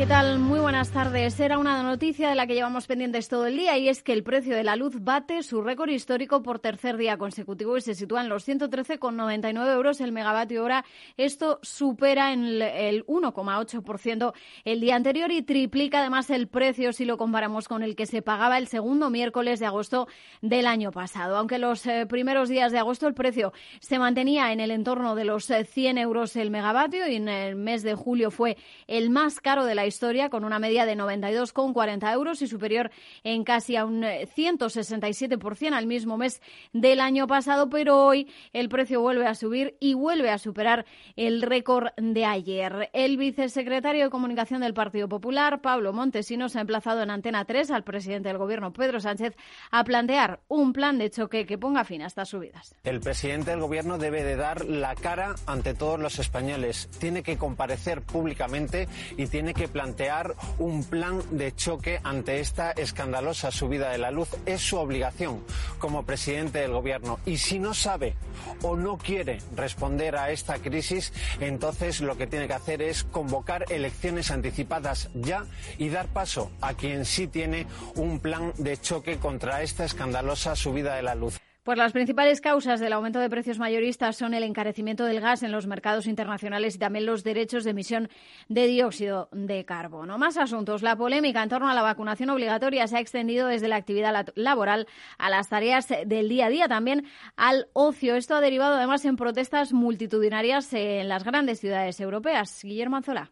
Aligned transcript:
¿Qué 0.00 0.06
tal? 0.06 0.38
Muy 0.38 0.60
buenas 0.60 0.88
tardes. 0.92 1.38
Era 1.40 1.58
una 1.58 1.82
noticia 1.82 2.30
de 2.30 2.34
la 2.34 2.46
que 2.46 2.54
llevamos 2.54 2.86
pendientes 2.86 3.28
todo 3.28 3.44
el 3.44 3.58
día 3.58 3.76
y 3.76 3.90
es 3.90 4.02
que 4.02 4.14
el 4.14 4.22
precio 4.22 4.56
de 4.56 4.64
la 4.64 4.74
luz 4.74 4.94
bate 5.02 5.42
su 5.42 5.60
récord 5.60 5.90
histórico 5.90 6.42
por 6.42 6.58
tercer 6.58 6.96
día 6.96 7.18
consecutivo 7.18 7.76
y 7.76 7.82
se 7.82 7.94
sitúa 7.94 8.22
en 8.22 8.30
los 8.30 8.48
113,99 8.48 9.74
euros 9.74 10.00
el 10.00 10.12
megavatio 10.12 10.64
hora. 10.64 10.86
Esto 11.18 11.58
supera 11.60 12.32
en 12.32 12.62
el 12.62 13.04
1,8% 13.04 14.32
el 14.64 14.80
día 14.80 14.96
anterior 14.96 15.30
y 15.32 15.42
triplica 15.42 16.00
además 16.00 16.30
el 16.30 16.48
precio 16.48 16.94
si 16.94 17.04
lo 17.04 17.18
comparamos 17.18 17.68
con 17.68 17.82
el 17.82 17.94
que 17.94 18.06
se 18.06 18.22
pagaba 18.22 18.56
el 18.56 18.68
segundo 18.68 19.10
miércoles 19.10 19.60
de 19.60 19.66
agosto 19.66 20.08
del 20.40 20.66
año 20.66 20.92
pasado. 20.92 21.36
Aunque 21.36 21.58
los 21.58 21.84
eh, 21.84 22.06
primeros 22.06 22.48
días 22.48 22.72
de 22.72 22.78
agosto 22.78 23.06
el 23.06 23.12
precio 23.12 23.52
se 23.80 23.98
mantenía 23.98 24.50
en 24.50 24.60
el 24.60 24.70
entorno 24.70 25.14
de 25.14 25.26
los 25.26 25.44
100 25.44 25.98
eh, 25.98 26.00
euros 26.00 26.36
el 26.36 26.50
megavatio 26.50 27.06
y 27.06 27.16
en 27.16 27.28
el 27.28 27.54
mes 27.54 27.82
de 27.82 27.94
julio 27.94 28.30
fue 28.30 28.56
el 28.86 29.10
más 29.10 29.40
caro 29.40 29.66
de 29.66 29.74
la 29.74 29.89
historia, 29.90 30.30
con 30.30 30.44
una 30.44 30.58
media 30.58 30.86
de 30.86 30.96
92,40 30.96 32.12
euros 32.14 32.40
y 32.40 32.46
superior 32.46 32.90
en 33.24 33.44
casi 33.44 33.76
a 33.76 33.84
un 33.84 34.02
167% 34.02 35.62
eh, 35.62 35.74
al 35.74 35.86
mismo 35.86 36.16
mes 36.16 36.40
del 36.72 37.00
año 37.00 37.26
pasado, 37.26 37.68
pero 37.68 38.06
hoy 38.06 38.28
el 38.52 38.68
precio 38.68 39.02
vuelve 39.02 39.26
a 39.26 39.34
subir 39.34 39.76
y 39.80 39.94
vuelve 39.94 40.30
a 40.30 40.38
superar 40.38 40.86
el 41.16 41.42
récord 41.42 41.88
de 41.96 42.24
ayer. 42.24 42.88
El 42.92 43.16
vicesecretario 43.16 44.04
de 44.04 44.10
Comunicación 44.10 44.60
del 44.60 44.74
Partido 44.74 45.08
Popular, 45.08 45.60
Pablo 45.60 45.92
Montesinos, 45.92 46.56
ha 46.56 46.60
emplazado 46.60 47.02
en 47.02 47.10
Antena 47.10 47.44
3 47.44 47.70
al 47.72 47.84
presidente 47.84 48.28
del 48.28 48.38
Gobierno, 48.38 48.72
Pedro 48.72 49.00
Sánchez, 49.00 49.34
a 49.70 49.84
plantear 49.84 50.40
un 50.48 50.72
plan 50.72 50.98
de 50.98 51.10
choque 51.10 51.46
que 51.46 51.58
ponga 51.58 51.84
fin 51.84 52.02
a 52.02 52.06
estas 52.06 52.28
subidas. 52.28 52.74
El 52.84 53.00
presidente 53.00 53.50
del 53.50 53.60
Gobierno 53.60 53.98
debe 53.98 54.22
de 54.22 54.36
dar 54.36 54.64
la 54.64 54.94
cara 54.94 55.34
ante 55.46 55.74
todos 55.74 55.98
los 55.98 56.18
españoles. 56.18 56.88
Tiene 56.98 57.22
que 57.22 57.36
comparecer 57.36 58.02
públicamente 58.02 58.88
y 59.16 59.26
tiene 59.26 59.54
que 59.54 59.68
plantear 59.70 60.34
un 60.58 60.84
plan 60.84 61.22
de 61.30 61.54
choque 61.54 62.00
ante 62.04 62.40
esta 62.40 62.72
escandalosa 62.72 63.50
subida 63.50 63.90
de 63.90 63.98
la 63.98 64.10
luz. 64.10 64.28
Es 64.46 64.60
su 64.60 64.76
obligación 64.76 65.44
como 65.78 66.04
presidente 66.04 66.60
del 66.60 66.72
gobierno. 66.72 67.18
Y 67.26 67.38
si 67.38 67.58
no 67.58 67.74
sabe 67.74 68.14
o 68.62 68.76
no 68.76 68.98
quiere 68.98 69.38
responder 69.56 70.16
a 70.16 70.30
esta 70.30 70.58
crisis, 70.58 71.12
entonces 71.40 72.00
lo 72.00 72.16
que 72.16 72.26
tiene 72.26 72.46
que 72.46 72.54
hacer 72.54 72.82
es 72.82 73.04
convocar 73.04 73.64
elecciones 73.70 74.30
anticipadas 74.30 75.10
ya 75.14 75.46
y 75.78 75.88
dar 75.88 76.08
paso 76.08 76.50
a 76.60 76.74
quien 76.74 77.04
sí 77.04 77.26
tiene 77.26 77.66
un 77.94 78.20
plan 78.20 78.52
de 78.58 78.76
choque 78.78 79.18
contra 79.18 79.62
esta 79.62 79.84
escandalosa 79.84 80.56
subida 80.56 80.94
de 80.94 81.02
la 81.02 81.14
luz. 81.14 81.40
Pues 81.70 81.78
las 81.78 81.92
principales 81.92 82.40
causas 82.40 82.80
del 82.80 82.92
aumento 82.92 83.20
de 83.20 83.30
precios 83.30 83.60
mayoristas 83.60 84.16
son 84.16 84.34
el 84.34 84.42
encarecimiento 84.42 85.04
del 85.04 85.20
gas 85.20 85.44
en 85.44 85.52
los 85.52 85.68
mercados 85.68 86.08
internacionales 86.08 86.74
y 86.74 86.80
también 86.80 87.06
los 87.06 87.22
derechos 87.22 87.62
de 87.62 87.70
emisión 87.70 88.08
de 88.48 88.66
dióxido 88.66 89.28
de 89.30 89.64
carbono. 89.64 90.18
Más 90.18 90.36
asuntos. 90.36 90.82
La 90.82 90.96
polémica 90.96 91.44
en 91.44 91.48
torno 91.48 91.68
a 91.68 91.74
la 91.74 91.82
vacunación 91.82 92.30
obligatoria 92.30 92.88
se 92.88 92.96
ha 92.96 93.00
extendido 93.00 93.46
desde 93.46 93.68
la 93.68 93.76
actividad 93.76 94.26
laboral 94.34 94.88
a 95.16 95.30
las 95.30 95.48
tareas 95.48 95.86
del 96.06 96.28
día 96.28 96.46
a 96.46 96.50
día, 96.50 96.66
también 96.66 97.06
al 97.36 97.68
ocio. 97.72 98.16
Esto 98.16 98.34
ha 98.34 98.40
derivado 98.40 98.74
además 98.74 99.04
en 99.04 99.14
protestas 99.14 99.72
multitudinarias 99.72 100.72
en 100.72 101.08
las 101.08 101.22
grandes 101.22 101.60
ciudades 101.60 102.00
europeas. 102.00 102.64
Guillermo 102.64 102.96
Anzola. 102.96 103.30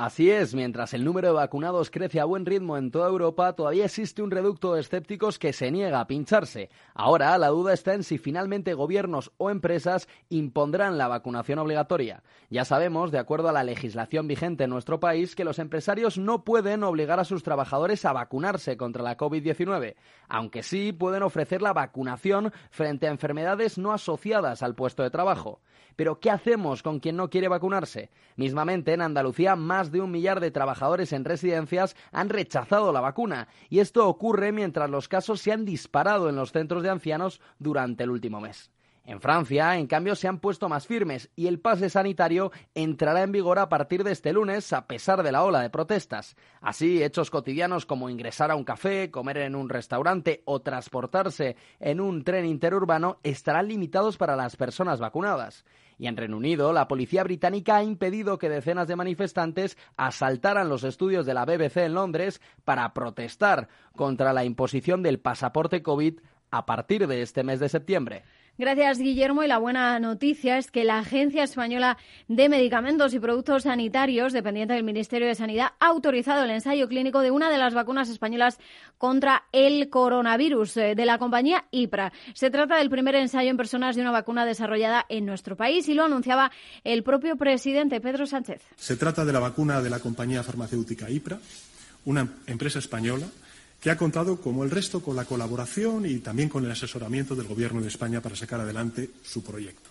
Así 0.00 0.30
es, 0.30 0.54
mientras 0.54 0.94
el 0.94 1.04
número 1.04 1.26
de 1.26 1.34
vacunados 1.34 1.90
crece 1.90 2.20
a 2.20 2.24
buen 2.24 2.46
ritmo 2.46 2.76
en 2.76 2.92
toda 2.92 3.08
Europa, 3.08 3.54
todavía 3.54 3.86
existe 3.86 4.22
un 4.22 4.30
reducto 4.30 4.72
de 4.72 4.80
escépticos 4.80 5.40
que 5.40 5.52
se 5.52 5.72
niega 5.72 5.98
a 5.98 6.06
pincharse. 6.06 6.70
Ahora 6.94 7.36
la 7.36 7.48
duda 7.48 7.72
está 7.72 7.94
en 7.94 8.04
si 8.04 8.16
finalmente 8.16 8.74
gobiernos 8.74 9.32
o 9.38 9.50
empresas 9.50 10.06
impondrán 10.28 10.98
la 10.98 11.08
vacunación 11.08 11.58
obligatoria. 11.58 12.22
Ya 12.48 12.64
sabemos, 12.64 13.10
de 13.10 13.18
acuerdo 13.18 13.48
a 13.48 13.52
la 13.52 13.64
legislación 13.64 14.28
vigente 14.28 14.62
en 14.62 14.70
nuestro 14.70 15.00
país, 15.00 15.34
que 15.34 15.42
los 15.42 15.58
empresarios 15.58 16.16
no 16.16 16.44
pueden 16.44 16.84
obligar 16.84 17.18
a 17.18 17.24
sus 17.24 17.42
trabajadores 17.42 18.04
a 18.04 18.12
vacunarse 18.12 18.76
contra 18.76 19.02
la 19.02 19.16
COVID-19, 19.16 19.96
aunque 20.28 20.62
sí 20.62 20.92
pueden 20.92 21.24
ofrecer 21.24 21.60
la 21.60 21.72
vacunación 21.72 22.52
frente 22.70 23.08
a 23.08 23.10
enfermedades 23.10 23.78
no 23.78 23.92
asociadas 23.92 24.62
al 24.62 24.76
puesto 24.76 25.02
de 25.02 25.10
trabajo. 25.10 25.60
Pero 25.98 26.20
¿qué 26.20 26.30
hacemos 26.30 26.84
con 26.84 27.00
quien 27.00 27.16
no 27.16 27.28
quiere 27.28 27.48
vacunarse? 27.48 28.12
Mismamente, 28.36 28.92
en 28.92 29.02
Andalucía, 29.02 29.56
más 29.56 29.90
de 29.90 30.00
un 30.00 30.12
millar 30.12 30.38
de 30.38 30.52
trabajadores 30.52 31.12
en 31.12 31.24
residencias 31.24 31.96
han 32.12 32.28
rechazado 32.28 32.92
la 32.92 33.00
vacuna. 33.00 33.48
Y 33.68 33.80
esto 33.80 34.06
ocurre 34.06 34.52
mientras 34.52 34.88
los 34.88 35.08
casos 35.08 35.40
se 35.40 35.50
han 35.50 35.64
disparado 35.64 36.28
en 36.28 36.36
los 36.36 36.52
centros 36.52 36.84
de 36.84 36.90
ancianos 36.90 37.40
durante 37.58 38.04
el 38.04 38.10
último 38.10 38.40
mes. 38.40 38.70
En 39.08 39.22
Francia, 39.22 39.74
en 39.78 39.86
cambio, 39.86 40.14
se 40.14 40.28
han 40.28 40.38
puesto 40.38 40.68
más 40.68 40.86
firmes 40.86 41.30
y 41.34 41.46
el 41.46 41.60
pase 41.60 41.88
sanitario 41.88 42.52
entrará 42.74 43.22
en 43.22 43.32
vigor 43.32 43.58
a 43.58 43.70
partir 43.70 44.04
de 44.04 44.12
este 44.12 44.34
lunes, 44.34 44.72
a 44.74 44.86
pesar 44.86 45.22
de 45.22 45.32
la 45.32 45.44
ola 45.44 45.62
de 45.62 45.70
protestas. 45.70 46.36
Así, 46.60 47.02
hechos 47.02 47.30
cotidianos 47.30 47.86
como 47.86 48.10
ingresar 48.10 48.50
a 48.50 48.54
un 48.54 48.64
café, 48.64 49.10
comer 49.10 49.38
en 49.38 49.56
un 49.56 49.70
restaurante 49.70 50.42
o 50.44 50.60
transportarse 50.60 51.56
en 51.80 52.00
un 52.00 52.22
tren 52.22 52.44
interurbano 52.44 53.18
estarán 53.22 53.66
limitados 53.68 54.18
para 54.18 54.36
las 54.36 54.56
personas 54.56 55.00
vacunadas. 55.00 55.64
Y 55.98 56.06
en 56.06 56.16
Reino 56.16 56.36
Unido, 56.36 56.72
la 56.72 56.86
policía 56.86 57.24
británica 57.24 57.76
ha 57.76 57.82
impedido 57.82 58.38
que 58.38 58.48
decenas 58.48 58.86
de 58.86 58.96
manifestantes 58.96 59.76
asaltaran 59.96 60.68
los 60.68 60.84
estudios 60.84 61.26
de 61.26 61.34
la 61.34 61.44
BBC 61.44 61.78
en 61.78 61.94
Londres 61.94 62.40
para 62.64 62.94
protestar 62.94 63.68
contra 63.96 64.32
la 64.32 64.44
imposición 64.44 65.02
del 65.02 65.18
pasaporte 65.18 65.82
COVID 65.82 66.20
a 66.50 66.66
partir 66.66 67.06
de 67.08 67.22
este 67.22 67.42
mes 67.42 67.60
de 67.60 67.68
septiembre. 67.68 68.22
Gracias, 68.58 68.98
Guillermo. 68.98 69.44
Y 69.44 69.46
la 69.46 69.58
buena 69.58 70.00
noticia 70.00 70.58
es 70.58 70.72
que 70.72 70.82
la 70.82 70.98
Agencia 70.98 71.44
Española 71.44 71.96
de 72.26 72.48
Medicamentos 72.48 73.14
y 73.14 73.20
Productos 73.20 73.62
Sanitarios, 73.62 74.32
dependiente 74.32 74.74
del 74.74 74.82
Ministerio 74.82 75.28
de 75.28 75.36
Sanidad, 75.36 75.74
ha 75.78 75.86
autorizado 75.86 76.42
el 76.42 76.50
ensayo 76.50 76.88
clínico 76.88 77.20
de 77.20 77.30
una 77.30 77.50
de 77.50 77.58
las 77.58 77.72
vacunas 77.72 78.08
españolas 78.08 78.58
contra 78.98 79.44
el 79.52 79.88
coronavirus 79.90 80.76
eh, 80.76 80.94
de 80.96 81.06
la 81.06 81.18
compañía 81.18 81.66
IPRA. 81.70 82.12
Se 82.34 82.50
trata 82.50 82.78
del 82.78 82.90
primer 82.90 83.14
ensayo 83.14 83.48
en 83.48 83.56
personas 83.56 83.94
de 83.94 84.02
una 84.02 84.10
vacuna 84.10 84.44
desarrollada 84.44 85.06
en 85.08 85.24
nuestro 85.24 85.56
país 85.56 85.88
y 85.88 85.94
lo 85.94 86.02
anunciaba 86.04 86.50
el 86.82 87.04
propio 87.04 87.36
presidente 87.36 88.00
Pedro 88.00 88.26
Sánchez. 88.26 88.62
Se 88.74 88.96
trata 88.96 89.24
de 89.24 89.32
la 89.32 89.38
vacuna 89.38 89.80
de 89.80 89.90
la 89.90 90.00
compañía 90.00 90.42
farmacéutica 90.42 91.08
IPRA, 91.08 91.38
una 92.06 92.26
empresa 92.48 92.80
española 92.80 93.28
que 93.80 93.90
ha 93.90 93.96
contado, 93.96 94.40
como 94.40 94.64
el 94.64 94.70
resto, 94.70 95.00
con 95.00 95.16
la 95.16 95.24
colaboración 95.24 96.06
y 96.06 96.18
también 96.18 96.48
con 96.48 96.64
el 96.64 96.70
asesoramiento 96.70 97.34
del 97.36 97.46
Gobierno 97.46 97.80
de 97.80 97.88
España 97.88 98.20
para 98.20 98.36
sacar 98.36 98.60
adelante 98.60 99.10
su 99.22 99.42
proyecto. 99.42 99.88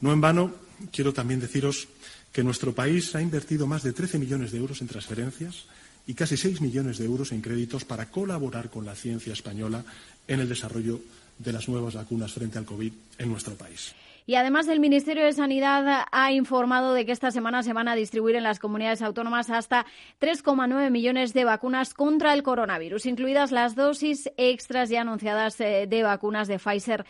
No 0.00 0.12
en 0.12 0.20
vano, 0.20 0.52
quiero 0.90 1.12
también 1.12 1.40
deciros 1.40 1.88
que 2.32 2.42
nuestro 2.42 2.74
país 2.74 3.14
ha 3.14 3.22
invertido 3.22 3.66
más 3.66 3.82
de 3.82 3.92
13 3.92 4.18
millones 4.18 4.52
de 4.52 4.58
euros 4.58 4.80
en 4.80 4.88
transferencias 4.88 5.66
y 6.06 6.14
casi 6.14 6.36
6 6.36 6.60
millones 6.60 6.98
de 6.98 7.04
euros 7.04 7.32
en 7.32 7.40
créditos 7.40 7.84
para 7.84 8.10
colaborar 8.10 8.70
con 8.70 8.84
la 8.84 8.94
ciencia 8.94 9.32
española 9.32 9.84
en 10.26 10.40
el 10.40 10.48
desarrollo 10.48 11.00
de 11.38 11.52
las 11.52 11.68
nuevas 11.68 11.94
vacunas 11.94 12.32
frente 12.32 12.58
al 12.58 12.64
COVID 12.64 12.92
en 13.18 13.28
nuestro 13.28 13.54
país. 13.54 13.94
Y 14.26 14.36
además 14.36 14.68
el 14.68 14.80
Ministerio 14.80 15.24
de 15.24 15.32
Sanidad 15.32 16.06
ha 16.10 16.32
informado 16.32 16.94
de 16.94 17.04
que 17.04 17.12
esta 17.12 17.30
semana 17.30 17.62
se 17.62 17.72
van 17.72 17.88
a 17.88 17.94
distribuir 17.94 18.36
en 18.36 18.44
las 18.44 18.58
comunidades 18.58 19.02
autónomas 19.02 19.50
hasta 19.50 19.86
3,9 20.20 20.90
millones 20.90 21.32
de 21.34 21.44
vacunas 21.44 21.94
contra 21.94 22.32
el 22.34 22.42
coronavirus, 22.42 23.06
incluidas 23.06 23.52
las 23.52 23.74
dosis 23.74 24.30
extras 24.36 24.90
ya 24.90 25.00
anunciadas 25.00 25.60
eh, 25.60 25.86
de 25.88 26.02
vacunas 26.02 26.48
de 26.48 26.58
Pfizer 26.58 27.04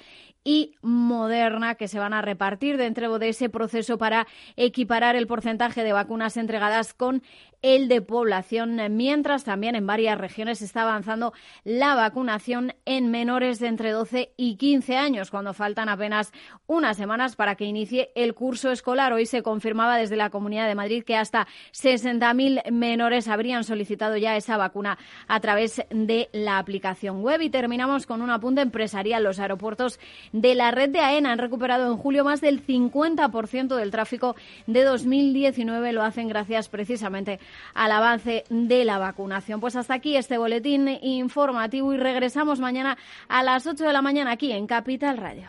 y 0.45 0.75
Moderna 0.83 1.77
que 1.77 1.89
se 1.89 1.99
van 1.99 2.15
a 2.15 2.22
repartir 2.22 2.77
dentro 2.77 3.19
de 3.19 3.28
ese 3.28 3.49
proceso 3.49 3.99
para 3.99 4.27
equiparar 4.56 5.17
el 5.17 5.27
porcentaje 5.27 5.84
de 5.84 5.93
vacunas 5.93 6.37
entregadas 6.37 6.95
con 6.95 7.22
el 7.62 7.89
de 7.89 8.03
población, 8.03 8.81
mientras 8.91 9.45
también 9.45 9.77
en 9.77 9.87
varias 9.87 10.19
regiones 10.19 10.62
está 10.62 10.83
avanzando 10.83 11.33
la 11.65 11.95
vacunación 11.95 12.75
en 12.84 13.10
menores 13.10 13.60
de 13.60 13.69
entre 13.69 13.92
12 13.92 14.33
y 14.36 14.57
15 14.57 14.97
años, 14.97 15.31
cuando 15.31 15.54
faltan 15.54 15.89
apenas 15.89 16.33
unas 16.66 16.97
semanas 16.97 17.36
para 17.36 17.54
que 17.54 17.65
inicie 17.65 18.10
el 18.15 18.34
curso 18.34 18.71
escolar. 18.71 19.13
Hoy 19.13 19.27
se 19.27 19.42
confirmaba 19.42 19.97
desde 19.97 20.16
la 20.16 20.31
Comunidad 20.31 20.66
de 20.66 20.75
Madrid 20.75 21.04
que 21.04 21.16
hasta 21.16 21.47
60.000 21.72 22.71
menores 22.71 23.28
habrían 23.28 23.65
solicitado 23.65 24.16
ya 24.16 24.36
esa 24.36 24.57
vacuna 24.57 24.98
a 25.28 25.41
través 25.41 25.83
de 25.91 26.28
la 26.33 26.59
aplicación 26.59 27.22
web. 27.22 27.41
Y 27.42 27.51
terminamos 27.51 28.07
con 28.07 28.22
un 28.22 28.31
apunte 28.31 28.60
empresarial. 28.60 29.22
Los 29.22 29.39
aeropuertos 29.39 30.01
de 30.33 30.54
la 30.54 30.71
red 30.71 30.91
de 30.91 31.01
AENA 31.01 31.33
han 31.33 31.39
recuperado 31.39 31.91
en 31.91 31.97
julio 31.97 32.25
más 32.25 32.41
del 32.41 32.65
50% 32.65 33.77
del 33.77 33.91
tráfico 33.91 34.34
de 34.66 34.83
2019. 34.83 35.92
Lo 35.92 36.03
hacen 36.03 36.28
gracias 36.28 36.69
precisamente 36.69 37.39
al 37.75 37.93
avance 37.93 38.45
de 38.49 38.84
la 38.84 38.99
vacunación. 38.99 39.60
Pues 39.60 39.77
hasta 39.77 39.95
aquí 39.95 40.16
este 40.16 40.39
boletín 40.39 40.89
informativo 41.03 41.93
y 41.93 41.97
regresamos 41.97 42.60
mañana 42.60 42.99
a 43.28 43.43
las 43.43 43.66
8 43.66 43.84
de 43.84 43.93
la 43.93 44.03
mañana 44.03 44.33
aquí 44.33 44.53
en 44.53 44.66
Capital 44.66 45.16
Radio. 45.16 45.49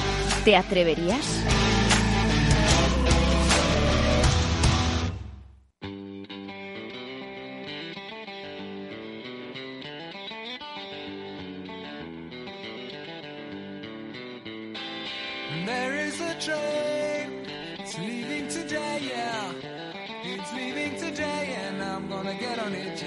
¿Te 0.43 0.55
atreverías? 0.55 1.41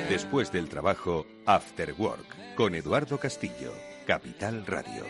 Después 0.09 0.53
del 0.53 0.69
trabajo, 0.69 1.27
After 1.47 1.95
Work, 1.99 2.55
con 2.55 2.77
Eduardo 2.77 3.19
Castillo, 3.19 3.73
Capital 4.07 4.65
Radio. 4.67 5.05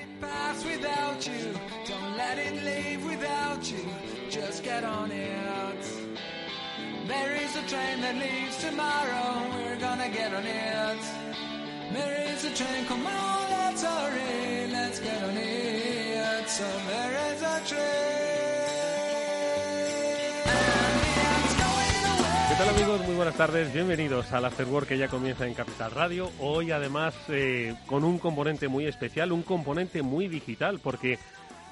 That 8.05 8.17
leaves 8.17 8.56
tomorrow, 8.59 9.29
we're 9.56 9.81
gonna 9.81 10.11
get 10.11 10.31
on 10.39 10.45
it. 10.45 11.03
There 11.97 12.15
is 12.33 12.45
a 12.45 12.53
train, 12.55 12.85
come 12.87 13.06
on, 13.06 13.51
let's 13.51 13.83
hurry, 13.83 14.71
let's 14.77 15.01
get 15.01 15.23
on 15.29 15.37
it. 15.37 16.49
So 16.49 16.65
there 16.91 17.15
is 17.29 17.43
a 17.43 17.56
train. 17.71 18.05
¿Qué 22.49 22.55
tal 22.59 22.69
amigos? 22.69 23.01
Muy 23.06 23.17
buenas 23.17 23.37
tardes, 23.37 23.73
bienvenidos 23.73 24.33
al 24.33 24.45
Afterwork 24.45 24.87
que 24.87 24.99
ya 24.99 25.09
comienza 25.09 25.47
en 25.47 25.55
Capital 25.55 25.91
Radio. 25.91 26.31
Hoy 26.39 26.71
además 26.73 27.15
eh, 27.29 27.75
con 27.87 28.05
un 28.05 28.19
componente 28.19 28.69
muy 28.69 28.87
especial, 28.87 29.33
un 29.33 29.43
componente 29.43 30.03
muy 30.03 30.29
digital, 30.29 30.79
porque 30.79 31.19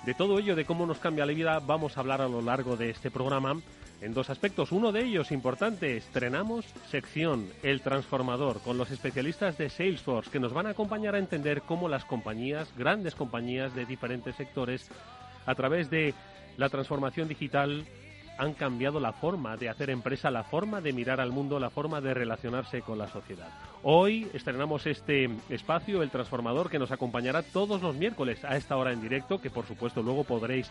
de 0.06 0.14
todo 0.14 0.38
ello, 0.38 0.56
de 0.56 0.64
cómo 0.64 0.86
nos 0.86 0.98
cambia 0.98 1.26
la 1.26 1.32
vida, 1.32 1.60
vamos 1.60 1.96
a 1.96 2.00
hablar 2.00 2.22
a 2.22 2.28
lo 2.28 2.40
largo 2.40 2.76
de 2.76 2.90
este 2.90 3.10
programa 3.10 3.60
en 4.02 4.14
dos 4.14 4.30
aspectos. 4.30 4.72
Uno 4.72 4.92
de 4.92 5.04
ellos 5.04 5.32
importante, 5.32 5.96
estrenamos 5.96 6.66
sección 6.90 7.48
El 7.62 7.80
Transformador 7.80 8.60
con 8.60 8.76
los 8.76 8.90
especialistas 8.90 9.56
de 9.56 9.70
Salesforce 9.70 10.30
que 10.30 10.40
nos 10.40 10.52
van 10.52 10.66
a 10.66 10.70
acompañar 10.70 11.14
a 11.14 11.18
entender 11.18 11.62
cómo 11.62 11.88
las 11.88 12.04
compañías, 12.04 12.72
grandes 12.76 13.14
compañías 13.14 13.74
de 13.74 13.86
diferentes 13.86 14.36
sectores, 14.36 14.90
a 15.46 15.54
través 15.54 15.88
de 15.88 16.14
la 16.56 16.68
transformación 16.68 17.28
digital 17.28 17.84
han 18.38 18.54
cambiado 18.54 18.98
la 18.98 19.12
forma 19.12 19.56
de 19.56 19.68
hacer 19.68 19.90
empresa, 19.90 20.30
la 20.30 20.42
forma 20.42 20.80
de 20.80 20.92
mirar 20.92 21.20
al 21.20 21.32
mundo, 21.32 21.60
la 21.60 21.70
forma 21.70 22.00
de 22.00 22.14
relacionarse 22.14 22.82
con 22.82 22.98
la 22.98 23.08
sociedad. 23.08 23.48
Hoy 23.82 24.28
estrenamos 24.32 24.86
este 24.86 25.30
espacio, 25.48 26.02
El 26.02 26.10
Transformador, 26.10 26.70
que 26.70 26.78
nos 26.78 26.92
acompañará 26.92 27.42
todos 27.42 27.82
los 27.82 27.94
miércoles 27.94 28.44
a 28.44 28.56
esta 28.56 28.76
hora 28.76 28.92
en 28.92 29.02
directo, 29.02 29.40
que 29.40 29.50
por 29.50 29.66
supuesto 29.66 30.02
luego 30.02 30.24
podréis 30.24 30.70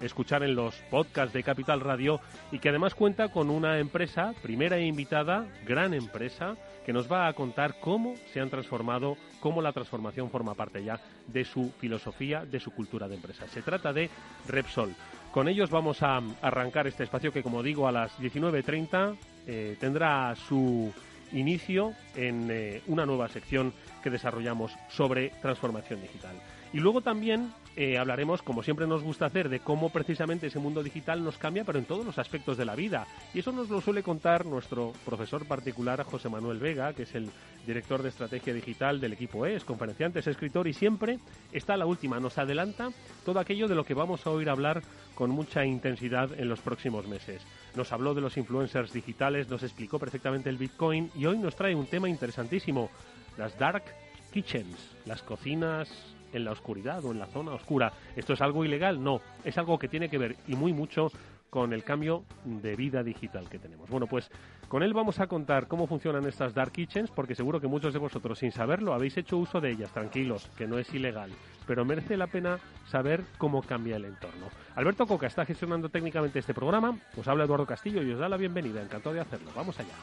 escuchar 0.00 0.42
en 0.42 0.54
los 0.54 0.74
podcasts 0.90 1.32
de 1.32 1.42
Capital 1.42 1.80
Radio 1.80 2.20
y 2.50 2.58
que 2.58 2.70
además 2.70 2.94
cuenta 2.94 3.28
con 3.28 3.50
una 3.50 3.78
empresa, 3.78 4.34
primera 4.42 4.76
e 4.78 4.86
invitada, 4.86 5.46
gran 5.66 5.94
empresa, 5.94 6.56
que 6.84 6.92
nos 6.92 7.10
va 7.10 7.28
a 7.28 7.32
contar 7.34 7.78
cómo 7.80 8.14
se 8.32 8.40
han 8.40 8.50
transformado, 8.50 9.16
cómo 9.40 9.62
la 9.62 9.72
transformación 9.72 10.30
forma 10.30 10.54
parte 10.54 10.82
ya 10.82 11.00
de 11.26 11.44
su 11.44 11.72
filosofía, 11.78 12.44
de 12.44 12.60
su 12.60 12.72
cultura 12.72 13.08
de 13.08 13.16
empresa. 13.16 13.46
Se 13.48 13.62
trata 13.62 13.92
de 13.92 14.10
Repsol. 14.48 14.94
Con 15.32 15.48
ellos 15.48 15.70
vamos 15.70 16.02
a 16.02 16.20
arrancar 16.42 16.86
este 16.86 17.04
espacio 17.04 17.32
que, 17.32 17.42
como 17.42 17.62
digo, 17.62 17.86
a 17.86 17.92
las 17.92 18.18
19.30 18.18 19.16
eh, 19.46 19.76
tendrá 19.78 20.34
su 20.34 20.92
inicio 21.32 21.92
en 22.16 22.48
eh, 22.50 22.82
una 22.88 23.06
nueva 23.06 23.28
sección 23.28 23.72
que 24.02 24.10
desarrollamos 24.10 24.74
sobre 24.88 25.30
transformación 25.40 26.00
digital. 26.00 26.36
Y 26.72 26.78
luego 26.78 27.00
también 27.00 27.52
eh, 27.76 27.98
hablaremos, 27.98 28.42
como 28.42 28.62
siempre 28.62 28.86
nos 28.86 29.02
gusta 29.02 29.26
hacer, 29.26 29.48
de 29.48 29.60
cómo 29.60 29.90
precisamente 29.90 30.48
ese 30.48 30.58
mundo 30.58 30.82
digital 30.82 31.24
nos 31.24 31.38
cambia, 31.38 31.64
pero 31.64 31.78
en 31.78 31.84
todos 31.84 32.04
los 32.04 32.18
aspectos 32.18 32.56
de 32.56 32.64
la 32.64 32.74
vida. 32.74 33.06
Y 33.32 33.40
eso 33.40 33.52
nos 33.52 33.70
lo 33.70 33.80
suele 33.80 34.02
contar 34.02 34.44
nuestro 34.44 34.92
profesor 35.04 35.46
particular, 35.46 36.02
José 36.04 36.28
Manuel 36.28 36.58
Vega, 36.58 36.92
que 36.92 37.04
es 37.04 37.14
el 37.14 37.30
director 37.66 38.02
de 38.02 38.10
estrategia 38.10 38.54
digital 38.54 39.00
del 39.00 39.12
equipo 39.12 39.46
ES, 39.46 39.64
conferenciante, 39.64 40.18
es 40.18 40.26
escritor 40.26 40.68
y 40.68 40.72
siempre 40.72 41.18
está 41.52 41.76
la 41.76 41.86
última, 41.86 42.20
nos 42.20 42.38
adelanta 42.38 42.90
todo 43.24 43.38
aquello 43.38 43.68
de 43.68 43.74
lo 43.74 43.84
que 43.84 43.94
vamos 43.94 44.26
a 44.26 44.30
oír 44.30 44.48
hablar 44.48 44.82
con 45.14 45.30
mucha 45.30 45.64
intensidad 45.64 46.38
en 46.38 46.48
los 46.48 46.60
próximos 46.60 47.06
meses. 47.06 47.42
Nos 47.76 47.92
habló 47.92 48.14
de 48.14 48.20
los 48.20 48.36
influencers 48.36 48.92
digitales, 48.92 49.48
nos 49.48 49.62
explicó 49.62 49.98
perfectamente 49.98 50.50
el 50.50 50.56
Bitcoin 50.56 51.10
y 51.14 51.26
hoy 51.26 51.38
nos 51.38 51.56
trae 51.56 51.74
un 51.74 51.86
tema 51.86 52.08
interesantísimo, 52.08 52.90
las 53.36 53.58
dark 53.58 53.84
kitchens, 54.32 54.96
las 55.06 55.22
cocinas 55.22 55.88
en 56.32 56.44
la 56.44 56.52
oscuridad 56.52 57.04
o 57.04 57.12
en 57.12 57.18
la 57.18 57.26
zona 57.26 57.52
oscura. 57.52 57.92
¿Esto 58.16 58.32
es 58.32 58.40
algo 58.40 58.64
ilegal? 58.64 59.02
No, 59.02 59.20
es 59.44 59.56
algo 59.58 59.78
que 59.78 59.88
tiene 59.88 60.08
que 60.08 60.18
ver 60.18 60.36
y 60.46 60.56
muy 60.56 60.72
mucho 60.72 61.10
con 61.50 61.72
el 61.72 61.82
cambio 61.82 62.24
de 62.44 62.76
vida 62.76 63.02
digital 63.02 63.48
que 63.48 63.58
tenemos. 63.58 63.90
Bueno, 63.90 64.06
pues 64.06 64.30
con 64.68 64.84
él 64.84 64.94
vamos 64.94 65.18
a 65.18 65.26
contar 65.26 65.66
cómo 65.66 65.88
funcionan 65.88 66.24
estas 66.26 66.54
dark 66.54 66.72
kitchens, 66.72 67.10
porque 67.10 67.34
seguro 67.34 67.60
que 67.60 67.66
muchos 67.66 67.92
de 67.92 67.98
vosotros 67.98 68.38
sin 68.38 68.52
saberlo 68.52 68.94
habéis 68.94 69.16
hecho 69.16 69.36
uso 69.36 69.60
de 69.60 69.72
ellas, 69.72 69.90
tranquilos, 69.92 70.48
que 70.56 70.68
no 70.68 70.78
es 70.78 70.94
ilegal, 70.94 71.30
pero 71.66 71.84
merece 71.84 72.16
la 72.16 72.28
pena 72.28 72.58
saber 72.86 73.24
cómo 73.36 73.62
cambia 73.62 73.96
el 73.96 74.04
entorno. 74.04 74.46
Alberto 74.76 75.06
Coca 75.06 75.26
está 75.26 75.44
gestionando 75.44 75.88
técnicamente 75.88 76.38
este 76.38 76.54
programa, 76.54 76.96
os 77.16 77.26
habla 77.26 77.44
Eduardo 77.44 77.66
Castillo 77.66 78.02
y 78.02 78.12
os 78.12 78.20
da 78.20 78.28
la 78.28 78.36
bienvenida, 78.36 78.80
encantado 78.80 79.14
de 79.14 79.20
hacerlo. 79.20 79.50
Vamos 79.56 79.76
allá. 79.80 79.94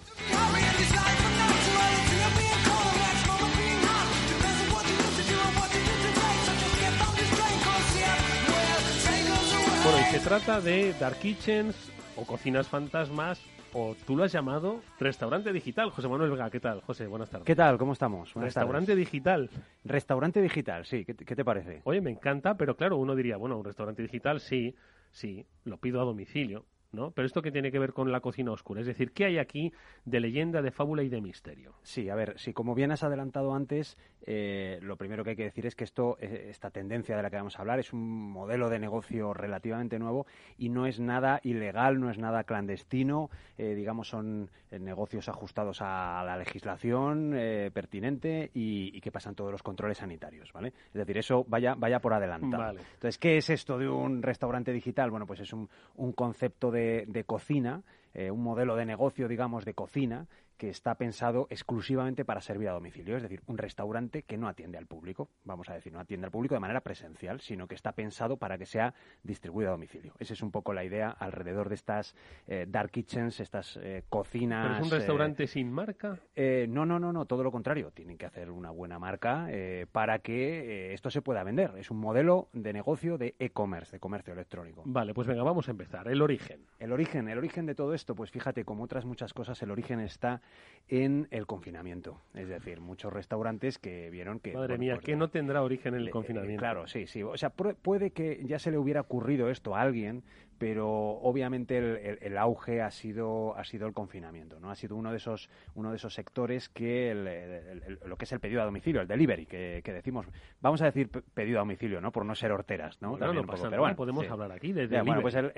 Se 10.18 10.24
trata 10.24 10.62
de 10.62 10.94
dark 10.94 11.20
kitchens 11.20 11.76
o 12.16 12.26
cocinas 12.26 12.68
fantasmas 12.68 13.40
o 13.72 13.96
tú 14.08 14.16
lo 14.16 14.24
has 14.24 14.32
llamado 14.32 14.82
restaurante 15.00 15.54
digital. 15.54 15.92
José 15.92 16.08
Manuel 16.08 16.32
Vega, 16.32 16.50
¿qué 16.50 16.60
tal? 16.60 16.82
José, 16.82 17.06
buenas 17.06 17.30
tardes. 17.30 17.46
¿Qué 17.46 17.56
tal? 17.56 17.78
¿Cómo 17.78 17.94
estamos? 17.94 18.34
restaurante 18.34 18.96
digital. 18.96 19.48
Restaurante 19.84 20.42
digital, 20.42 20.86
sí. 20.86 21.06
¿Qué, 21.06 21.14
¿Qué, 21.14 21.36
te 21.36 21.46
parece? 21.46 21.82
Oye, 21.84 22.02
me 22.02 22.10
encanta, 22.10 22.58
pero 22.58 22.76
claro, 22.76 22.98
uno 22.98 23.16
diría, 23.16 23.38
bueno, 23.38 23.58
un 23.60 23.64
restaurante 23.64 24.02
digital, 24.02 24.40
sí, 24.40 24.76
sí, 25.12 25.46
lo 25.66 25.78
pido 25.78 26.02
a 26.02 26.06
domicilio. 26.06 26.66
¿No? 26.92 27.12
Pero 27.12 27.26
esto 27.26 27.42
que 27.42 27.52
tiene 27.52 27.72
que 27.72 27.80
ver 27.80 27.94
con 27.94 28.12
la 28.12 28.20
cocina 28.20 28.52
oscura, 28.52 28.82
es 28.82 28.88
decir, 28.88 29.12
¿qué 29.12 29.26
hay 29.26 29.38
aquí 29.38 29.74
de 30.06 30.20
leyenda, 30.20 30.62
de 30.62 30.72
fábula 30.72 31.04
y 31.04 31.10
de 31.10 31.22
misterio? 31.22 31.74
Sí, 31.84 32.10
a 32.10 32.16
ver, 32.16 32.38
si 32.40 32.54
como 32.54 32.76
bien 32.76 32.92
has 32.92 33.04
adelantado 33.04 33.54
antes, 33.54 33.98
eh, 34.22 34.80
lo 34.82 34.98
primero 34.98 35.24
que 35.24 35.32
hay 35.32 35.36
que 35.36 35.44
decir 35.44 35.66
es 35.66 35.76
que 35.76 35.84
esto, 35.84 36.18
eh, 36.20 36.48
esta 36.50 36.70
tendencia 36.70 37.16
de 37.16 37.24
la 37.24 37.30
que 37.30 37.38
vamos 37.38 37.58
a 37.58 37.62
hablar 37.62 37.80
es 37.80 37.94
un 37.94 38.32
modelo 38.32 38.70
de 38.70 38.80
negocio 38.80 39.34
relativamente 39.34 40.00
nuevo 40.00 40.26
y 40.58 40.70
no 40.70 40.86
es 40.86 41.00
nada 41.00 41.40
ilegal, 41.44 42.00
no 42.00 42.10
es 42.10 42.18
nada 42.18 42.44
clandestino, 42.44 43.30
eh, 43.58 43.76
digamos, 43.76 44.10
son 44.10 44.50
negocios 44.72 45.30
ajustados 45.30 45.82
a 45.82 46.24
la 46.26 46.36
legislación 46.38 47.32
pertinente 47.74 48.52
y, 48.54 49.00
que 49.00 49.12
pasan 49.12 49.36
todos 49.36 49.50
los 49.50 49.64
controles 49.64 50.00
sanitarios, 50.00 50.52
¿vale? 50.52 50.74
Es 50.88 50.94
decir, 50.94 51.18
eso 51.18 51.46
vaya, 51.48 51.76
vaya 51.76 52.00
por 52.00 52.14
adelantado. 52.14 52.72
Entonces, 52.72 53.18
¿qué 53.18 53.38
es 53.38 53.50
esto 53.50 53.78
de 53.78 53.88
un 53.88 54.22
restaurante 54.22 54.74
digital? 54.74 55.10
Bueno, 55.10 55.26
pues 55.26 55.40
es 55.40 55.54
un, 55.54 55.70
un 55.96 56.12
concepto 56.12 56.70
de 56.70 56.77
de, 56.78 57.24
cocina, 57.26 57.84
eh, 58.14 58.32
un 58.32 58.44
modelo 58.44 58.76
de 58.76 58.86
negocio, 58.86 59.28
digamos, 59.28 59.66
de 59.66 59.74
cocina, 59.74 60.28
que 60.58 60.70
está 60.70 60.96
pensado 60.96 61.48
exclusivamente 61.50 62.26
para 62.26 62.42
servir 62.42 62.70
a 62.70 62.74
domicilio, 62.74 63.16
es 63.16 63.24
decir, 63.24 63.42
un 63.48 63.58
restaurante 63.58 64.24
que 64.24 64.38
no 64.38 64.48
atiende 64.48 64.78
al 64.78 64.88
público, 64.88 65.30
vamos 65.44 65.70
a 65.70 65.74
decir, 65.74 65.94
no 65.94 66.00
atiende 66.00 66.26
al 66.26 66.32
público 66.32 66.56
de 66.56 66.60
manera 66.60 66.82
presencial, 66.82 67.40
sino 67.42 67.68
que 67.68 67.76
está 67.76 67.94
pensado 67.94 68.38
para 68.38 68.58
que 68.58 68.66
sea 68.66 68.94
distribuido 69.24 69.70
a 69.70 69.74
domicilio. 69.74 70.14
Esa 70.20 70.34
es 70.34 70.42
un 70.42 70.52
poco 70.52 70.74
la 70.74 70.84
idea 70.84 71.10
alrededor 71.10 71.70
de 71.70 71.76
estas 71.76 72.16
eh, 72.48 72.66
dark 72.68 72.92
kitchens, 72.92 73.40
estas 73.40 73.78
eh, 73.82 74.04
cocinas. 74.10 74.68
¿Pero 74.68 74.78
es 74.80 74.92
un 74.92 74.98
restaurante 74.98 75.48
sin 75.48 75.72
marca? 75.72 76.20
no, 76.36 76.86
no, 76.86 77.00
no, 77.00 77.14
no, 77.14 77.26
todo 77.26 77.44
lo 77.44 77.52
contrario. 77.52 77.92
Tienen 77.92 78.18
que 78.18 78.26
hacer 78.26 78.50
una 78.50 78.72
buena 78.72 79.00
marca 79.00 79.48
para 79.92 80.20
que 80.20 80.94
esto 80.94 81.10
se 81.10 81.22
pueda 81.22 81.44
vender. 81.44 81.72
Es 81.78 81.92
un 81.92 81.98
modelo 81.98 82.50
de 82.54 82.74
negocio 82.74 83.18
de 83.18 83.36
e-commerce, 83.40 83.92
de 83.92 84.00
comercio 84.00 84.34
electrónico. 84.34 84.84
Vale, 84.86 85.14
pues 85.14 85.28
venga, 85.28 85.44
vamos 85.44 85.68
a 85.68 85.72
empezar. 85.72 86.08
El 86.08 86.22
origen. 86.22 86.66
El 86.80 86.92
origen, 86.92 87.28
el 87.30 87.38
origen 87.38 87.66
de 87.66 87.76
todo 87.76 87.94
esto, 87.94 88.16
pues 88.16 88.32
fíjate, 88.32 88.66
como 88.66 88.84
otras 88.84 89.06
muchas 89.06 89.34
cosas, 89.34 89.62
el 89.62 89.72
origen 89.72 90.00
está 90.00 90.42
en 90.90 91.28
el 91.32 91.46
confinamiento. 91.46 92.22
Es 92.34 92.48
decir, 92.48 92.80
muchos 92.80 93.12
restaurantes 93.12 93.78
que 93.78 94.10
vieron 94.10 94.40
que... 94.40 94.54
Madre 94.54 94.70
bueno, 94.70 94.80
mía, 94.80 94.96
pues, 94.96 95.06
que 95.06 95.16
no 95.16 95.30
tendrá 95.30 95.62
origen 95.62 95.96
en 95.96 96.02
el 96.02 96.10
confinamiento. 96.10 96.60
Claro, 96.60 96.88
sí, 96.88 97.08
sí. 97.08 97.24
O 97.24 97.38
sea, 97.38 97.50
puede 97.50 98.12
que 98.12 98.42
ya 98.46 98.60
se 98.60 98.72
le 98.72 98.78
hubiera 98.78 99.02
ocurrido 99.02 99.50
esto 99.50 99.76
a 99.76 99.82
alguien, 99.82 100.24
pero 100.58 100.88
obviamente 100.90 101.78
el, 101.78 101.98
el- 101.98 102.18
el 102.22 102.38
auge 102.38 102.82
ha 102.82 102.92
sido 102.92 103.56
ha 103.58 103.64
sido 103.64 103.88
el 103.88 103.94
confinamiento, 103.94 104.60
¿no? 104.60 104.70
Ha 104.72 104.76
sido 104.76 104.96
uno 104.96 105.12
de 105.12 105.18
esos 105.18 105.50
uno 105.76 105.92
de 105.92 105.98
esos 105.98 106.14
sectores 106.14 106.70
que 106.70 107.12
el- 107.12 108.00
lo 108.06 108.18
que 108.18 108.26
es 108.26 108.32
el 108.32 108.40
pedido 108.40 108.62
a 108.62 108.66
domicilio, 108.66 109.02
el 109.02 109.08
delivery, 109.08 109.46
que, 109.46 109.82
que 109.84 109.94
decimos, 109.94 110.26
vamos 110.62 110.82
a 110.82 110.86
decir 110.86 111.10
pe- 111.10 111.22
pedido 111.34 111.60
a 111.60 111.62
domicilio, 111.62 112.02
¿no? 112.02 112.12
Por 112.12 112.26
no 112.26 112.36
ser 112.36 112.52
horteras, 112.52 113.02
¿no? 113.02 113.12
Bueno, 113.12 113.34
no 113.34 113.42
poco, 113.42 113.52
pasa 113.54 113.70
pero 113.70 113.82
bueno, 113.82 113.96
podemos 113.96 114.26
sí. 114.26 114.32
hablar 114.32 114.52
aquí 114.52 114.74
de 114.74 114.88
Ya, 114.88 115.04
bueno, 115.04 115.22
pues 115.22 115.36
el, 115.36 115.52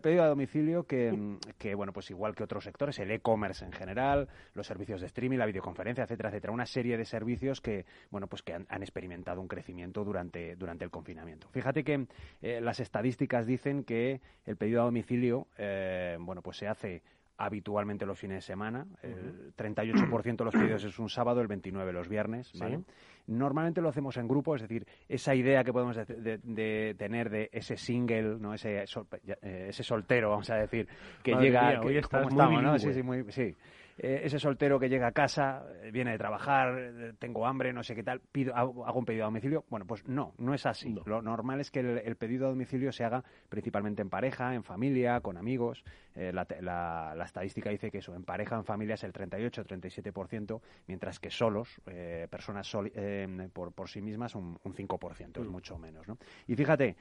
pedido 0.00 0.22
a 0.24 0.28
domicilio 0.28 0.84
que, 0.84 1.12
mm, 1.12 1.38
que, 1.58 1.74
bueno, 1.74 1.92
pues 1.92 2.10
igual 2.10 2.34
que 2.34 2.42
otros 2.44 2.64
sectores, 2.64 2.98
el 2.98 3.10
e-commerce 3.10 3.64
en 3.64 3.72
general, 3.72 4.28
los 4.54 4.66
servicios 4.66 5.00
de 5.00 5.06
streaming, 5.06 5.38
la 5.38 5.46
videoconferencia, 5.46 6.04
etcétera, 6.04 6.28
etcétera, 6.30 6.52
una 6.52 6.66
serie 6.66 6.96
de 6.96 7.04
servicios 7.04 7.60
que, 7.60 7.84
bueno, 8.10 8.26
pues 8.26 8.42
que 8.42 8.54
han, 8.54 8.66
han 8.68 8.82
experimentado 8.82 9.40
un 9.40 9.48
crecimiento 9.48 10.04
durante, 10.04 10.56
durante 10.56 10.84
el 10.84 10.90
confinamiento. 10.90 11.48
Fíjate 11.50 11.84
que 11.84 12.06
eh, 12.42 12.60
las 12.60 12.80
estadísticas 12.80 13.46
dicen 13.46 13.84
que 13.84 14.20
el 14.46 14.56
pedido 14.56 14.82
a 14.82 14.84
domicilio, 14.84 15.46
eh, 15.58 16.16
bueno, 16.20 16.42
pues 16.42 16.56
se 16.56 16.66
hace 16.68 17.02
habitualmente 17.38 18.06
los 18.06 18.18
fines 18.18 18.36
de 18.36 18.42
semana, 18.42 18.86
el 19.02 19.52
38% 19.56 20.36
de 20.36 20.44
los 20.44 20.54
pedidos 20.54 20.84
es 20.84 20.98
un 20.98 21.08
sábado, 21.08 21.40
el 21.40 21.48
29% 21.48 21.92
los 21.92 22.08
viernes. 22.08 22.52
Normalmente 23.26 23.80
lo 23.80 23.88
hacemos 23.88 24.16
en 24.16 24.28
grupo, 24.28 24.54
es 24.54 24.62
decir, 24.62 24.86
esa 25.08 25.34
idea 25.34 25.64
que 25.64 25.72
podemos 25.72 25.96
de, 25.96 26.04
de- 26.16 26.38
de 26.38 26.94
tener 26.98 27.30
de 27.30 27.48
ese 27.52 27.76
single, 27.76 28.38
no 28.38 28.52
ese 28.54 28.86
sol- 28.86 29.06
eh, 29.42 29.66
ese 29.70 29.82
soltero, 29.82 30.30
vamos 30.30 30.50
a 30.50 30.56
decir, 30.56 30.86
que 31.22 31.32
Madre 31.32 31.46
llega, 31.46 31.68
mía, 31.68 31.80
que- 31.80 31.86
hoy 31.86 31.96
estás 31.96 32.10
¿cómo 32.28 32.44
muy 32.44 32.56
estamos, 32.56 32.62
no? 32.62 32.78
Sí, 32.78 32.92
sí, 32.94 33.02
muy- 33.02 33.32
sí. 33.32 33.54
Eh, 33.98 34.22
ese 34.24 34.38
soltero 34.38 34.78
que 34.80 34.88
llega 34.88 35.06
a 35.08 35.12
casa, 35.12 35.64
eh, 35.82 35.90
viene 35.92 36.12
de 36.12 36.18
trabajar, 36.18 36.74
eh, 36.78 37.12
tengo 37.18 37.46
hambre, 37.46 37.72
no 37.72 37.82
sé 37.82 37.94
qué 37.94 38.02
tal, 38.02 38.20
pido, 38.20 38.54
hago, 38.56 38.86
hago 38.86 38.98
un 38.98 39.04
pedido 39.04 39.24
a 39.24 39.26
domicilio. 39.26 39.64
Bueno, 39.68 39.86
pues 39.86 40.06
no, 40.08 40.34
no 40.38 40.54
es 40.54 40.64
así. 40.66 40.88
Lo 41.06 41.20
normal 41.22 41.60
es 41.60 41.70
que 41.70 41.80
el, 41.80 41.98
el 41.98 42.16
pedido 42.16 42.46
a 42.46 42.48
domicilio 42.50 42.90
se 42.92 43.04
haga 43.04 43.22
principalmente 43.48 44.00
en 44.02 44.08
pareja, 44.10 44.54
en 44.54 44.62
familia, 44.64 45.20
con 45.20 45.36
amigos. 45.36 45.84
Eh, 46.14 46.32
la, 46.32 46.46
la- 46.60 47.14
la 47.16 47.24
estadística 47.24 47.70
dice 47.70 47.90
que 47.90 47.98
eso, 47.98 48.14
en 48.14 48.24
pareja, 48.24 48.56
en 48.56 48.64
familia 48.64 48.94
es 48.94 49.04
el 49.04 49.12
38-37%, 49.12 50.60
mientras 50.86 51.18
que 51.20 51.30
solos, 51.30 51.80
eh, 51.86 52.26
personas 52.30 52.66
soli- 52.66 52.92
por, 53.52 53.72
por 53.72 53.88
sí 53.88 54.00
mismas, 54.00 54.34
un, 54.34 54.58
un 54.64 54.74
5%, 54.74 55.40
es 55.42 55.48
mucho 55.48 55.78
menos. 55.78 56.06
¿no? 56.08 56.18
Y 56.46 56.56
fíjate, 56.56 56.96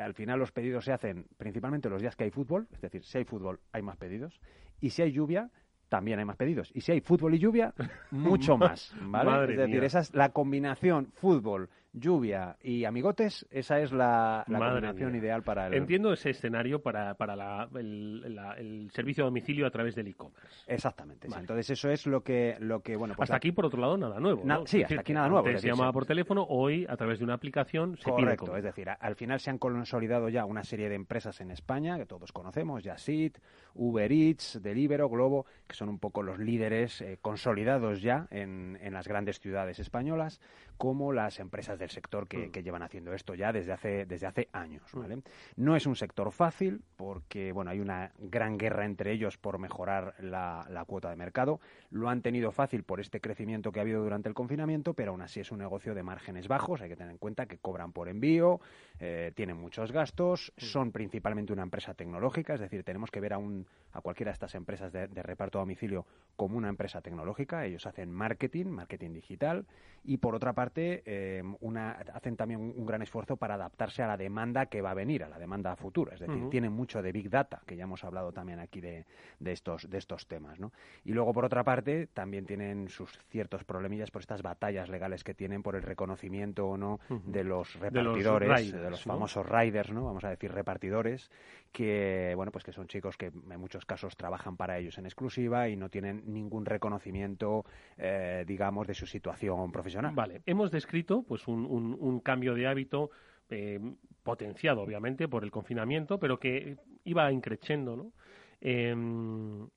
al 0.00 0.14
final 0.14 0.38
los 0.38 0.52
pedidos 0.52 0.84
se 0.84 0.92
hacen 0.92 1.26
principalmente 1.36 1.88
los 1.88 2.00
días 2.00 2.16
que 2.16 2.24
hay 2.24 2.30
fútbol, 2.30 2.66
es 2.72 2.80
decir, 2.80 3.04
si 3.04 3.18
hay 3.18 3.24
fútbol 3.24 3.60
hay 3.72 3.82
más 3.82 3.96
pedidos, 3.96 4.40
y 4.80 4.90
si 4.90 5.02
hay 5.02 5.12
lluvia 5.12 5.50
también 5.90 6.18
hay 6.18 6.24
más 6.24 6.36
pedidos. 6.36 6.70
Y 6.74 6.80
si 6.80 6.92
hay 6.92 7.02
fútbol 7.02 7.34
y 7.34 7.38
lluvia, 7.38 7.74
mucho 8.10 8.56
más. 8.56 8.94
¿vale? 9.02 9.30
Madre 9.30 9.52
es 9.52 9.58
decir, 9.58 9.76
mía. 9.80 9.86
esa 9.86 10.00
es 10.00 10.14
la 10.14 10.30
combinación 10.30 11.08
fútbol, 11.12 11.68
lluvia 11.92 12.56
y 12.62 12.84
amigotes, 12.84 13.46
esa 13.50 13.80
es 13.80 13.92
la, 13.92 14.44
la 14.46 14.58
combinación 14.58 15.12
mía. 15.12 15.20
ideal 15.20 15.42
para 15.42 15.66
el... 15.66 15.74
Entiendo 15.74 16.12
ese 16.12 16.30
escenario 16.30 16.80
para, 16.82 17.14
para 17.14 17.34
la- 17.34 17.68
el, 17.74 18.34
la- 18.34 18.54
el 18.54 18.90
servicio 18.92 19.24
a 19.24 19.26
domicilio 19.26 19.66
a 19.66 19.70
través 19.70 19.94
del 19.96 20.06
e-commerce. 20.08 20.64
Exactamente. 20.68 21.28
sí. 21.28 21.34
Entonces 21.36 21.68
eso 21.70 21.90
es 21.90 22.06
lo 22.06 22.22
que, 22.22 22.56
lo 22.60 22.80
que 22.80 22.94
bueno, 22.96 23.14
pues 23.16 23.26
hasta 23.26 23.36
aquí, 23.38 23.50
por 23.50 23.66
otro 23.66 23.80
lado, 23.80 23.96
nada 23.96 24.20
nuevo. 24.20 24.42
Na- 24.44 24.58
¿no? 24.58 24.66
sí, 24.66 24.78
Es 24.78 24.84
hasta 24.84 24.94
decir, 24.94 25.00
aquí 25.00 25.12
nada 25.14 25.28
nuevo, 25.28 25.46
se 25.58 25.66
llamaba 25.66 25.92
por 25.92 26.06
teléfono, 26.06 26.44
hoy, 26.48 26.86
a 26.88 26.96
través 26.96 27.18
de 27.18 27.24
una 27.24 27.34
aplicación, 27.34 27.96
se 27.96 28.04
Correcto, 28.10 28.56
es 28.56 28.62
decir, 28.62 28.88
al 28.88 29.16
final 29.16 29.40
se 29.40 29.50
han 29.50 29.58
consolidado 29.58 30.28
ya 30.28 30.44
una 30.44 30.62
serie 30.62 30.88
de 30.88 30.94
empresas 30.94 31.40
en 31.40 31.50
España 31.50 31.98
que 31.98 32.06
todos 32.06 32.30
conocemos, 32.32 32.84
Yasit, 32.84 33.38
Uber 33.74 34.12
Eats, 34.12 34.60
Deliveroo, 34.62 35.08
Globo, 35.08 35.46
que 35.66 35.74
son 35.74 35.88
un 35.88 35.98
poco 35.98 36.22
los 36.22 36.38
líderes 36.38 37.00
eh, 37.00 37.18
consolidados 37.20 38.00
ya 38.00 38.28
en, 38.30 38.78
en 38.80 38.92
las 38.94 39.08
grandes 39.08 39.40
ciudades 39.40 39.78
españolas, 39.80 40.40
como 40.76 41.12
las 41.12 41.40
empresas 41.40 41.79
del 41.80 41.90
sector 41.90 42.28
que, 42.28 42.46
Mm. 42.46 42.50
que 42.52 42.62
llevan 42.62 42.82
haciendo 42.82 43.12
esto 43.12 43.34
ya 43.34 43.52
desde 43.52 43.72
hace, 43.72 44.06
desde 44.06 44.26
hace 44.28 44.48
años. 44.52 44.82
¿vale? 44.92 45.22
No 45.56 45.74
es 45.74 45.86
un 45.86 45.96
sector 45.96 46.30
fácil 46.30 46.82
porque 46.96 47.50
bueno, 47.50 47.72
hay 47.72 47.80
una 47.80 48.12
gran 48.18 48.56
guerra 48.56 48.84
entre 48.84 49.10
ellos 49.12 49.36
por 49.36 49.58
mejorar 49.58 50.14
la, 50.20 50.64
la 50.70 50.84
cuota 50.84 51.10
de 51.10 51.16
mercado. 51.16 51.60
Lo 51.90 52.08
han 52.08 52.22
tenido 52.22 52.52
fácil 52.52 52.84
por 52.84 53.00
este 53.00 53.20
crecimiento 53.20 53.72
que 53.72 53.80
ha 53.80 53.82
habido 53.82 54.02
durante 54.02 54.28
el 54.28 54.34
confinamiento, 54.34 54.94
pero 54.94 55.10
aún 55.10 55.22
así 55.22 55.40
es 55.40 55.50
un 55.50 55.58
negocio 55.58 55.94
de 55.94 56.02
márgenes 56.04 56.46
bajos. 56.46 56.80
Hay 56.82 56.88
que 56.88 56.96
tener 56.96 57.10
en 57.10 57.18
cuenta 57.18 57.46
que 57.46 57.58
cobran 57.58 57.92
por 57.92 58.08
envío, 58.08 58.60
eh, 59.00 59.32
tienen 59.34 59.56
muchos 59.56 59.90
gastos, 59.90 60.52
son 60.56 60.92
principalmente 60.92 61.52
una 61.52 61.62
empresa 61.62 61.94
tecnológica, 61.94 62.54
es 62.54 62.60
decir, 62.60 62.84
tenemos 62.84 63.10
que 63.10 63.20
ver 63.20 63.32
a, 63.32 63.38
un, 63.38 63.66
a 63.92 64.00
cualquiera 64.02 64.30
de 64.30 64.34
estas 64.34 64.54
empresas 64.54 64.92
de, 64.92 65.08
de 65.08 65.22
reparto 65.22 65.58
a 65.58 65.62
domicilio 65.62 66.04
como 66.36 66.58
una 66.58 66.68
empresa 66.68 67.00
tecnológica. 67.00 67.64
Ellos 67.64 67.86
hacen 67.86 68.12
marketing, 68.12 68.66
marketing 68.66 69.12
digital, 69.14 69.66
y 70.04 70.18
por 70.18 70.34
otra 70.34 70.52
parte 70.52 71.02
eh, 71.06 71.42
una, 71.70 71.92
hacen 72.12 72.36
también 72.36 72.60
un, 72.60 72.72
un 72.76 72.86
gran 72.86 73.02
esfuerzo 73.02 73.36
para 73.36 73.54
adaptarse 73.54 74.02
a 74.02 74.06
la 74.06 74.16
demanda 74.16 74.66
que 74.66 74.82
va 74.82 74.90
a 74.90 74.94
venir, 74.94 75.24
a 75.24 75.28
la 75.28 75.38
demanda 75.38 75.74
futura. 75.76 76.14
Es 76.14 76.20
decir, 76.20 76.50
tienen 76.50 76.72
mucho 76.72 77.02
de 77.02 77.12
Big 77.12 77.30
Data, 77.30 77.62
que 77.66 77.76
ya 77.76 77.84
hemos 77.84 78.04
hablado 78.04 78.32
también 78.32 78.60
aquí 78.60 78.80
de, 78.80 79.06
de 79.38 79.52
estos, 79.52 79.88
de 79.88 79.98
estos 79.98 80.26
temas. 80.26 80.58
¿no? 80.58 80.72
Y 81.04 81.12
luego, 81.12 81.32
por 81.32 81.44
otra 81.44 81.64
parte, 81.64 82.08
también 82.08 82.44
tienen 82.46 82.88
sus 82.88 83.18
ciertos 83.30 83.64
problemillas 83.64 84.10
por 84.10 84.20
estas 84.20 84.42
batallas 84.42 84.88
legales 84.88 85.24
que 85.24 85.34
tienen 85.34 85.62
por 85.62 85.76
el 85.76 85.82
reconocimiento 85.82 86.66
o 86.66 86.76
no 86.76 87.00
de 87.08 87.44
los 87.44 87.78
De 87.80 87.90
los 87.90 88.14
repartidores, 88.14 88.72
de 88.72 88.90
los, 88.90 89.02
famosos 89.02 89.46
riders, 89.46 89.92
¿no? 89.92 90.04
vamos 90.04 90.24
a 90.24 90.30
decir 90.30 90.52
repartidores, 90.52 91.30
que 91.72 92.32
bueno 92.36 92.52
pues 92.52 92.64
que 92.64 92.72
son 92.72 92.86
chicos 92.86 93.16
que 93.16 93.26
en 93.26 93.60
muchos 93.60 93.84
casos 93.84 94.16
trabajan 94.16 94.56
para 94.56 94.78
ellos 94.78 94.98
en 94.98 95.06
exclusiva 95.06 95.68
y 95.68 95.76
no 95.76 95.88
tienen 95.88 96.22
ningún 96.26 96.66
reconocimiento, 96.66 97.64
eh, 97.96 98.44
digamos, 98.46 98.86
de 98.86 98.94
su 98.94 99.06
situación 99.06 99.70
profesional. 99.72 100.14
Vale, 100.14 100.42
hemos 100.46 100.70
descrito 100.70 101.22
pues 101.22 101.46
un, 101.48 101.59
un- 101.66 102.20
cambio 102.20 102.54
de 102.54 102.66
hábito 102.66 103.10
eh, 103.48 103.80
potenciado, 104.22 104.82
obviamente, 104.82 105.28
por 105.28 105.44
el 105.44 105.50
confinamiento, 105.50 106.18
pero 106.20 106.38
que 106.38 106.78
iba 107.04 107.30
increciendo, 107.32 107.96
¿no? 107.96 108.12
Em, 108.60 109.68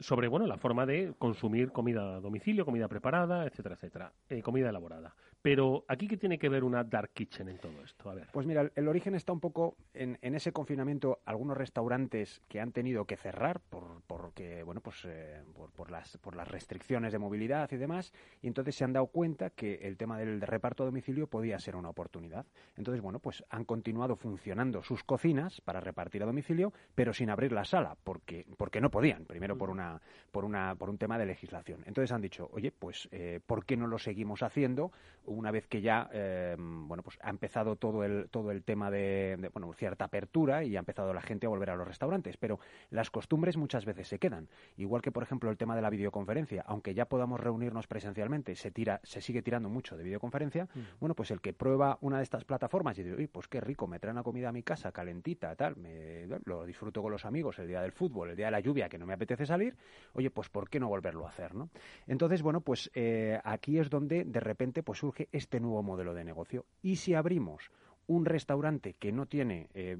sobre 0.00 0.28
bueno 0.28 0.46
la 0.46 0.58
forma 0.58 0.86
de 0.86 1.14
consumir 1.18 1.72
comida 1.72 2.16
a 2.16 2.20
domicilio, 2.20 2.64
comida 2.64 2.88
preparada, 2.88 3.46
etcétera, 3.46 3.74
etcétera, 3.74 4.12
eh, 4.28 4.42
comida 4.42 4.68
elaborada. 4.70 5.14
Pero 5.40 5.84
aquí 5.88 6.08
qué 6.08 6.16
tiene 6.16 6.38
que 6.38 6.48
ver 6.48 6.64
una 6.64 6.82
dark 6.84 7.10
kitchen 7.12 7.48
en 7.48 7.58
todo 7.58 7.80
esto, 7.84 8.10
a 8.10 8.14
ver. 8.14 8.28
Pues 8.32 8.44
mira, 8.46 8.62
el- 8.62 8.72
el 8.74 8.88
origen 8.88 9.14
está 9.14 9.32
un 9.32 9.40
poco 9.40 9.76
en, 9.94 10.18
en 10.20 10.34
ese 10.34 10.52
confinamiento. 10.52 11.20
Algunos 11.24 11.56
restaurantes 11.56 12.42
que 12.48 12.60
han 12.60 12.72
tenido 12.72 13.04
que 13.04 13.16
cerrar 13.16 13.60
por, 13.60 14.02
porque, 14.06 14.62
bueno, 14.64 14.80
pues 14.80 15.04
eh, 15.04 15.42
por, 15.54 15.70
por 15.70 15.90
las, 15.90 16.16
por 16.18 16.34
las 16.34 16.48
restricciones 16.48 17.12
de 17.12 17.18
movilidad 17.18 17.70
y 17.70 17.76
demás, 17.76 18.12
y 18.42 18.48
entonces 18.48 18.74
se 18.74 18.84
han 18.84 18.92
dado 18.92 19.06
cuenta 19.06 19.50
que 19.50 19.74
el 19.76 19.96
tema 19.96 20.18
del 20.18 20.40
reparto 20.40 20.82
a 20.82 20.86
domicilio 20.86 21.28
podía 21.28 21.58
ser 21.60 21.76
una 21.76 21.88
oportunidad. 21.90 22.44
Entonces, 22.76 23.00
bueno, 23.00 23.20
pues 23.20 23.44
han 23.48 23.64
continuado 23.64 24.16
funcionando 24.16 24.82
sus 24.82 25.04
cocinas 25.04 25.60
para 25.60 25.80
repartir 25.80 26.22
a 26.22 26.26
domicilio, 26.26 26.72
pero 26.96 27.12
sin 27.12 27.30
abrir 27.30 27.52
la 27.52 27.64
sala, 27.64 27.96
porque, 28.02 28.44
porque 28.56 28.80
no 28.80 28.90
podían. 28.90 29.24
Primero 29.24 29.56
por 29.56 29.70
una, 29.70 30.00
por 30.32 30.44
una, 30.44 30.74
por 30.74 30.90
un 30.90 30.98
tema 30.98 31.16
de 31.16 31.26
legislación. 31.26 31.82
Entonces 31.86 32.10
han 32.12 32.22
dicho, 32.22 32.50
oye, 32.52 32.72
pues 32.72 33.08
eh, 33.12 33.40
¿por 33.46 33.64
qué 33.64 33.76
no 33.76 33.86
lo 33.86 33.98
seguimos 33.98 34.42
haciendo 34.42 34.90
una 35.28 35.50
vez 35.50 35.66
que 35.66 35.80
ya, 35.80 36.08
eh, 36.12 36.56
bueno, 36.58 37.02
pues 37.02 37.18
ha 37.22 37.30
empezado 37.30 37.76
todo 37.76 38.04
el, 38.04 38.28
todo 38.30 38.50
el 38.50 38.62
tema 38.64 38.90
de, 38.90 39.36
de, 39.38 39.48
bueno, 39.50 39.72
cierta 39.72 40.06
apertura 40.06 40.64
y 40.64 40.76
ha 40.76 40.80
empezado 40.80 41.12
la 41.12 41.22
gente 41.22 41.46
a 41.46 41.48
volver 41.48 41.70
a 41.70 41.76
los 41.76 41.86
restaurantes? 41.86 42.36
Pero 42.36 42.58
las 42.90 43.10
costumbres 43.10 43.56
muchas 43.56 43.84
veces 43.84 44.08
se 44.08 44.18
quedan. 44.18 44.48
Igual 44.76 45.02
que, 45.02 45.12
por 45.12 45.22
ejemplo, 45.22 45.50
el 45.50 45.56
tema 45.56 45.76
de 45.76 45.82
la 45.82 45.90
videoconferencia, 45.90 46.64
aunque 46.66 46.94
ya 46.94 47.06
podamos 47.06 47.40
reunirnos 47.40 47.86
presencialmente, 47.86 48.54
se 48.54 48.70
tira, 48.70 49.00
se 49.02 49.20
sigue 49.20 49.42
tirando 49.42 49.68
mucho 49.68 49.96
de 49.96 50.04
videoconferencia. 50.04 50.68
Bueno, 51.00 51.14
pues 51.14 51.30
el 51.30 51.40
que 51.40 51.52
prueba 51.52 51.98
una 52.00 52.18
de 52.18 52.22
estas 52.22 52.44
plataformas 52.44 52.98
y 52.98 53.02
dice, 53.02 53.16
"Uy, 53.16 53.26
pues 53.26 53.48
qué 53.48 53.60
rico, 53.60 53.86
me 53.86 53.98
traen 53.98 54.16
la 54.16 54.22
comida 54.22 54.48
a 54.48 54.52
mi 54.52 54.62
casa 54.62 54.92
calentita, 54.92 55.54
tal, 55.54 55.76
me, 55.76 56.26
lo 56.44 56.64
disfruto 56.64 57.02
con 57.02 57.12
los 57.12 57.24
amigos 57.24 57.58
el 57.58 57.68
día 57.68 57.80
del 57.80 57.92
fútbol, 57.92 58.30
el 58.30 58.36
día 58.36 58.46
de 58.46 58.52
la 58.52 58.60
lluvia, 58.60 58.88
que 58.88 58.98
no 58.98 59.06
me 59.06 59.14
apetece 59.14 59.46
salir, 59.46 59.76
oye, 60.12 60.30
pues 60.30 60.48
¿por 60.48 60.68
qué 60.68 60.80
no 60.80 60.88
volverlo 60.88 61.26
a 61.26 61.30
hacer, 61.30 61.54
no? 61.54 61.70
Entonces, 62.06 62.42
bueno, 62.42 62.60
pues 62.60 62.90
eh, 62.94 63.38
aquí 63.44 63.78
es 63.78 63.90
donde 63.90 64.24
de 64.24 64.40
repente 64.40 64.82
pues 64.82 64.98
surge 64.98 65.17
este 65.32 65.60
nuevo 65.60 65.82
modelo 65.82 66.14
de 66.14 66.24
negocio. 66.24 66.66
Y 66.82 66.96
si 66.96 67.14
abrimos 67.14 67.70
un 68.06 68.24
restaurante 68.24 68.94
que 68.94 69.12
no 69.12 69.26
tiene 69.26 69.68
eh, 69.74 69.96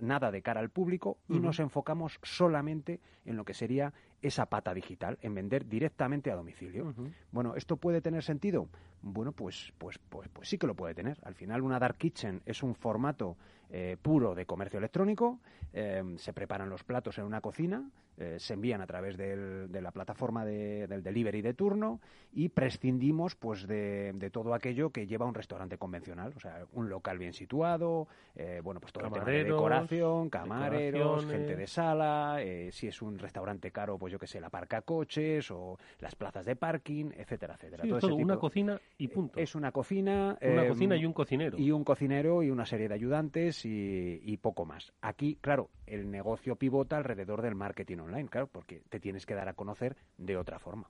nada 0.00 0.30
de 0.30 0.40
cara 0.40 0.60
al 0.60 0.70
público 0.70 1.18
y 1.28 1.38
nos 1.40 1.60
enfocamos 1.60 2.18
solamente 2.22 3.00
en 3.26 3.36
lo 3.36 3.44
que 3.44 3.52
sería 3.52 3.92
esa 4.22 4.46
pata 4.46 4.72
digital, 4.72 5.18
en 5.20 5.34
vender 5.34 5.68
directamente 5.68 6.30
a 6.30 6.36
domicilio. 6.36 6.94
Bueno, 7.30 7.54
¿esto 7.54 7.76
puede 7.76 8.00
tener 8.00 8.22
sentido? 8.22 8.68
bueno, 9.02 9.32
pues, 9.32 9.72
pues, 9.78 9.98
pues, 9.98 10.28
pues 10.28 10.48
sí 10.48 10.58
que 10.58 10.66
lo 10.66 10.74
puede 10.74 10.94
tener. 10.94 11.18
Al 11.22 11.34
final, 11.34 11.62
una 11.62 11.78
dark 11.78 11.96
kitchen 11.98 12.42
es 12.46 12.62
un 12.62 12.74
formato 12.74 13.36
eh, 13.70 13.96
puro 14.00 14.34
de 14.34 14.46
comercio 14.46 14.78
electrónico. 14.78 15.38
eh, 15.72 16.02
se 16.16 16.32
preparan 16.32 16.70
los 16.70 16.82
platos 16.82 17.18
en 17.18 17.24
una 17.24 17.40
cocina, 17.40 17.90
eh, 18.18 18.36
se 18.38 18.54
envían 18.54 18.80
a 18.82 18.86
través 18.86 19.16
del- 19.16 19.70
de 19.70 19.80
la 19.80 19.92
plataforma 19.92 20.44
de- 20.44 20.86
del 20.86 21.02
delivery 21.02 21.40
de 21.40 21.54
turno 21.54 22.00
y 22.32 22.48
prescindimos 22.48 23.34
pues 23.36 23.66
de, 23.66 24.12
de 24.14 24.30
todo 24.30 24.52
aquello 24.54 24.90
que 24.90 25.06
lleva 25.06 25.24
un 25.26 25.34
restaurante 25.34 25.78
convencional, 25.78 26.32
o 26.36 26.40
sea, 26.40 26.64
un 26.72 26.88
local 26.88 27.18
bien 27.18 27.32
situado, 27.32 28.08
eh, 28.34 28.60
bueno, 28.62 28.80
pues 28.80 28.92
todo 28.92 29.04
el 29.06 29.12
tema 29.12 29.24
de 29.24 29.32
decoración, 29.56 30.30
camareros, 30.30 31.24
gente 31.26 31.56
de 31.56 31.66
sala, 31.66 32.36
eh, 32.40 32.70
si 32.72 32.86
es 32.88 33.00
un 33.02 33.18
restaurante 33.18 33.70
caro, 33.70 33.98
pues 33.98 34.12
yo 34.12 34.18
que 34.18 34.26
sé, 34.26 34.40
la 34.40 34.50
parca 34.50 34.82
coches 34.82 35.50
o 35.50 35.78
las 36.00 36.14
plazas 36.14 36.44
de 36.44 36.56
parking, 36.56 37.10
etcétera, 37.16 37.54
etcétera. 37.54 37.82
Sí, 37.84 37.88
Todo 37.88 37.98
es 37.98 38.04
ese 38.04 38.12
todo 38.12 38.22
una 38.22 38.36
cocina 38.38 38.80
y 38.98 39.08
punto. 39.08 39.38
Es 39.38 39.54
una 39.54 39.72
cocina. 39.72 40.36
Una 40.42 40.64
eh, 40.64 40.68
cocina 40.68 40.96
y 40.96 41.04
un 41.04 41.12
cocinero. 41.12 41.58
Y 41.58 41.70
un 41.70 41.84
cocinero 41.84 42.42
y 42.42 42.50
una 42.50 42.66
serie 42.66 42.88
de 42.88 42.94
ayudantes 42.94 43.64
y, 43.64 44.20
y 44.22 44.36
poco 44.38 44.64
más. 44.64 44.92
Aquí, 45.00 45.36
claro, 45.40 45.70
el 45.86 46.10
negocio 46.10 46.56
pivota 46.56 46.96
alrededor 46.96 47.42
del 47.42 47.54
marketing 47.54 47.98
online, 48.08 48.28
claro, 48.28 48.46
porque 48.48 48.82
te 48.88 49.00
tienes 49.00 49.26
que 49.26 49.34
dar 49.34 49.48
a 49.48 49.54
conocer 49.54 49.96
de 50.16 50.36
otra 50.36 50.58
forma. 50.58 50.88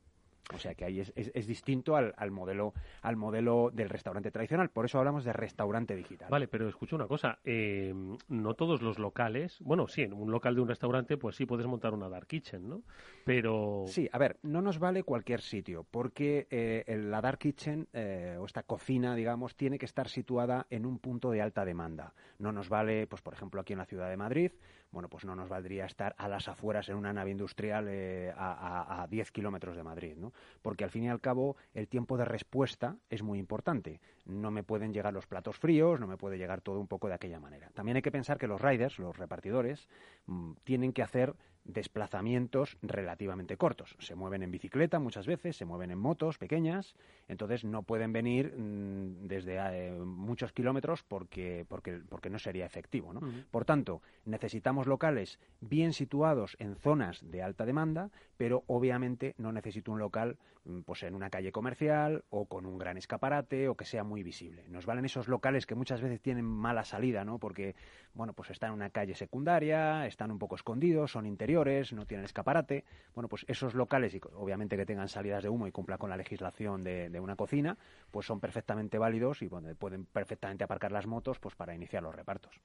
O 0.54 0.58
sea 0.58 0.74
que 0.74 0.86
ahí 0.86 1.00
es, 1.00 1.12
es- 1.14 1.30
es 1.34 1.46
distinto 1.46 1.94
al, 1.94 2.14
al 2.16 2.30
modelo 2.30 2.72
al 3.02 3.16
modelo 3.16 3.70
del 3.70 3.90
restaurante 3.90 4.30
tradicional. 4.30 4.70
Por 4.70 4.86
eso 4.86 4.98
hablamos 4.98 5.22
de 5.24 5.34
restaurante 5.34 5.94
digital. 5.94 6.30
Vale, 6.30 6.48
pero 6.48 6.66
escucha 6.70 6.96
una 6.96 7.06
cosa, 7.06 7.38
eh, 7.44 7.92
no 8.28 8.54
todos 8.54 8.80
los 8.80 8.98
locales, 8.98 9.58
bueno, 9.60 9.88
sí, 9.88 10.02
en 10.04 10.14
un 10.14 10.30
local 10.30 10.54
de 10.54 10.62
un 10.62 10.68
restaurante, 10.68 11.18
pues 11.18 11.36
sí 11.36 11.44
puedes 11.44 11.66
montar 11.66 11.92
una 11.92 12.08
dark 12.08 12.26
kitchen, 12.28 12.66
¿no? 12.66 12.82
Pero 13.24 13.82
Sí, 13.88 14.08
a 14.10 14.16
ver, 14.16 14.38
no 14.42 14.62
nos 14.62 14.78
vale 14.78 15.02
cualquier 15.02 15.42
sitio, 15.42 15.84
porque 15.90 16.46
eh, 16.50 16.96
la 16.98 17.20
Dark 17.20 17.38
Kitchen 17.38 17.86
eh, 17.92 18.38
o 18.40 18.46
esta 18.46 18.62
cocina, 18.62 19.14
digamos, 19.14 19.54
tiene 19.54 19.78
que 19.78 19.84
estar 19.84 20.08
situada 20.08 20.66
en 20.70 20.86
un 20.86 20.98
punto 20.98 21.30
de 21.30 21.42
alta 21.42 21.66
demanda. 21.66 22.14
No 22.38 22.52
nos 22.52 22.70
vale, 22.70 23.06
pues 23.06 23.20
por 23.20 23.34
ejemplo, 23.34 23.60
aquí 23.60 23.74
en 23.74 23.80
la 23.80 23.84
ciudad 23.84 24.08
de 24.08 24.16
Madrid, 24.16 24.52
bueno, 24.90 25.08
pues 25.08 25.24
no 25.24 25.34
nos 25.34 25.48
valdría 25.48 25.84
estar 25.84 26.14
a 26.18 26.28
las 26.28 26.48
afueras 26.48 26.88
en 26.88 26.96
una 26.96 27.12
nave 27.12 27.30
industrial 27.30 27.86
eh, 27.88 28.32
a, 28.36 28.52
a- 28.52 29.02
a 29.02 29.06
10 29.06 29.30
kilómetros 29.30 29.76
de 29.76 29.82
Madrid, 29.82 30.16
¿no? 30.16 30.32
Porque 30.62 30.84
al 30.84 30.90
fin 30.90 31.04
y 31.04 31.08
al 31.08 31.20
cabo 31.20 31.56
el 31.74 31.88
tiempo 31.88 32.16
de 32.16 32.24
respuesta 32.24 32.96
es 33.10 33.22
muy 33.22 33.38
importante. 33.38 34.00
No 34.24 34.50
me 34.50 34.62
pueden 34.62 34.92
llegar 34.92 35.12
los 35.12 35.26
platos 35.26 35.56
fríos, 35.58 36.00
no 36.00 36.06
me 36.06 36.16
puede 36.16 36.38
llegar 36.38 36.60
todo 36.60 36.80
un 36.80 36.88
poco 36.88 37.08
de 37.08 37.14
aquella 37.14 37.40
manera. 37.40 37.70
También 37.74 37.96
hay 37.96 38.02
que 38.02 38.12
pensar 38.12 38.38
que 38.38 38.46
los 38.46 38.60
riders, 38.60 38.98
los 38.98 39.16
repartidores, 39.16 39.88
mm, 40.26 40.52
tienen 40.64 40.92
que 40.92 41.02
hacer 41.02 41.34
desplazamientos 41.68 42.76
relativamente 42.82 43.56
cortos. 43.56 43.94
Se 44.00 44.14
mueven 44.14 44.42
en 44.42 44.50
bicicleta 44.50 44.98
muchas 44.98 45.26
veces, 45.26 45.56
se 45.56 45.66
mueven 45.66 45.90
en 45.90 45.98
motos 45.98 46.38
pequeñas, 46.38 46.96
entonces 47.28 47.62
no 47.62 47.82
pueden 47.82 48.12
venir 48.12 48.54
mm, 48.56 49.28
desde 49.28 49.58
eh, 49.58 49.92
muchos 49.92 50.52
kilómetros 50.52 51.04
porque, 51.04 51.66
porque, 51.68 52.00
porque 52.08 52.30
no 52.30 52.38
sería 52.38 52.66
efectivo. 52.66 53.12
¿no? 53.12 53.20
Por 53.50 53.64
tanto, 53.64 54.02
necesitamos 54.24 54.86
locales 54.86 55.38
bien 55.60 55.92
situados 55.92 56.56
en 56.58 56.74
zonas 56.74 57.20
de 57.30 57.42
alta 57.42 57.66
demanda, 57.66 58.10
pero 58.38 58.62
obviamente 58.68 59.34
no 59.36 59.52
necesito 59.52 59.92
un 59.92 59.98
local 59.98 60.38
mm, 60.64 60.82
pues 60.82 61.02
en 61.02 61.14
una 61.14 61.28
calle 61.28 61.52
comercial 61.52 62.24
o 62.30 62.46
con 62.46 62.64
un 62.64 62.78
gran 62.78 62.96
escaparate 62.96 63.68
o 63.68 63.74
que 63.74 63.84
sea 63.84 64.04
muy 64.04 64.22
visible. 64.22 64.64
Nos 64.68 64.86
valen 64.86 65.04
esos 65.04 65.28
locales 65.28 65.66
que 65.66 65.74
muchas 65.74 66.00
veces 66.00 66.22
tienen 66.22 66.44
mala 66.46 66.84
salida, 66.84 67.24
¿no? 67.24 67.38
Porque, 67.38 67.74
bueno, 68.14 68.32
pues 68.32 68.50
están 68.50 68.70
en 68.70 68.76
una 68.76 68.90
calle 68.90 69.14
secundaria, 69.14 70.06
están 70.06 70.30
un 70.30 70.38
poco 70.38 70.54
escondidos, 70.54 71.10
son 71.10 71.26
interiores, 71.26 71.92
no 71.92 72.06
tienen 72.06 72.24
escaparate. 72.24 72.84
Bueno, 73.14 73.28
pues 73.28 73.44
esos 73.48 73.74
locales, 73.74 74.14
y 74.14 74.20
obviamente 74.36 74.76
que 74.76 74.86
tengan 74.86 75.08
salidas 75.08 75.42
de 75.42 75.48
humo 75.48 75.66
y 75.66 75.72
cumplan 75.72 75.98
con 75.98 76.08
la 76.08 76.16
legislación 76.16 76.84
de, 76.84 77.18
una 77.18 77.34
cocina, 77.34 77.76
pues 78.12 78.26
son 78.26 78.38
perfectamente 78.38 78.96
válidos 78.96 79.42
y 79.42 79.48
bueno, 79.48 79.74
pueden 79.74 80.04
perfectamente 80.04 80.62
aparcar 80.62 80.92
las 80.92 81.08
motos 81.08 81.40
pues 81.40 81.56
para 81.56 81.74
iniciar 81.74 82.04
los 82.04 82.14
repartos. 82.14 82.60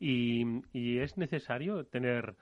Y 0.00 0.98
es 0.98 1.16
necesario 1.16 1.84
tener 1.84 2.34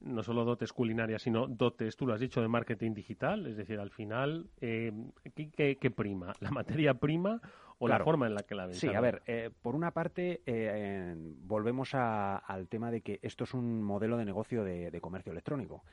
no 0.00 0.22
solo 0.22 0.44
dotes 0.44 0.72
culinarias, 0.72 1.22
sino 1.22 1.46
dotes, 1.46 1.96
tú 1.96 2.06
lo 2.06 2.14
has 2.14 2.20
dicho, 2.20 2.40
de 2.40 2.48
marketing 2.48 2.94
digital. 2.94 3.46
Es 3.46 3.56
decir, 3.56 3.78
al 3.78 3.90
final, 3.90 4.48
eh, 4.60 4.92
¿qué, 5.34 5.50
qué- 5.50 5.76
qué 5.78 5.90
prima? 5.90 6.34
¿La 6.40 6.50
materia 6.50 6.94
prima 6.94 7.40
o 7.78 7.88
la 7.88 7.96
forma 8.04 8.26
en 8.26 8.34
la 8.34 8.42
que 8.42 8.54
la 8.54 8.66
ven? 8.66 8.74
Sí, 8.74 8.88
a 8.94 9.00
ver, 9.00 9.22
eh, 9.26 9.50
por 9.62 9.74
una 9.74 9.90
parte, 9.92 10.42
eh, 10.46 11.14
volvemos 11.42 11.94
a- 11.94 12.36
al 12.36 12.68
tema 12.68 12.90
de 12.90 13.00
que 13.02 13.18
esto 13.22 13.44
es 13.44 13.54
un 13.54 13.82
modelo 13.82 14.16
de 14.16 14.24
negocio 14.24 14.64
de, 14.64 14.90
de 14.90 15.00
comercio 15.00 15.32
electrónico, 15.32 15.84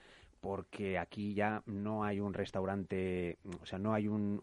porque 0.41 0.97
aquí 0.97 1.33
ya 1.33 1.63
no 1.65 2.03
hay 2.03 2.19
un 2.19 2.33
restaurante, 2.33 3.37
o 3.61 3.65
sea, 3.65 3.79
no 3.79 3.93
hay 3.93 4.07
un, 4.07 4.39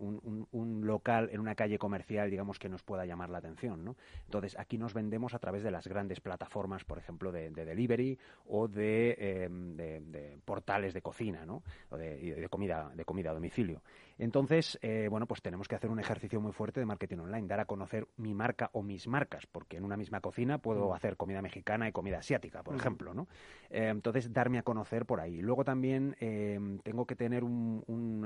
local 0.85 1.31
en 1.33 1.41
una 1.41 1.55
calle 1.55 1.79
comercial, 1.79 2.31
digamos, 2.31 2.59
que 2.59 2.69
nos 2.69 2.83
pueda 2.83 3.07
llamar 3.07 3.31
la 3.31 3.39
atención, 3.39 3.85
¿no? 3.85 3.97
Entonces, 4.25 4.59
aquí 4.59 4.79
nos 4.79 4.93
vendemos 4.95 5.35
a 5.35 5.39
través 5.39 5.63
de 5.63 5.71
las 5.71 5.87
grandes 5.87 6.21
plataformas, 6.21 6.85
por 6.85 6.99
ejemplo, 6.99 7.33
de, 7.33 7.51
de 7.51 7.65
delivery 7.65 8.19
o 8.47 8.69
de, 8.69 9.17
eh, 9.19 9.49
de- 9.51 10.01
de 10.01 10.39
portales 10.45 10.95
de 10.95 11.03
cocina, 11.03 11.47
¿no? 11.47 11.63
O 11.91 11.97
de 11.97 12.47
comida, 12.51 12.91
de 12.95 13.05
comida 13.05 13.31
a 13.31 13.35
domicilio. 13.35 13.83
Entonces, 14.19 14.79
eh, 14.83 15.09
bueno, 15.11 15.27
pues 15.27 15.43
tenemos 15.43 15.67
que 15.69 15.75
hacer 15.75 15.91
un 15.91 15.99
ejercicio 15.99 16.41
muy 16.41 16.53
fuerte 16.53 16.81
de 16.81 16.87
marketing 16.87 17.19
online, 17.19 17.47
dar 17.49 17.61
a 17.61 17.65
conocer 17.65 18.07
mi 18.17 18.35
marca 18.35 18.71
o 18.73 18.83
mis 18.83 19.07
marcas, 19.09 19.47
porque 19.47 19.77
en 19.77 19.85
una 19.85 19.97
misma 19.97 20.21
cocina 20.21 20.59
puedo 20.59 20.91
Mm. 20.91 20.93
hacer 20.95 21.17
comida 21.17 21.43
mexicana 21.43 21.89
y 21.89 21.93
comida 21.93 22.19
asiática, 22.19 22.63
por 22.63 22.75
Ujú. 22.75 22.81
ejemplo, 22.81 23.15
¿no? 23.15 23.27
Eh, 23.71 23.89
entonces, 23.89 24.33
darme 24.33 24.59
a 24.59 24.63
conocer 24.63 25.05
por 25.07 25.21
ahí. 25.21 25.41
Luego 25.41 25.65
también 25.65 26.17
eh, 26.21 26.59
tengo 26.83 27.07
que 27.07 27.17
tener 27.17 27.43
un, 27.45 27.83
un, 27.87 28.25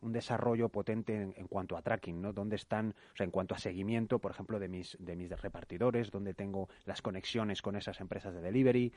un 0.00 0.12
desarrollo 0.12 0.68
potente 0.68 1.14
en, 1.14 1.32
en 1.36 1.46
cuanto 1.46 1.76
a 1.76 1.82
tracking, 1.82 2.20
¿no? 2.20 2.32
Dónde 2.32 2.56
están, 2.56 2.94
o 3.12 3.16
sea, 3.16 3.24
en 3.24 3.30
cuanto 3.30 3.54
a 3.54 3.58
seguimiento, 3.58 4.18
por 4.18 4.32
ejemplo, 4.32 4.58
de 4.58 4.68
mis, 4.68 4.96
de 5.00 5.16
mis 5.16 5.30
repartidores, 5.30 6.10
donde 6.10 6.34
tengo 6.34 6.68
las 6.84 7.02
conexiones 7.02 7.62
con 7.62 7.76
esas 7.76 8.00
empresas 8.00 8.34
de 8.34 8.40
delivery, 8.40 8.92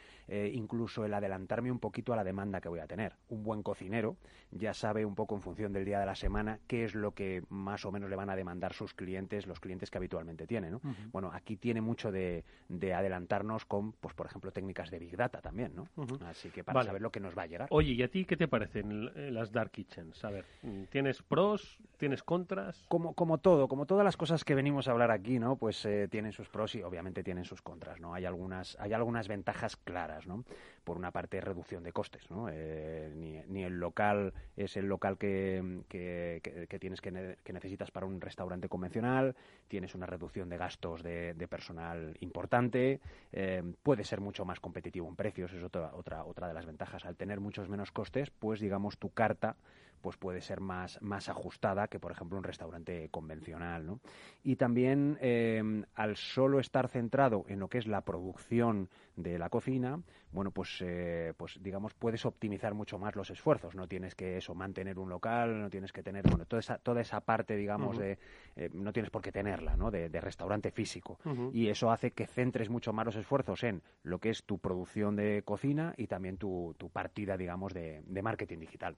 incluso 0.54 1.06
el 1.06 1.14
adelantarme 1.14 1.72
un 1.72 1.80
poquito 1.80 2.14
a 2.14 2.16
la 2.16 2.24
demanda 2.24 2.60
que 2.62 2.70
voy 2.70 2.80
a 2.80 2.88
tener. 2.88 3.14
Un 3.30 3.44
buen 3.44 3.62
cocinero 3.64 4.18
ya 4.52 4.74
sabe 4.74 5.06
un 5.06 5.16
poco 5.16 5.36
en 5.36 5.42
función 5.42 5.74
del 5.74 5.86
día 5.86 6.00
de 6.00 6.06
la 6.06 6.16
semana 6.24 6.60
qué 6.68 6.86
es 6.86 6.96
lo 6.96 7.12
que 7.12 7.44
más 7.50 7.84
o 7.84 7.92
menos 7.92 8.10
le 8.10 8.16
van 8.16 8.30
a 8.30 8.36
demandar 8.38 8.72
sus 8.74 8.94
clientes, 8.94 9.46
los 9.46 9.60
clientes 9.60 9.92
que 9.92 9.98
habitualmente 9.98 10.48
tiene, 10.48 10.72
¿no? 10.72 10.80
Bueno, 11.12 11.30
aquí 11.34 11.58
tiene 11.58 11.82
mucho 11.82 12.12
de, 12.14 12.46
de 12.70 12.94
adelantarnos 12.94 13.66
con, 13.66 13.92
pues 13.92 14.14
por 14.14 14.26
ejemplo, 14.28 14.52
técnicas 14.54 14.90
de 14.90 15.00
Big 15.00 15.18
Data 15.18 15.42
también, 15.42 15.76
¿no? 15.76 15.90
Así 16.26 16.50
que 16.50 16.64
para 16.64 16.76
Vale. 16.76 16.88
saber 16.88 17.02
lo 17.02 17.12
que 17.12 17.20
nos 17.20 17.38
va 17.38 17.42
a 17.44 17.48
llegar. 17.48 17.68
Oye, 17.72 17.92
¿y 17.92 18.02
a 18.04 18.08
ti 18.08 18.24
qué 18.24 18.38
te 18.38 18.48
parecen 18.48 18.90
l- 18.92 19.32
las 19.32 19.52
dark 19.52 19.72
kitchens? 19.72 20.24
A 20.24 20.30
ver, 20.30 20.46
¿tienes 20.90 21.22
pros? 21.22 21.78
¿Tienes 21.98 22.24
contras? 22.24 22.86
Como, 22.88 23.14
como 23.16 23.40
todo, 23.40 23.68
como 23.68 23.86
todas 23.86 24.06
las 24.06 24.16
cosas 24.16 24.46
que 24.46 24.56
venimos 24.56 24.88
a 24.88 24.92
hablar 24.92 25.12
aquí, 25.12 25.40
¿no? 25.40 25.58
Pues 25.58 25.84
eh, 25.86 26.08
tienen 26.10 26.32
sus 26.32 26.48
pros 26.48 26.74
y 26.76 26.84
obviamente 26.84 27.22
tienen 27.24 27.44
sus 27.44 27.62
contras, 27.62 28.00
¿no? 28.00 28.14
Hay 28.14 28.24
algunas, 28.26 28.78
hay 28.80 28.94
algunas 28.94 29.28
ventajas 29.28 29.76
claras, 29.76 30.26
¿no? 30.26 30.46
Por 30.84 30.98
una 30.98 31.12
parte, 31.12 31.40
reducción 31.42 31.84
de 31.84 31.92
costes, 31.94 32.30
¿no? 32.30 32.48
Eh, 32.52 33.12
ni, 33.48 33.64
el 33.64 33.80
local 33.80 34.34
es 34.58 34.76
el 34.76 34.88
local 34.88 35.18
que, 35.18 35.82
que, 35.88 36.42
que- 36.70 36.80
tienes 36.80 37.00
que, 37.00 37.12
ne- 37.12 37.38
que 37.44 37.54
necesitas 37.54 37.92
para 37.92 38.06
un 38.06 38.20
restaurante 38.20 38.68
convencional, 38.68 39.36
tienes 39.68 39.96
una 39.96 40.06
reducción 40.06 40.50
de 40.50 40.58
gastos 40.58 41.02
de, 41.04 41.34
de 41.34 41.48
personal 41.48 42.18
importante, 42.20 43.00
eh, 43.32 43.64
puede 43.84 44.04
ser 44.04 44.20
mucho 44.20 44.44
más 44.44 44.60
competitivo 44.60 45.08
en 45.08 45.16
precios, 45.16 45.54
es 45.54 45.64
otra, 45.64 45.94
otra, 45.96 46.26
otra 46.26 46.48
de 46.48 46.54
las 46.54 46.66
ventajas. 46.66 47.06
Al 47.06 47.16
tener 47.16 47.40
muchos 47.40 47.70
menos 47.70 47.92
costes, 47.92 48.30
pues 48.32 48.60
digamos 48.60 48.98
tu 48.98 49.10
carta 49.10 49.56
pues 50.04 50.18
puede 50.18 50.42
ser 50.42 50.60
más, 50.60 51.02
más 51.02 51.30
ajustada 51.30 51.88
que, 51.88 51.98
por 51.98 52.12
ejemplo, 52.12 52.38
un 52.38 52.44
restaurante 52.44 53.08
convencional. 53.10 53.86
¿no? 53.86 54.02
Y 54.44 54.58
también, 54.58 55.18
eh, 55.22 55.64
al 55.96 56.18
solo 56.18 56.60
estar 56.60 56.90
centrado 56.90 57.46
en 57.48 57.60
lo 57.62 57.70
que 57.70 57.78
es 57.78 57.88
la 57.88 58.02
producción 58.02 58.90
de 59.16 59.38
la 59.38 59.50
cocina, 59.50 60.02
bueno, 60.32 60.50
pues, 60.52 60.80
eh, 60.82 61.34
pues 61.38 61.60
digamos, 61.62 61.94
puedes 61.94 62.26
optimizar 62.26 62.74
mucho 62.74 62.98
más 62.98 63.16
los 63.16 63.30
esfuerzos. 63.30 63.76
No 63.76 63.88
tienes 63.88 64.16
que 64.16 64.38
eso, 64.38 64.56
mantener 64.56 64.98
un 64.98 65.10
local, 65.10 65.62
no 65.62 65.70
tienes 65.70 65.92
que 65.92 66.02
tener, 66.02 66.24
bueno, 66.28 66.46
toda 66.46 66.60
esa, 66.62 66.78
toda 66.80 67.02
esa 67.02 67.22
parte, 67.22 67.56
digamos, 67.56 67.98
de, 67.98 68.18
eh, 68.56 68.70
no 68.74 68.92
tienes 68.92 69.12
por 69.12 69.22
qué 69.22 69.32
tenerla, 69.32 69.78
¿no? 69.78 69.92
De, 69.92 70.10
de 70.10 70.22
restaurante 70.22 70.72
físico. 70.72 71.20
Y 71.54 71.68
eso 71.68 71.92
hace 71.92 72.12
que 72.12 72.26
centres 72.26 72.70
mucho 72.70 72.92
más 72.94 73.06
los 73.06 73.16
esfuerzos 73.16 73.64
en 73.64 73.82
lo 74.02 74.18
que 74.20 74.32
es 74.32 74.44
tu 74.44 74.58
producción 74.58 75.16
de 75.16 75.44
cocina 75.46 75.94
y 75.98 76.08
también 76.08 76.38
tu, 76.38 76.74
tu 76.80 76.90
partida, 76.90 77.38
digamos, 77.38 77.74
de, 77.74 78.02
de 78.08 78.22
marketing 78.24 78.58
digital. 78.60 78.96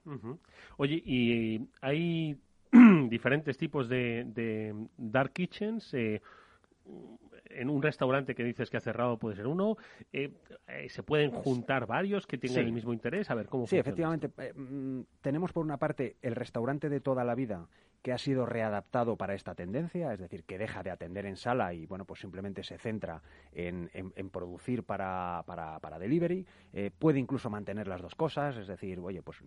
Oye, 0.78 1.02
y 1.04 1.68
hay 1.82 2.38
diferentes 3.10 3.58
tipos 3.58 3.88
de, 3.88 4.24
de 4.26 4.74
dark 4.96 5.32
kitchens. 5.32 5.92
eh, 5.92 6.22
en 7.50 7.70
un 7.70 7.82
restaurante 7.82 8.34
que 8.34 8.44
dices 8.44 8.70
que 8.70 8.76
ha 8.76 8.80
cerrado 8.80 9.18
puede 9.18 9.36
ser 9.36 9.46
uno. 9.46 9.76
eh, 10.12 10.32
eh, 10.68 10.88
¿Se 10.88 11.02
pueden 11.02 11.30
juntar 11.30 11.86
varios 11.86 12.26
que 12.26 12.38
tengan 12.38 12.62
Sí. 12.62 12.66
el 12.68 12.72
mismo 12.72 12.92
interés? 12.92 13.30
A 13.30 13.34
ver, 13.34 13.46
¿cómo 13.46 13.66
Sí, 13.66 13.76
funciona 13.76 14.14
efectivamente. 14.14 14.30
eh, 14.38 14.52
mm, 14.54 15.00
tenemos 15.20 15.52
por 15.52 15.64
una 15.64 15.76
parte 15.78 16.16
el 16.22 16.34
restaurante 16.34 16.88
de 16.88 17.00
toda 17.00 17.24
la 17.24 17.34
vida, 17.34 17.68
que 18.02 18.12
ha 18.12 18.18
sido 18.18 18.46
readaptado 18.46 19.16
para 19.16 19.34
esta 19.34 19.54
tendencia, 19.54 20.12
es 20.12 20.20
decir, 20.20 20.44
que 20.44 20.58
deja 20.58 20.82
de 20.82 20.90
atender 20.90 21.26
en 21.26 21.36
sala 21.36 21.74
y 21.74 21.86
bueno, 21.86 22.04
pues 22.04 22.20
simplemente 22.20 22.62
se 22.62 22.78
centra 22.78 23.22
en, 23.52 23.90
en, 23.92 24.30
producir 24.30 24.84
para, 24.84 25.42
para, 25.46 25.78
para 25.80 25.98
delivery. 25.98 26.46
Eh, 26.72 26.90
puede 26.96 27.18
incluso 27.18 27.50
mantener 27.50 27.88
las 27.88 28.02
dos 28.02 28.14
cosas, 28.14 28.56
es 28.56 28.66
decir, 28.66 28.98
oye, 29.00 29.22
pues 29.22 29.38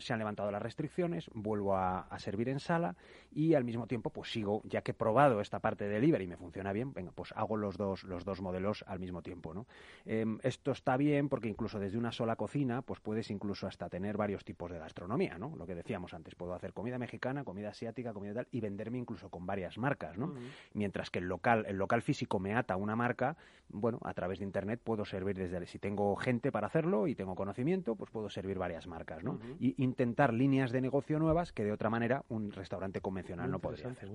se 0.00 0.12
han 0.12 0.18
levantado 0.18 0.50
las 0.50 0.62
restricciones, 0.62 1.30
vuelvo 1.34 1.76
a, 1.76 2.06
servir 2.18 2.48
en 2.48 2.58
sala 2.58 2.96
y 3.30 3.54
al 3.54 3.64
mismo 3.64 3.86
tiempo, 3.86 4.10
pues 4.10 4.32
sigo, 4.32 4.60
ya 4.64 4.82
que 4.82 4.90
he 4.90 4.94
probado 4.94 5.40
esta 5.40 5.60
parte 5.60 5.84
de 5.84 5.90
delivery 5.90 6.24
y 6.24 6.26
me 6.26 6.36
funciona 6.36 6.72
bien, 6.72 6.92
venga, 6.92 7.12
pues 7.12 7.32
hago 7.36 7.56
los 7.56 7.76
dos, 7.76 8.02
los 8.04 8.24
dos 8.24 8.40
modelos 8.40 8.84
al 8.88 8.98
mismo 8.98 9.22
tiempo, 9.22 9.54
¿no? 9.54 9.66
Em, 10.04 10.38
esto 10.42 10.72
está 10.72 10.96
bien 10.96 11.28
porque 11.28 11.48
incluso 11.48 11.78
desde 11.78 11.96
una 11.96 12.10
sola 12.10 12.34
cocina, 12.34 12.82
pues 12.82 13.00
puedes 13.00 13.30
incluso 13.30 13.66
hasta 13.66 13.88
tener 13.88 14.16
varios 14.16 14.44
tipos 14.44 14.70
de 14.70 14.78
gastronomía, 14.78 15.38
¿no? 15.38 15.54
Lo 15.56 15.66
que 15.66 15.76
decíamos 15.76 16.12
antes, 16.12 16.34
puedo 16.34 16.54
hacer 16.54 16.72
comida 16.72 16.98
mexicana, 16.98 17.44
comida 17.44 17.67
asiática, 17.68 18.12
comida 18.12 18.34
tal, 18.34 18.48
y 18.50 18.60
venderme 18.60 18.98
incluso 18.98 19.28
con 19.28 19.46
varias 19.46 19.78
marcas, 19.78 20.18
¿no? 20.18 20.34
Mientras 20.74 21.10
que 21.10 21.18
el 21.18 21.26
local, 21.26 21.64
el 21.68 21.76
local 21.76 22.02
físico 22.02 22.38
me 22.38 22.54
ata 22.54 22.76
una 22.76 22.96
marca, 22.96 23.36
bueno, 23.70 23.98
a 24.02 24.14
través 24.14 24.38
de 24.38 24.44
internet 24.44 24.80
puedo 24.82 25.04
servir 25.04 25.36
desde, 25.36 25.66
si 25.66 25.78
tengo 25.78 26.16
gente 26.16 26.50
para 26.50 26.66
hacerlo 26.66 27.06
y 27.06 27.14
tengo 27.14 27.34
conocimiento, 27.34 27.96
pues 27.96 28.10
puedo 28.10 28.30
servir 28.30 28.58
varias 28.58 28.86
marcas, 28.86 29.22
¿no? 29.22 29.38
Y 29.60 29.74
intentar 29.82 30.32
líneas 30.32 30.72
de 30.72 30.80
negocio 30.80 31.18
nuevas 31.18 31.52
que 31.52 31.64
de 31.64 31.72
otra 31.72 31.90
manera 31.90 32.24
un 32.28 32.52
restaurante 32.52 33.00
convencional 33.00 33.50
no 33.50 33.58
podría 33.58 33.88
hacer. 33.88 34.08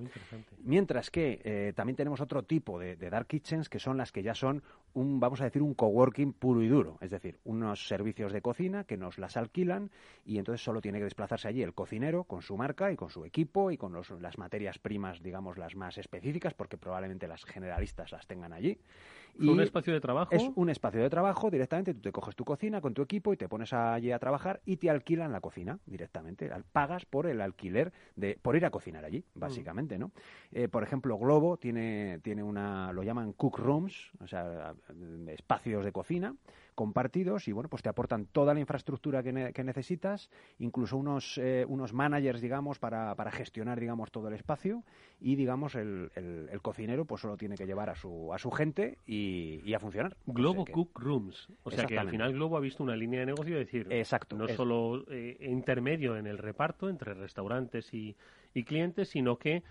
Mientras 0.62 1.10
que 1.10 1.40
eh, 1.44 1.72
también 1.74 1.96
tenemos 1.96 2.20
otro 2.20 2.42
tipo 2.42 2.78
de, 2.78 2.96
de, 2.96 3.10
dark 3.10 3.26
kitchens 3.26 3.68
que 3.68 3.78
son 3.78 3.96
las 3.96 4.12
que 4.12 4.22
ya 4.22 4.34
son 4.34 4.62
un, 4.94 5.20
vamos 5.20 5.40
a 5.40 5.44
decir, 5.44 5.62
un 5.62 5.74
coworking 5.74 6.32
puro 6.32 6.62
y 6.62 6.68
duro, 6.68 6.98
es 7.00 7.10
decir, 7.10 7.38
unos 7.44 7.86
servicios 7.86 8.32
de 8.32 8.42
cocina 8.42 8.84
que 8.84 8.96
nos 8.96 9.18
las 9.18 9.36
alquilan 9.36 9.90
y 10.24 10.38
entonces 10.38 10.62
solo 10.64 10.80
tiene 10.80 10.98
que 10.98 11.04
desplazarse 11.04 11.48
allí 11.48 11.62
el 11.62 11.74
cocinero 11.74 12.24
con 12.24 12.42
su 12.42 12.56
marca 12.56 12.90
y 12.92 12.96
con 12.96 13.10
su 13.10 13.24
equipo 13.24 13.43
y 13.70 13.76
con 13.76 13.92
las 14.20 14.38
materias 14.38 14.78
primas, 14.78 15.22
digamos, 15.22 15.58
las 15.58 15.74
más 15.74 15.98
específicas, 15.98 16.54
porque 16.54 16.76
probablemente 16.76 17.28
las 17.28 17.44
generalistas 17.44 18.12
las 18.12 18.26
tengan 18.26 18.52
allí. 18.52 18.78
Y 19.38 19.48
¿Un 19.48 19.60
espacio 19.60 19.92
de 19.92 20.00
trabajo? 20.00 20.32
Es 20.32 20.50
un 20.54 20.70
espacio 20.70 21.02
de 21.02 21.10
trabajo 21.10 21.50
directamente. 21.50 21.94
Tú 21.94 22.00
te 22.00 22.12
coges 22.12 22.36
tu 22.36 22.44
cocina 22.44 22.80
con 22.80 22.94
tu 22.94 23.02
equipo 23.02 23.32
y 23.32 23.36
te 23.36 23.48
pones 23.48 23.72
allí 23.72 24.12
a 24.12 24.18
trabajar 24.18 24.60
y 24.64 24.76
te 24.76 24.90
alquilan 24.90 25.32
la 25.32 25.40
cocina 25.40 25.78
directamente. 25.86 26.50
Pagas 26.72 27.04
por 27.04 27.26
el 27.26 27.40
alquiler, 27.40 27.92
de 28.16 28.38
por 28.40 28.56
ir 28.56 28.64
a 28.64 28.70
cocinar 28.70 29.04
allí, 29.04 29.24
mm. 29.34 29.40
básicamente, 29.40 29.98
¿no? 29.98 30.12
Eh, 30.52 30.68
por 30.68 30.82
ejemplo, 30.82 31.18
Globo 31.18 31.56
tiene, 31.56 32.20
tiene 32.22 32.42
una, 32.42 32.92
lo 32.92 33.02
llaman 33.02 33.32
cook 33.32 33.58
rooms, 33.58 34.10
o 34.20 34.26
sea, 34.26 34.74
espacios 35.28 35.84
de 35.84 35.92
cocina 35.92 36.34
compartidos 36.74 37.48
y 37.48 37.52
bueno, 37.52 37.68
pues 37.68 37.82
te 37.82 37.88
aportan 37.88 38.26
toda 38.26 38.52
la 38.52 38.60
infraestructura 38.60 39.22
que, 39.22 39.32
necesitas, 39.64 40.28
incluso 40.58 40.96
unos, 40.96 41.38
eh, 41.38 41.64
unos 41.68 41.92
managers, 41.92 42.40
digamos, 42.40 42.78
para, 42.78 43.14
para, 43.14 43.30
gestionar, 43.30 43.80
digamos, 43.80 44.10
todo 44.10 44.28
el 44.28 44.34
espacio 44.34 44.82
y, 45.20 45.36
digamos, 45.36 45.74
el, 45.74 46.10
el, 46.16 46.60
cocinero 46.62 47.04
pues 47.04 47.20
solo 47.20 47.36
tiene 47.36 47.56
que 47.56 47.66
llevar 47.66 47.90
a 47.90 47.94
su, 47.94 48.32
a 48.32 48.38
su 48.38 48.50
gente 48.50 48.98
y, 49.06 49.23
a 49.74 49.78
funcionar. 49.78 50.16
Globo 50.26 50.64
Cook 50.64 50.98
Rooms. 50.98 51.48
O 51.62 51.70
sea 51.70 51.86
que 51.86 51.98
al 51.98 52.10
final 52.10 52.32
Globo 52.32 52.56
ha 52.56 52.60
visto 52.60 52.82
una 52.82 52.96
línea 52.96 53.20
de 53.20 53.26
negocio, 53.26 53.58
es 53.58 53.66
decir, 53.66 53.86
Exacto, 53.90 54.36
no 54.36 54.48
solo 54.48 55.04
eh, 55.10 55.36
intermedio 55.40 56.16
en 56.16 56.26
el 56.26 56.38
reparto 56.38 56.88
entre 56.88 57.14
restaurantes 57.14 57.92
y, 57.92 58.16
y 58.54 58.64
clientes, 58.64 59.08
sino 59.08 59.38
que 59.38 59.62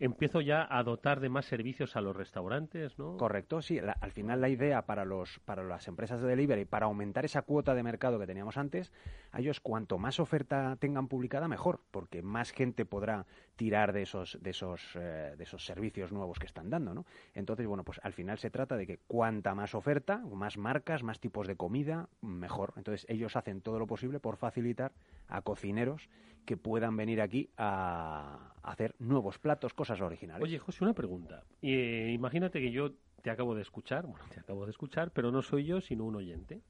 empiezo 0.00 0.40
ya 0.40 0.66
a 0.68 0.82
dotar 0.82 1.20
de 1.20 1.28
más 1.28 1.46
servicios 1.46 1.96
a 1.96 2.00
los 2.00 2.16
restaurantes, 2.16 2.98
¿no? 2.98 3.16
Correcto, 3.16 3.62
sí. 3.62 3.78
al 3.78 4.12
final 4.12 4.40
la 4.40 4.48
idea 4.48 4.82
para 4.82 5.04
los 5.04 5.38
para 5.40 5.62
las 5.62 5.88
empresas 5.88 6.20
de 6.20 6.28
delivery, 6.28 6.64
para 6.64 6.86
aumentar 6.86 7.24
esa 7.24 7.42
cuota 7.42 7.74
de 7.74 7.82
mercado 7.82 8.18
que 8.18 8.26
teníamos 8.26 8.56
antes, 8.56 8.92
a 9.30 9.40
ellos 9.40 9.60
cuanto 9.60 9.98
más 9.98 10.20
oferta 10.20 10.76
tengan 10.80 11.08
publicada 11.08 11.48
mejor, 11.48 11.80
porque 11.90 12.22
más 12.22 12.50
gente 12.50 12.84
podrá 12.84 13.26
tirar 13.56 13.92
de 13.92 14.02
esos 14.02 14.38
de 14.40 14.50
esos 14.50 14.96
eh, 14.96 15.34
de 15.36 15.44
esos 15.44 15.64
servicios 15.64 16.12
nuevos 16.12 16.38
que 16.38 16.46
están 16.46 16.70
dando, 16.70 16.94
¿no? 16.94 17.06
Entonces, 17.34 17.66
bueno, 17.66 17.84
pues 17.84 18.00
al 18.02 18.12
final 18.12 18.38
se 18.38 18.50
trata 18.50 18.76
de 18.76 18.86
que 18.86 18.98
cuanta 18.98 19.54
más 19.54 19.74
oferta, 19.74 20.18
más 20.18 20.56
marcas, 20.58 21.02
más 21.02 21.20
tipos 21.20 21.46
de 21.46 21.56
comida, 21.56 22.08
mejor. 22.20 22.72
Entonces 22.76 23.06
ellos 23.08 23.36
hacen 23.36 23.60
todo 23.60 23.78
lo 23.78 23.86
posible 23.86 24.20
por 24.20 24.36
facilitar 24.36 24.92
a 25.32 25.42
cocineros 25.42 26.08
que 26.44 26.56
puedan 26.56 26.96
venir 26.96 27.20
aquí 27.20 27.50
a 27.56 28.52
hacer 28.62 28.94
nuevos 28.98 29.38
platos, 29.38 29.74
cosas 29.74 30.00
originales. 30.00 30.42
Oye, 30.42 30.58
José, 30.58 30.84
una 30.84 30.92
pregunta. 30.92 31.44
Eh, 31.62 32.10
imagínate 32.12 32.60
que 32.60 32.70
yo 32.70 32.92
te 33.22 33.30
acabo 33.30 33.54
de 33.54 33.62
escuchar, 33.62 34.06
bueno, 34.06 34.24
te 34.32 34.40
acabo 34.40 34.64
de 34.64 34.72
escuchar, 34.72 35.12
pero 35.12 35.30
no 35.30 35.42
soy 35.42 35.64
yo, 35.64 35.80
sino 35.80 36.04
un 36.04 36.16
oyente. 36.16 36.62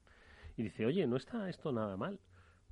Y 0.57 0.63
dice, 0.63 0.85
oye, 0.85 1.07
no 1.07 1.17
está 1.17 1.49
esto 1.49 1.73
nada 1.73 1.97
mal. 1.97 2.21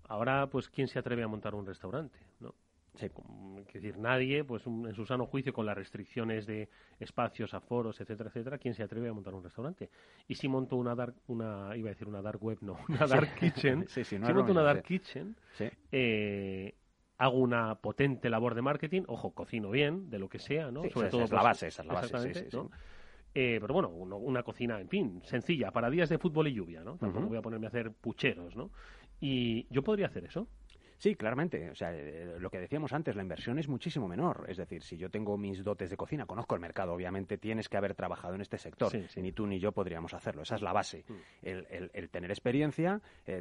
Ahora, 0.04 0.48
pues, 0.48 0.68
¿quién 0.68 0.88
se 0.88 0.98
atreve 0.98 1.22
a 1.22 1.28
montar 1.28 1.54
un 1.54 1.66
restaurante? 1.66 2.18
¿No? 2.40 2.54
Es 2.94 3.72
decir, 3.72 3.98
nadie, 3.98 4.44
pues 4.44 4.66
en 4.66 4.94
su 4.94 5.06
sano 5.06 5.26
juicio, 5.26 5.52
con 5.52 5.64
las 5.64 5.76
restricciones 5.76 6.46
de 6.46 6.68
espacios, 6.98 7.54
aforos, 7.54 8.00
etcétera, 8.00 8.28
etcétera, 8.28 8.58
¿quién 8.58 8.74
se 8.74 8.82
atreve 8.82 9.08
a 9.08 9.12
montar 9.12 9.34
un 9.34 9.42
restaurante? 9.42 9.90
Y 10.28 10.34
si 10.34 10.48
monto 10.48 10.76
una 10.76 10.94
dark, 10.94 11.14
una, 11.28 11.76
iba 11.76 11.88
a 11.88 11.92
decir 11.92 12.08
una 12.08 12.20
dark 12.20 12.42
web, 12.42 12.58
no, 12.60 12.78
una 12.88 13.06
dark 13.06 13.34
kitchen, 13.36 13.86
si 13.88 14.16
monto 14.18 14.52
una 14.52 14.62
dark 14.62 14.82
kitchen, 14.82 15.36
eh, 15.92 16.74
hago 17.18 17.38
una 17.38 17.76
potente 17.76 18.30
labor 18.30 18.54
de 18.54 18.62
marketing, 18.62 19.02
ojo, 19.06 19.32
cocino 19.32 19.70
bien, 19.70 20.10
de 20.10 20.18
lo 20.18 20.28
que 20.28 20.38
sea, 20.38 20.70
¿no? 20.70 20.82
Sobre 20.90 21.08
todo, 21.08 21.24
es 21.24 21.30
la 21.30 21.42
base, 21.42 21.68
esa 21.68 21.82
es 21.82 21.88
la 21.88 21.94
base, 21.94 22.48
eh, 23.32 23.58
pero 23.60 23.74
bueno, 23.74 23.88
una 23.90 24.42
cocina, 24.42 24.80
en 24.80 24.88
fin, 24.88 25.22
sencilla, 25.24 25.70
para 25.70 25.88
días 25.88 26.08
de 26.08 26.18
fútbol 26.18 26.48
y 26.48 26.54
lluvia, 26.54 26.82
¿no? 26.82 26.96
Tampoco 26.96 27.28
voy 27.28 27.38
a 27.38 27.42
ponerme 27.42 27.66
a 27.66 27.68
hacer 27.68 27.92
pucheros, 27.92 28.56
¿no? 28.56 28.70
Y 29.20 29.66
yo 29.70 29.82
podría 29.84 30.06
hacer 30.06 30.24
eso. 30.24 30.48
Sí, 31.00 31.14
claramente. 31.14 31.70
O 31.70 31.74
sea, 31.74 31.94
eh, 31.94 32.36
lo 32.38 32.50
que 32.50 32.58
decíamos 32.58 32.92
antes, 32.92 33.16
la 33.16 33.22
inversión 33.22 33.58
es 33.58 33.68
muchísimo 33.68 34.06
menor. 34.06 34.44
Es 34.48 34.58
decir, 34.58 34.82
si 34.82 34.98
yo 34.98 35.08
tengo 35.08 35.38
mis 35.38 35.64
dotes 35.64 35.88
de 35.88 35.96
cocina, 35.96 36.26
conozco 36.26 36.54
el 36.54 36.60
mercado, 36.60 36.92
obviamente 36.92 37.38
tienes 37.38 37.70
que 37.70 37.78
haber 37.78 37.94
trabajado 37.94 38.34
en 38.34 38.42
este 38.42 38.58
sector. 38.58 38.92
Ni 39.16 39.32
tú 39.32 39.46
ni 39.46 39.58
yo 39.58 39.72
podríamos 39.72 40.12
hacerlo. 40.12 40.42
Esa 40.42 40.56
es 40.56 40.62
la 40.62 40.74
base. 40.74 41.06
Mm. 41.08 41.14
El, 41.40 42.10
tener 42.10 42.30
experiencia, 42.30 43.00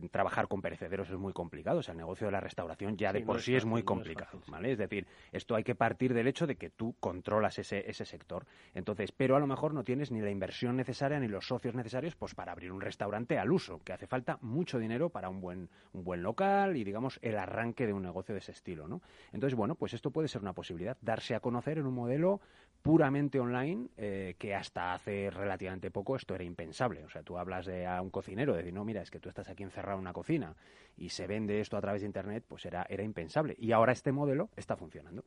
trabajar 0.09 0.47
con 0.47 0.61
perecederos 0.61 1.09
es 1.09 1.17
muy 1.17 1.33
complicado. 1.33 1.79
O 1.79 1.83
sea, 1.83 1.91
el 1.91 1.97
negocio 1.97 2.27
de 2.27 2.31
la 2.31 2.39
restauración 2.39 2.95
ya 2.95 3.11
de 3.11 3.23
por 3.23 3.41
sí 3.41 3.55
es 3.55 3.65
muy 3.65 3.83
complicado. 3.83 4.41
¿vale? 4.47 4.71
Es 4.71 4.77
decir, 4.77 5.05
esto 5.33 5.53
hay 5.55 5.65
que 5.65 5.75
partir 5.75 6.13
del 6.13 6.27
hecho 6.27 6.47
de 6.47 6.55
que 6.55 6.69
tú 6.69 6.95
controlas 7.01 7.59
ese, 7.59 7.89
ese 7.89 8.05
sector. 8.05 8.45
Entonces, 8.73 9.11
pero 9.11 9.35
a 9.35 9.39
lo 9.39 9.47
mejor 9.47 9.73
no 9.73 9.83
tienes 9.83 10.11
ni 10.11 10.21
la 10.21 10.29
inversión 10.29 10.77
necesaria 10.77 11.19
ni 11.19 11.27
los 11.27 11.45
socios 11.45 11.75
necesarios 11.75 12.15
pues 12.15 12.35
para 12.35 12.53
abrir 12.53 12.71
un 12.71 12.79
restaurante 12.79 13.37
al 13.37 13.51
uso, 13.51 13.81
que 13.83 13.91
hace 13.91 14.07
falta 14.07 14.37
mucho 14.41 14.79
dinero 14.79 15.09
para 15.09 15.27
un 15.27 15.41
buen, 15.41 15.69
un 15.91 16.05
buen 16.05 16.23
local 16.23 16.77
y, 16.77 16.85
digamos, 16.85 17.19
el 17.21 17.37
arranque 17.49 17.85
de 17.85 17.93
un 17.93 18.03
negocio 18.03 18.33
de 18.33 18.39
ese 18.39 18.51
estilo, 18.51 18.87
¿no? 18.87 19.01
Entonces, 19.33 19.55
bueno, 19.55 19.75
pues 19.75 19.93
esto 19.93 20.11
puede 20.11 20.27
ser 20.27 20.41
una 20.41 20.53
posibilidad, 20.53 20.97
darse 21.01 21.35
a 21.35 21.39
conocer 21.39 21.77
en 21.77 21.85
un 21.85 21.93
modelo 21.93 22.39
puramente 22.81 23.39
online 23.39 23.89
eh, 23.97 24.35
que 24.37 24.55
hasta 24.55 24.93
hace 24.93 25.29
relativamente 25.29 25.91
poco 25.91 26.15
esto 26.15 26.35
era 26.35 26.43
impensable. 26.43 27.03
O 27.03 27.09
sea, 27.09 27.23
tú 27.23 27.37
hablas 27.37 27.65
de 27.65 27.85
a 27.85 28.01
un 28.01 28.09
cocinero, 28.09 28.53
de 28.53 28.59
decir, 28.59 28.73
no, 28.73 28.85
mira, 28.85 29.01
es 29.01 29.11
que 29.11 29.19
tú 29.19 29.29
estás 29.29 29.49
aquí 29.49 29.63
encerrado 29.63 29.97
en 29.97 30.01
una 30.01 30.13
cocina 30.13 30.55
y 30.97 31.09
se 31.09 31.27
vende 31.27 31.59
esto 31.59 31.77
a 31.77 31.81
través 31.81 32.01
de 32.01 32.07
Internet, 32.07 32.45
pues 32.47 32.65
era, 32.65 32.85
era 32.89 33.03
impensable. 33.03 33.55
Y 33.59 33.71
ahora 33.71 33.91
este 33.91 34.11
modelo 34.11 34.49
está 34.55 34.75
funcionando. 34.77 35.23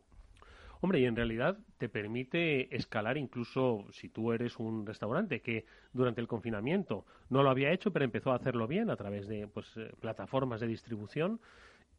Hombre, 0.84 0.98
y 0.98 1.04
en 1.04 1.14
realidad 1.14 1.58
te 1.78 1.88
permite 1.88 2.74
escalar 2.74 3.16
incluso 3.16 3.86
si 3.92 4.08
tú 4.08 4.32
eres 4.32 4.58
un 4.58 4.84
restaurante 4.84 5.40
que 5.40 5.64
durante 5.92 6.20
el 6.20 6.26
confinamiento 6.26 7.06
no 7.30 7.44
lo 7.44 7.50
había 7.50 7.70
hecho, 7.70 7.92
pero 7.92 8.04
empezó 8.04 8.32
a 8.32 8.34
hacerlo 8.34 8.66
bien 8.66 8.90
a 8.90 8.96
través 8.96 9.28
de 9.28 9.46
pues, 9.46 9.76
eh, 9.76 9.92
plataformas 10.00 10.60
de 10.60 10.66
distribución. 10.66 11.38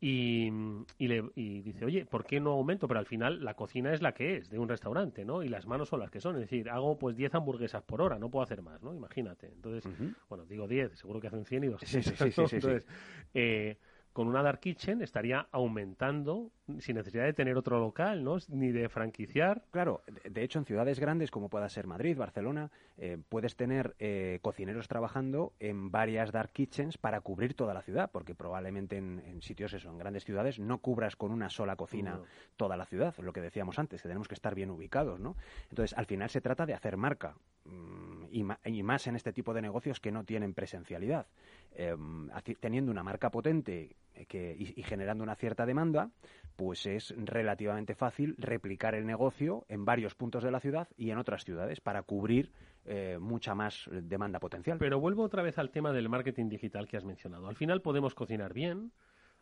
Y, 0.06 0.52
le, 1.00 1.24
y, 1.34 1.62
dice, 1.62 1.86
oye, 1.86 2.06
¿por 2.06 2.26
qué 2.26 2.42
no 2.42 2.52
aumento? 2.52 2.89
Pero 2.89 3.00
al 3.00 3.06
final 3.06 3.42
la 3.42 3.54
cocina 3.54 3.94
es 3.94 4.02
la 4.02 4.13
que 4.13 4.36
es 4.36 4.50
de 4.50 4.60
un 4.60 4.68
restaurante, 4.68 5.24
¿no? 5.24 5.44
Y 5.44 5.48
las 5.48 5.66
manos 5.66 5.88
son 5.88 6.02
las 6.02 6.12
que 6.12 6.20
son. 6.20 6.36
Es 6.36 6.42
decir, 6.42 6.70
hago 6.70 7.00
pues 7.00 7.16
10 7.16 7.34
hamburguesas 7.36 7.84
por 7.84 8.02
hora, 8.02 8.20
no 8.20 8.30
puedo 8.30 8.44
hacer 8.44 8.62
más, 8.62 8.84
¿no? 8.84 8.94
Imagínate. 8.94 9.48
Entonces, 9.48 9.89
bueno, 10.28 10.46
digo 10.46 10.68
10, 10.68 10.92
seguro 11.00 11.22
que 11.22 11.28
hacen 11.28 11.46
100 11.46 11.63
y 11.63 11.68
200. 11.68 12.04
Sí, 12.04 12.04
sí, 12.04 12.16
sí. 12.18 12.32
sí, 12.34 12.56
Entonces, 12.58 12.86
eh, 13.34 13.78
con 14.13 14.28
una 14.28 14.43
dark 14.43 14.60
kitchen 14.60 15.02
estaría 15.02 15.47
aumentando 15.52 16.52
sin 16.80 16.95
necesidad 16.95 17.26
de 17.26 17.34
tener 17.34 17.58
otro 17.58 17.80
local, 17.80 18.23
¿no? 18.23 18.38
Ni 18.47 18.71
de 18.71 18.88
franquiciar. 18.88 19.63
Claro, 19.71 20.02
de 20.23 20.43
hecho 20.43 20.60
en 20.60 20.65
ciudades 20.65 20.99
grandes 20.99 21.32
como 21.32 21.49
pueda 21.49 21.67
ser 21.67 21.88
Madrid, 21.88 22.17
Barcelona, 22.17 22.71
eh, 22.97 23.17
puedes 23.28 23.56
tener 23.56 23.95
eh, 23.99 24.39
cocineros 24.41 24.88
trabajando 24.88 25.54
en 25.60 25.91
varias 25.91 26.32
dark 26.32 26.52
kitchens 26.54 26.97
para 26.97 27.19
cubrir 27.21 27.56
toda 27.56 27.73
la 27.73 27.82
ciudad, 27.82 28.12
porque 28.12 28.36
probablemente 28.36 28.97
en, 28.97 29.41
sitios 29.41 29.73
eso, 29.73 29.89
en 29.89 29.97
grandes 29.97 30.23
ciudades, 30.23 30.60
no 30.60 30.78
cubras 30.78 31.15
con 31.15 31.32
una 31.32 31.49
sola 31.49 31.76
cocina 31.76 32.21
toda 32.56 32.78
la 32.78 32.86
ciudad, 32.86 33.13
lo 33.17 33.34
que 33.34 33.41
decíamos 33.41 33.80
antes, 33.80 34.02
que 34.02 34.08
tenemos 34.08 34.28
que 34.28 34.36
estar 34.36 34.56
bien 34.56 34.69
ubicados, 34.69 35.19
¿no? 35.19 35.36
Entonces, 35.69 35.97
al 35.97 36.06
final 36.06 36.30
se 36.30 36.39
trata 36.39 36.65
de 36.65 36.73
hacer 36.73 36.97
marca, 36.97 37.36
y, 37.65 38.84
más 38.84 39.08
en 39.08 39.15
este 39.15 39.32
tipo 39.32 39.54
de 39.54 39.62
negocios 39.62 39.99
que 39.99 40.12
no 40.12 40.23
tienen 40.23 40.54
presencialidad. 40.54 41.28
Em, 41.76 42.30
teniendo 42.60 42.91
una 42.91 43.04
marca 43.04 43.30
potente 43.30 43.95
que, 44.28 44.56
y, 44.58 44.84
generando 44.84 45.23
una 45.23 45.36
cierta 45.36 45.65
demanda, 45.65 46.12
pues 46.56 46.86
es 46.86 47.13
relativamente 47.17 47.95
fácil 47.95 48.36
replicar 48.38 48.95
el 48.95 49.06
negocio 49.06 49.65
en 49.69 49.86
varios 49.86 50.15
puntos 50.15 50.43
de 50.43 50.52
la 50.52 50.60
ciudad 50.60 50.88
y 50.97 51.12
en 51.12 51.17
otras 51.17 51.43
ciudades 51.43 51.80
para 51.80 52.04
cubrir 52.04 52.52
eh, 52.86 53.17
mucha 53.19 53.56
más 53.56 53.89
demanda 53.91 54.39
potencial. 54.39 54.78
Pero 54.78 54.99
vuelvo 54.99 55.23
otra 55.23 55.41
vez 55.41 55.58
al 55.58 55.71
tema 55.71 55.93
del 55.93 56.10
marketing 56.10 56.49
digital 56.49 56.88
que 56.88 56.97
has 56.97 57.06
mencionado. 57.06 57.47
Al 57.47 57.56
final 57.56 57.82
podemos 57.82 58.13
cocinar 58.13 58.54
bien, 58.54 58.91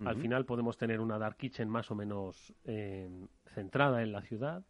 Al 0.04 0.16
final 0.16 0.46
podemos 0.46 0.78
tener 0.78 1.00
una 1.00 1.20
dark 1.20 1.38
kitchen 1.38 1.70
más 1.70 1.92
o 1.92 1.96
menos 1.96 2.54
eh, 2.66 3.08
centrada 3.54 4.02
en 4.02 4.12
la 4.12 4.22
ciudad, 4.24 4.64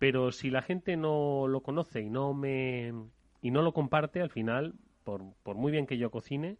pero 0.00 0.32
si 0.32 0.50
la 0.50 0.62
gente 0.62 0.96
no 0.96 1.46
lo 1.46 1.62
conoce 1.62 2.00
y 2.00 2.10
no 2.10 2.34
me 2.34 2.92
y 3.42 3.52
no 3.52 3.62
lo 3.62 3.72
comparte, 3.74 4.22
al 4.22 4.30
final, 4.30 4.74
por, 5.04 5.22
por 5.44 5.56
muy 5.56 5.70
bien 5.72 5.86
que 5.86 5.98
yo 5.98 6.10
cocine, 6.10 6.58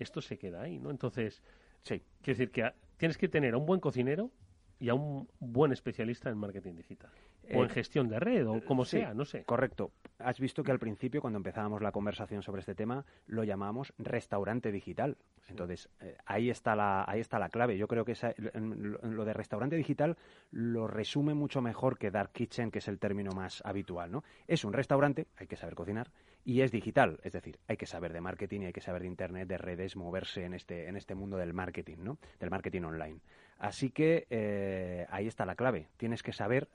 esto 0.00 0.22
se 0.22 0.38
queda 0.38 0.62
ahí, 0.62 0.80
¿no? 0.80 0.90
Entonces, 0.90 1.42
sí. 1.82 2.02
quiero 2.22 2.38
decir 2.38 2.50
que 2.50 2.64
a- 2.64 2.74
tienes 2.96 3.18
que 3.18 3.28
tener 3.28 3.54
a 3.54 3.58
un 3.58 3.66
buen 3.66 3.80
cocinero 3.80 4.32
y 4.80 4.88
a 4.88 4.94
un 4.94 5.28
buen 5.40 5.72
especialista 5.72 6.30
en 6.30 6.38
marketing 6.38 6.74
digital. 6.76 7.10
o 7.10 7.46
Eh, 7.48 7.62
en 7.62 7.68
gestión 7.70 8.08
de 8.08 8.20
red, 8.20 8.46
o 8.46 8.62
como 8.64 8.84
Sí, 8.84 8.98
sea, 8.98 9.14
no 9.14 9.24
sé. 9.24 9.42
Correcto. 9.44 9.90
Has 10.18 10.38
visto 10.38 10.62
que 10.62 10.70
al 10.70 10.78
principio, 10.78 11.20
cuando 11.22 11.38
empezábamos 11.38 11.80
la 11.82 11.92
conversación 11.92 12.42
sobre 12.42 12.60
este 12.60 12.74
tema, 12.74 13.04
lo 13.26 13.42
llamábamos 13.44 13.92
restaurante 13.98 14.70
digital. 14.70 15.16
Entonces, 15.48 15.88
eh, 16.00 16.16
ahí, 16.26 16.50
está 16.50 16.76
la, 16.76 17.04
ahí 17.08 17.20
está 17.20 17.38
la 17.38 17.48
clave. 17.48 17.78
Yo 17.78 17.88
creo 17.88 18.04
que 18.04 18.12
esa- 18.12 18.34
lo, 18.52 18.98
lo 19.00 19.24
de 19.24 19.32
restaurante 19.32 19.76
digital 19.76 20.18
lo 20.50 20.86
resume 20.88 21.32
mucho 21.32 21.62
mejor 21.62 21.96
que 21.96 22.10
Dark 22.10 22.32
Kitchen, 22.32 22.70
que 22.70 22.80
es 22.80 22.88
el 22.88 22.98
término 22.98 23.30
más 23.32 23.62
habitual. 23.64 24.10
¿no? 24.12 24.24
Es 24.46 24.64
un 24.64 24.74
restaurante, 24.74 25.26
hay 25.38 25.46
que 25.46 25.56
saber 25.56 25.74
cocinar, 25.74 26.10
y 26.44 26.60
es 26.60 26.70
digital. 26.70 27.18
Es 27.22 27.32
decir, 27.32 27.58
hay 27.66 27.78
que 27.78 27.86
saber 27.86 28.12
de 28.12 28.20
marketing 28.20 28.60
y 28.60 28.66
hay 28.66 28.72
que 28.74 28.82
saber 28.82 29.00
de 29.02 29.08
Internet, 29.08 29.48
de 29.48 29.56
redes, 29.56 29.96
moverse 29.96 30.44
en 30.44 30.52
este, 30.52 30.86
en 30.86 30.96
este 30.96 31.14
mundo 31.14 31.38
del 31.38 31.54
marketing, 31.54 31.96
¿no? 32.00 32.18
del 32.40 32.50
marketing 32.50 32.82
online. 32.82 33.20
Así 33.58 33.90
que 33.90 34.26
eh, 34.30 35.04
ahí 35.10 35.26
está 35.26 35.44
la 35.44 35.56
clave. 35.56 35.88
Tienes 35.96 36.22
que 36.22 36.32
saber, 36.32 36.68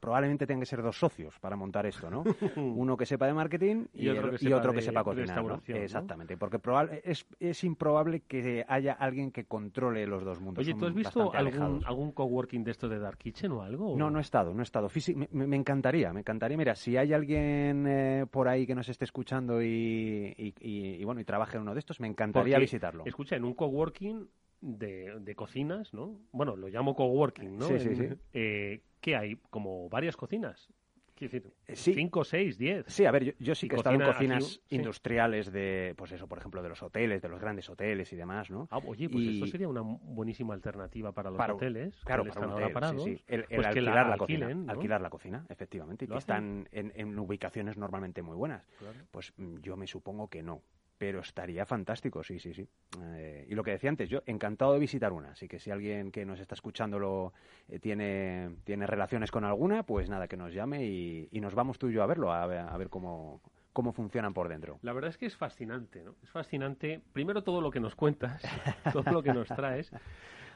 probablemente 0.00 0.46
tengan 0.46 0.60
que 0.60 0.66
ser 0.66 0.82
dos 0.82 0.98
socios 0.98 1.38
para 1.38 1.54
montar 1.54 1.84
esto, 1.84 2.10
¿no? 2.10 2.24
Uno 2.56 2.96
que 2.96 3.04
sepa 3.04 3.26
de 3.26 3.34
marketing 3.34 3.86
y, 3.92 4.06
Y 4.06 4.08
otro 4.08 4.30
que 4.30 4.36
y 4.36 4.38
sepa 4.38 4.56
otro 4.56 4.72
que 4.72 4.76
de 4.80 4.82
sepa 4.82 5.04
cocinar. 5.04 5.44
¿no? 5.44 5.60
Exactamente, 5.66 6.38
porque 6.38 6.58
es, 7.04 7.26
es 7.40 7.62
improbable 7.64 8.20
que 8.20 8.64
haya 8.68 8.94
alguien 8.94 9.32
que 9.32 9.44
controle 9.44 10.06
los 10.06 10.24
dos 10.24 10.40
mundos. 10.40 10.64
Oye, 10.64 10.74
¿tú 10.74 10.86
has 10.86 10.94
visto 10.94 11.30
algún, 11.34 12.12
coworking 12.12 12.64
de 12.64 12.70
esto 12.70 12.88
de 12.88 12.98
Dark 12.98 13.18
Kitchen 13.18 13.52
o 13.52 13.62
algo? 13.62 13.96
No, 13.98 14.10
no 14.10 14.18
he 14.18 14.22
estado, 14.22 14.54
no 14.54 14.60
he 14.60 14.62
estado. 14.62 14.88
Físi- 14.88 15.14
me, 15.30 15.56
encantaría, 15.56 16.12
me 16.12 16.20
encantaría. 16.20 16.56
Mira, 16.56 16.74
si 16.74 16.96
hay 16.96 17.12
alguien 17.12 17.84
eh, 17.86 18.26
por 18.30 18.48
ahí 18.48 18.66
que 18.66 18.74
nos 18.74 18.88
esté 18.88 19.04
escuchando 19.04 19.62
y, 19.62 20.34
y- 20.38 20.54
y- 20.60 20.94
y, 21.00 21.04
bueno 21.04 21.20
y 21.20 21.24
trabaje 21.24 21.56
en 21.56 21.62
uno 21.62 21.74
de 21.74 21.80
estos, 21.80 22.00
me 22.00 22.08
encantaría 22.08 22.56
Porque, 22.56 22.60
visitarlo. 22.64 23.04
Escucha, 23.04 23.36
en 23.36 23.44
un 23.44 23.52
coworking 23.54 24.26
de, 24.60 25.18
de 25.20 25.34
cocinas, 25.34 25.92
¿no? 25.94 26.18
Bueno, 26.32 26.56
lo 26.56 26.68
llamo 26.68 26.94
coworking, 26.94 27.58
¿no? 27.58 27.66
Sí, 27.66 27.78
sí, 27.78 27.94
sí. 27.94 28.08
eh, 28.32 28.82
¿Qué 29.00 29.16
hay? 29.16 29.36
Como 29.50 29.88
varias 29.88 30.16
cocinas. 30.16 30.68
Quiero 31.14 31.32
decir, 31.34 31.52
sí. 31.76 31.92
cinco, 31.92 32.24
seis, 32.24 32.56
diez. 32.56 32.86
Sí, 32.88 33.04
a 33.04 33.10
ver, 33.10 33.24
yo, 33.24 33.32
yo 33.38 33.54
sí 33.54 33.68
que 33.68 33.74
he 33.74 33.78
estado 33.78 33.94
en 33.94 34.00
cocina 34.00 34.36
cocinas 34.38 34.60
sí. 34.66 34.76
industriales 34.76 35.52
de, 35.52 35.92
pues 35.94 36.12
eso, 36.12 36.26
por 36.26 36.38
ejemplo, 36.38 36.62
de 36.62 36.70
los 36.70 36.82
hoteles, 36.82 37.20
de 37.20 37.28
los 37.28 37.38
grandes 37.38 37.68
hoteles 37.68 38.10
y 38.14 38.16
demás, 38.16 38.50
¿no? 38.50 38.68
Ah, 38.70 38.78
oye, 38.86 39.10
pues 39.10 39.24
Y- 39.24 39.34
esto 39.34 39.46
sería 39.46 39.68
una 39.68 39.82
buenísima 39.82 40.54
alternativa 40.54 41.12
para 41.12 41.28
los 41.28 41.36
Para- 41.36 41.54
hoteles. 41.54 41.94
Claro, 42.06 42.22
para 42.24 42.40
un 42.40 42.44
están 42.46 42.50
hotel, 42.62 42.72
parados. 42.72 43.04
sí, 43.04 43.16
sí. 43.16 43.24
El, 43.26 43.44
pues 43.44 43.66
alquilar 43.66 44.06
la, 44.06 44.12
alquilen, 44.14 44.40
cocina. 44.48 44.54
¿no? 44.64 44.72
Alquilar 44.72 45.00
la 45.02 45.10
cocina, 45.10 45.46
efectivamente, 45.50 46.06
y 46.06 46.08
¿Lo 46.08 46.14
que 46.14 46.18
hacen? 46.18 46.66
están 46.66 46.68
en, 46.72 46.92
en 46.94 47.18
ubicaciones 47.18 47.76
normalmente 47.76 48.22
muy 48.22 48.36
buenas. 48.36 48.66
Claro. 48.78 48.96
Pues 49.10 49.34
mm, 49.36 49.58
yo 49.58 49.76
me 49.76 49.86
supongo 49.86 50.28
que 50.28 50.42
no. 50.42 50.62
Pero 51.00 51.20
estaría 51.20 51.64
fantástico, 51.64 52.22
sí, 52.22 52.38
sí, 52.38 52.52
sí. 52.52 52.68
Eh, 53.14 53.46
y 53.48 53.54
lo 53.54 53.64
que 53.64 53.70
decía 53.70 53.88
antes, 53.88 54.10
yo 54.10 54.22
encantado 54.26 54.74
de 54.74 54.78
visitar 54.78 55.14
una. 55.14 55.30
Así 55.30 55.48
que 55.48 55.58
si 55.58 55.70
alguien 55.70 56.12
que 56.12 56.26
nos 56.26 56.38
está 56.40 56.54
escuchando 56.54 56.98
lo, 56.98 57.32
eh, 57.68 57.78
tiene, 57.78 58.56
tiene 58.64 58.86
relaciones 58.86 59.30
con 59.30 59.46
alguna, 59.46 59.82
pues 59.82 60.10
nada, 60.10 60.28
que 60.28 60.36
nos 60.36 60.52
llame 60.52 60.84
y, 60.84 61.26
y 61.32 61.40
nos 61.40 61.54
vamos 61.54 61.78
tú 61.78 61.88
y 61.88 61.94
yo 61.94 62.02
a 62.02 62.06
verlo, 62.06 62.30
a 62.34 62.46
ver, 62.46 62.58
a 62.58 62.76
ver 62.76 62.90
cómo, 62.90 63.40
cómo 63.72 63.94
funcionan 63.94 64.34
por 64.34 64.50
dentro. 64.50 64.78
La 64.82 64.92
verdad 64.92 65.08
es 65.08 65.16
que 65.16 65.24
es 65.24 65.34
fascinante, 65.34 66.02
¿no? 66.02 66.16
Es 66.22 66.28
fascinante, 66.28 67.00
primero, 67.14 67.42
todo 67.42 67.62
lo 67.62 67.70
que 67.70 67.80
nos 67.80 67.94
cuentas, 67.94 68.42
todo 68.92 69.10
lo 69.10 69.22
que 69.22 69.32
nos 69.32 69.48
traes, 69.48 69.90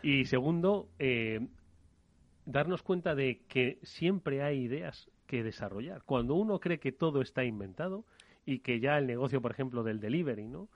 y 0.02 0.26
segundo, 0.26 0.90
eh, 0.98 1.40
darnos 2.44 2.82
cuenta 2.82 3.14
de 3.14 3.40
que 3.48 3.78
siempre 3.82 4.42
hay 4.42 4.58
ideas 4.58 5.10
que 5.26 5.42
desarrollar. 5.42 6.02
Cuando 6.02 6.34
uno 6.34 6.60
cree 6.60 6.80
que 6.80 6.92
todo 6.92 7.22
está 7.22 7.44
inventado 7.44 8.04
y 8.46 8.60
que 8.60 8.80
ya 8.80 8.98
el 8.98 9.06
negocio, 9.06 9.40
por 9.40 9.50
ejemplo, 9.50 9.82
del 9.82 10.00
delivery, 10.00 10.48
¿no? 10.48 10.68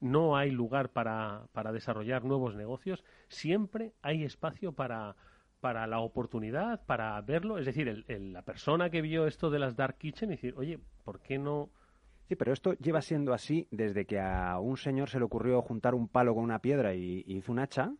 No 0.00 0.36
hay 0.36 0.50
lugar 0.50 0.90
para, 0.90 1.46
para 1.52 1.72
desarrollar 1.72 2.24
nuevos 2.24 2.54
negocios, 2.56 3.04
siempre 3.28 3.92
hay 4.02 4.24
espacio 4.24 4.72
para, 4.72 5.16
para 5.60 5.86
la 5.86 6.00
oportunidad, 6.00 6.84
para 6.84 7.20
verlo. 7.22 7.58
Es 7.58 7.66
decir, 7.66 7.88
el- 7.88 8.04
el- 8.08 8.32
la 8.32 8.42
persona 8.42 8.90
que 8.90 9.00
vio 9.02 9.26
esto 9.26 9.50
de 9.50 9.58
las 9.58 9.76
Dark 9.76 9.96
Kitchen 9.98 10.28
y 10.30 10.32
decir, 10.36 10.54
oye, 10.56 10.78
¿por 11.04 11.20
qué 11.20 11.38
no...? 11.38 11.70
Sí, 12.28 12.36
pero 12.36 12.52
esto 12.52 12.72
lleva 12.74 13.02
siendo 13.02 13.32
así 13.34 13.68
desde 13.70 14.06
que 14.06 14.18
a 14.18 14.58
un 14.58 14.76
señor 14.78 15.10
se 15.10 15.18
le 15.18 15.24
ocurrió 15.24 15.60
juntar 15.62 15.94
un 15.94 16.08
palo 16.08 16.34
con 16.34 16.42
una 16.44 16.58
piedra 16.58 16.94
y, 16.94 17.22
y 17.26 17.36
hizo 17.36 17.52
un 17.52 17.58
hacha. 17.58 17.92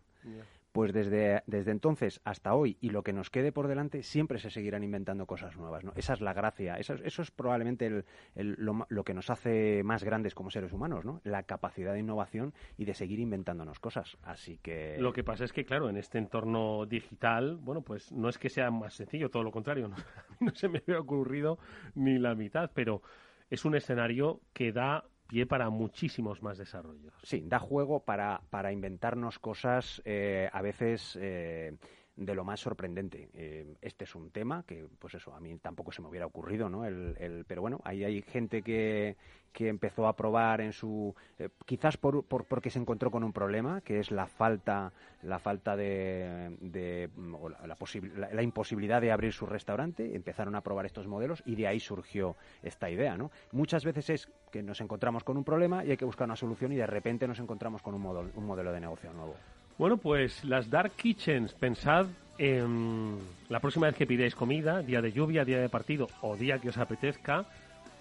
Pues 0.75 0.93
desde, 0.93 1.45
desde 1.47 1.71
entonces 1.71 2.21
hasta 2.25 2.53
hoy 2.53 2.77
y 2.81 2.91
lo 2.91 3.05
que 3.05 3.13
nos 3.13 3.31
quede 3.31 3.53
por 3.53 3.69
delante, 3.69 4.03
siempre 4.03 4.41
se 4.41 4.51
seguirán 4.51 4.83
inventando 4.83 5.25
cosas 5.25 5.57
nuevas. 5.57 5.85
¿no? 5.85 5.93
Esa 5.95 6.15
es 6.15 6.21
la 6.21 6.33
gracia, 6.33 6.75
eso, 6.79 6.95
es- 6.95 7.03
eso 7.03 7.23
es 7.23 7.31
probablemente 7.31 7.87
el- 7.87 8.57
lo, 8.59 8.85
lo 8.89 9.05
que 9.05 9.15
nos 9.15 9.31
hace 9.31 9.85
más 9.85 10.03
grandes 10.03 10.35
como 10.35 10.51
seres 10.51 10.73
humanos, 10.73 11.05
¿no? 11.05 11.21
la 11.23 11.45
capacidad 11.45 11.93
de 11.93 12.01
innovación 12.01 12.55
y 12.77 12.87
de 12.87 12.95
seguir 12.95 13.21
inventándonos 13.21 13.79
cosas. 13.79 14.17
Así 14.25 14.59
que. 14.59 14.97
Lo 14.99 15.13
que 15.13 15.23
pasa 15.23 15.45
es 15.45 15.53
que, 15.53 15.65
claro, 15.65 15.89
en 15.89 15.97
este 15.97 16.19
entorno 16.19 16.87
digital, 16.87 17.57
bueno, 17.63 17.83
pues 17.83 18.11
no 18.11 18.29
es 18.29 18.37
que 18.37 18.49
sea 18.51 18.73
más 18.73 18.95
sencillo, 18.95 19.31
todo 19.31 19.45
lo 19.45 19.53
contrario. 19.53 19.87
No, 19.87 19.95
no 20.41 20.53
se 20.57 20.69
me 20.69 20.79
había 20.85 20.99
ocurrido 20.99 21.57
ni 21.95 22.19
la 22.19 22.35
mitad, 22.35 22.73
pero 22.75 23.01
es 23.49 23.65
un 23.65 23.77
escenario 23.77 24.41
que 24.53 24.73
da 24.73 25.05
pie 25.27 25.47
para 25.47 25.71
muchísimos 25.71 26.43
más 26.43 26.59
desarrollos. 26.59 27.15
Sí, 27.23 27.43
da 27.47 27.59
juego 27.59 28.01
para, 28.01 28.43
para 28.51 28.73
inventarnos 28.73 29.39
cosas 29.39 30.03
eh, 30.05 30.49
a 30.53 30.63
veces 30.63 31.19
eh, 31.21 31.77
de 32.17 32.35
lo 32.35 32.45
más 32.45 32.61
sorprendente. 32.61 33.29
Eh, 33.35 33.75
este 33.81 34.05
es 34.05 34.15
un 34.15 34.31
tema 34.31 34.65
que, 34.67 34.87
pues 34.99 35.15
eso, 35.15 35.35
a 35.35 35.41
mí 35.41 35.57
tampoco 35.59 35.91
se 35.93 36.01
me 36.01 36.09
hubiera 36.09 36.27
ocurrido, 36.27 36.69
¿no? 36.69 36.85
El, 36.85 37.17
el- 37.19 37.45
pero 37.47 37.61
bueno, 37.61 37.81
ahí 37.85 38.05
hay 38.05 38.23
gente 38.23 38.63
que, 38.63 39.17
que 39.53 39.69
empezó 39.69 40.07
a 40.07 40.15
probar 40.15 40.61
en 40.61 40.73
su... 40.73 41.15
eh, 41.39 41.49
quizás 41.67 41.97
por, 41.97 42.25
por- 42.25 42.45
porque 42.45 42.71
se 42.71 42.79
encontró 42.79 43.11
con 43.11 43.25
un 43.25 43.33
problema, 43.33 43.81
que 43.81 43.99
es 43.99 44.11
la 44.13 44.27
falta, 44.27 44.93
la 45.23 45.39
falta 45.41 45.77
de... 45.77 46.57
de, 46.61 47.11
mm, 47.17 47.35
o 47.35 47.49
la, 47.49 47.67
la 47.67 47.77
la- 48.17 48.31
la 48.33 48.43
imposibilidad 48.43 49.01
de 49.01 49.11
abrir 49.11 49.33
su 49.33 49.47
restaurante, 49.47 50.15
empezaron 50.15 50.55
a 50.55 50.61
probar 50.61 50.87
estos 50.87 51.09
modelos 51.09 51.43
y 51.47 51.57
de 51.57 51.67
ahí 51.67 51.81
surgió 51.81 52.37
esta 52.63 52.91
idea, 52.91 53.17
¿no? 53.17 53.33
Muchas 53.51 53.85
veces 53.85 54.11
es 54.11 54.29
que 54.53 54.63
nos 54.63 54.81
encontramos 54.81 55.25
con 55.25 55.37
un 55.37 55.43
problema 55.45 55.85
y 55.85 55.91
hay 55.91 55.97
que 55.97 56.05
buscar 56.05 56.27
una 56.29 56.37
solución 56.37 56.71
y 56.73 56.77
de 56.77 56.87
repente 56.87 57.27
nos 57.27 57.41
encontramos 57.41 57.83
con 57.83 57.95
un 57.95 58.03
modelo, 58.03 58.31
un 58.37 58.47
modelo 58.47 58.73
de 58.73 58.81
negocio 58.81 59.13
nuevo. 59.13 59.35
Bueno, 59.77 59.97
pues 59.97 60.45
las 60.45 60.71
Dark 60.71 60.93
Kitchens, 60.93 61.53
pensad 61.53 62.07
en 62.39 63.19
la 63.49 63.59
próxima 63.59 63.89
vez 63.89 63.97
que 63.97 64.07
pidáis 64.07 64.37
comida, 64.37 64.83
día 64.83 65.03
de 65.03 65.11
lluvia, 65.11 65.45
día 65.45 65.59
de 65.59 65.69
partido 65.69 66.07
o 66.23 66.37
día 66.37 66.61
que 66.61 66.69
os 66.69 66.79
apetezca, 66.79 67.45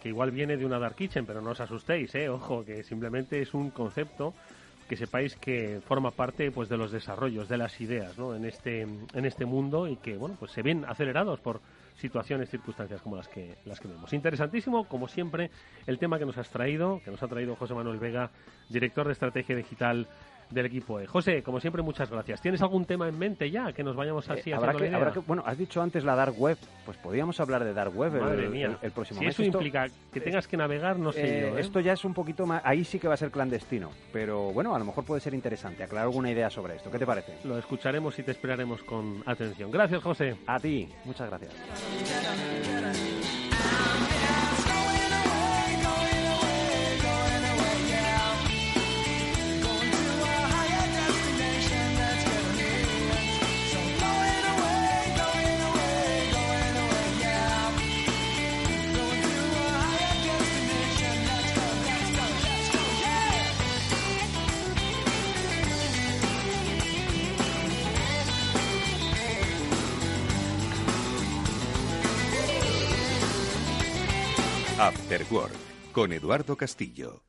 que 0.02 0.10
igual 0.10 0.30
viene 0.30 0.56
de 0.56 0.68
una 0.68 0.78
Dark 0.78 0.96
Kitchen, 0.96 1.26
pero 1.26 1.42
no 1.42 1.50
os 1.50 1.60
asustéis, 1.62 2.14
¿eh? 2.14 2.30
Ojo, 2.30 2.64
que 2.64 2.84
simplemente 2.84 3.42
es 3.42 3.56
un 3.56 3.72
concepto 3.72 4.36
que 4.88 4.96
sepáis 4.96 5.36
que 5.36 5.82
forma 5.88 6.12
parte 6.12 6.52
pues 6.52 6.70
de 6.70 6.78
los 6.78 6.92
desarrollos, 6.92 7.50
de 7.50 7.58
las 7.58 7.82
ideas, 7.82 8.20
¿no? 8.20 8.36
En 8.36 8.46
este, 8.46 8.82
en 8.82 9.26
este 9.26 9.46
mundo 9.46 9.88
y 9.88 9.96
que, 9.96 10.16
bueno, 10.16 10.36
pues 10.40 10.52
se 10.52 10.62
ven 10.62 10.86
acelerados 10.88 11.40
por 11.40 11.60
situaciones, 11.98 12.50
circunstancias 12.50 13.02
como 13.02 13.16
las 13.16 13.28
que, 13.28 13.56
las 13.66 13.80
que 13.80 13.88
vemos. 13.88 14.14
Interesantísimo, 14.14 14.88
como 14.88 15.08
siempre, 15.08 15.50
el 15.88 15.98
tema 15.98 16.20
que 16.20 16.26
nos 16.26 16.38
has 16.38 16.50
traído, 16.50 17.02
que 17.04 17.10
nos 17.10 17.24
ha 17.24 17.28
traído 17.28 17.56
José 17.56 17.74
Manuel 17.74 17.98
Vega, 17.98 18.30
director 18.70 19.08
de 19.08 19.14
estrategia 19.14 19.56
digital 19.56 20.08
del 20.54 20.66
equipo 20.68 21.00
E. 21.00 21.08
José, 21.08 21.42
como 21.44 21.60
siempre, 21.60 21.82
muchas 21.82 22.10
gracias. 22.10 22.42
¿Tienes 22.42 22.62
algún 22.62 22.86
tema 22.86 23.08
en 23.08 23.18
mente 23.18 23.50
ya 23.50 23.72
que 23.74 23.84
nos 23.84 23.96
vayamos 23.96 24.30
así 24.30 24.52
Eh, 24.52 24.54
a 24.54 24.58
habrá, 24.58 24.74
que, 24.74 24.88
habrá 24.94 25.12
que- 25.12 25.20
bueno, 25.20 25.44
has 25.46 25.58
dicho 25.58 25.82
antes 25.82 26.04
la 26.04 26.16
dark 26.16 26.39
web, 26.39 26.58
pues 26.86 26.98
podríamos 26.98 27.39
hablar 27.39 27.63
de 27.63 27.74
dark 27.74 27.96
web 27.98 28.16
el, 28.16 28.50
mía. 28.50 28.68
el- 28.68 28.78
el 28.82 28.92
próximo 28.92 29.20
si 29.20 29.26
mes. 29.26 29.36
eso 29.36 29.44
Esto- 29.44 29.58
implica 29.58 29.88
que 30.12 30.22
tengas 30.22 30.48
que 30.48 30.58
navegar, 30.58 30.98
no 31.00 31.12
sé 31.12 31.22
eh, 31.24 31.50
yo. 31.52 31.58
¿eh? 31.58 31.62
Esto 31.62 31.80
ya 31.80 31.94
es 31.94 32.06
un 32.06 32.13
poquito 32.13 32.46
más, 32.46 32.62
ahí 32.66 32.84
sí 32.84 33.00
que 33.00 33.08
va 33.08 33.16
a 33.16 33.18
ser 33.18 33.32
clandestino, 33.32 33.89
pero 34.12 34.52
bueno, 34.54 34.76
a 34.76 34.80
lo 34.80 34.86
mejor 34.86 35.04
puede 35.06 35.22
ser 35.22 35.34
interesante 35.34 35.84
aclarar 35.84 36.08
alguna 36.08 36.30
idea 36.32 36.50
sobre 36.50 36.76
esto. 36.76 36.92
¿Qué 36.92 37.00
te 37.00 37.06
parece? 37.06 37.38
Lo 37.44 37.58
escucharemos 37.58 38.18
y 38.20 38.24
te 38.24 38.32
esperaremos 38.32 38.84
con 38.84 39.24
atención. 39.26 39.72
Gracias, 39.72 40.02
José. 40.04 40.36
A 40.48 40.60
ti, 40.60 40.88
muchas 41.06 41.30
gracias. 41.30 42.83
Con 75.94 76.12
Eduardo 76.12 76.58
Castillo. 76.58 77.22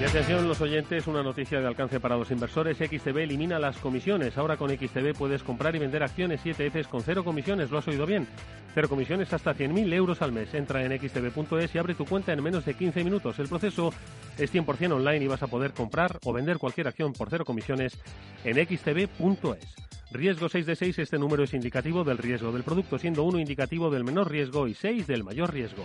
Y 0.00 0.04
atención 0.04 0.48
los 0.48 0.60
oyentes, 0.60 1.06
una 1.06 1.22
noticia 1.22 1.60
de 1.60 1.66
alcance 1.66 2.00
para 2.00 2.16
los 2.16 2.30
inversores. 2.30 2.78
XTB 2.78 3.18
elimina 3.18 3.58
las 3.58 3.76
comisiones. 3.76 4.36
Ahora 4.38 4.56
con 4.56 4.70
XTB 4.70 5.16
puedes 5.16 5.42
comprar 5.42 5.76
y 5.76 5.78
vender 5.78 6.02
acciones 6.02 6.40
y 6.44 6.50
ETFs 6.50 6.88
con 6.88 7.02
cero 7.02 7.22
comisiones. 7.22 7.70
¿Lo 7.70 7.78
has 7.78 7.86
oído 7.86 8.06
bien? 8.06 8.26
Cero 8.74 8.88
comisiones 8.88 9.32
hasta 9.32 9.54
100.000 9.54 9.92
euros 9.92 10.22
al 10.22 10.32
mes. 10.32 10.52
Entra 10.54 10.82
en 10.84 10.98
xtb.es 10.98 11.74
y 11.74 11.78
abre 11.78 11.94
tu 11.94 12.06
cuenta 12.06 12.32
en 12.32 12.42
menos 12.42 12.64
de 12.64 12.74
15 12.74 13.04
minutos. 13.04 13.38
El 13.38 13.48
proceso 13.48 13.92
es 14.38 14.52
100% 14.52 14.92
online 14.92 15.24
y 15.24 15.28
vas 15.28 15.42
a 15.42 15.46
poder 15.46 15.72
comprar 15.72 16.18
o 16.24 16.32
vender 16.32 16.58
cualquier 16.58 16.88
acción 16.88 17.12
por 17.12 17.28
cero 17.30 17.44
comisiones 17.44 17.96
en 18.44 18.56
xtb.es. 18.56 19.74
Riesgo 20.10 20.48
6 20.48 20.66
de 20.66 20.76
6, 20.76 20.98
este 20.98 21.18
número 21.18 21.44
es 21.44 21.54
indicativo 21.54 22.02
del 22.02 22.18
riesgo 22.18 22.50
del 22.52 22.64
producto, 22.64 22.98
siendo 22.98 23.22
1 23.22 23.38
indicativo 23.38 23.90
del 23.90 24.04
menor 24.04 24.30
riesgo 24.30 24.66
y 24.66 24.74
6 24.74 25.06
del 25.06 25.24
mayor 25.24 25.52
riesgo. 25.52 25.84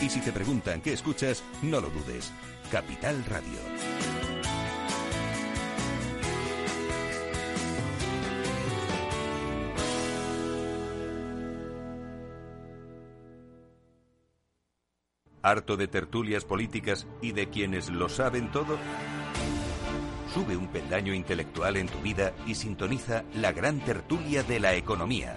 Y 0.00 0.08
si 0.08 0.20
te 0.20 0.32
preguntan 0.32 0.80
qué 0.80 0.94
escuchas, 0.94 1.42
no 1.62 1.80
lo 1.80 1.90
dudes. 1.90 2.32
Capital 2.70 3.22
Radio. 3.26 3.58
¿Harto 15.42 15.76
de 15.76 15.88
tertulias 15.88 16.44
políticas 16.44 17.06
y 17.20 17.32
de 17.32 17.48
quienes 17.48 17.90
lo 17.90 18.08
saben 18.08 18.50
todo? 18.52 18.78
Sube 20.32 20.56
un 20.56 20.68
peldaño 20.68 21.12
intelectual 21.12 21.76
en 21.76 21.88
tu 21.88 21.98
vida 22.00 22.32
y 22.46 22.54
sintoniza 22.54 23.24
la 23.34 23.52
gran 23.52 23.80
tertulia 23.80 24.42
de 24.42 24.60
la 24.60 24.74
economía. 24.74 25.36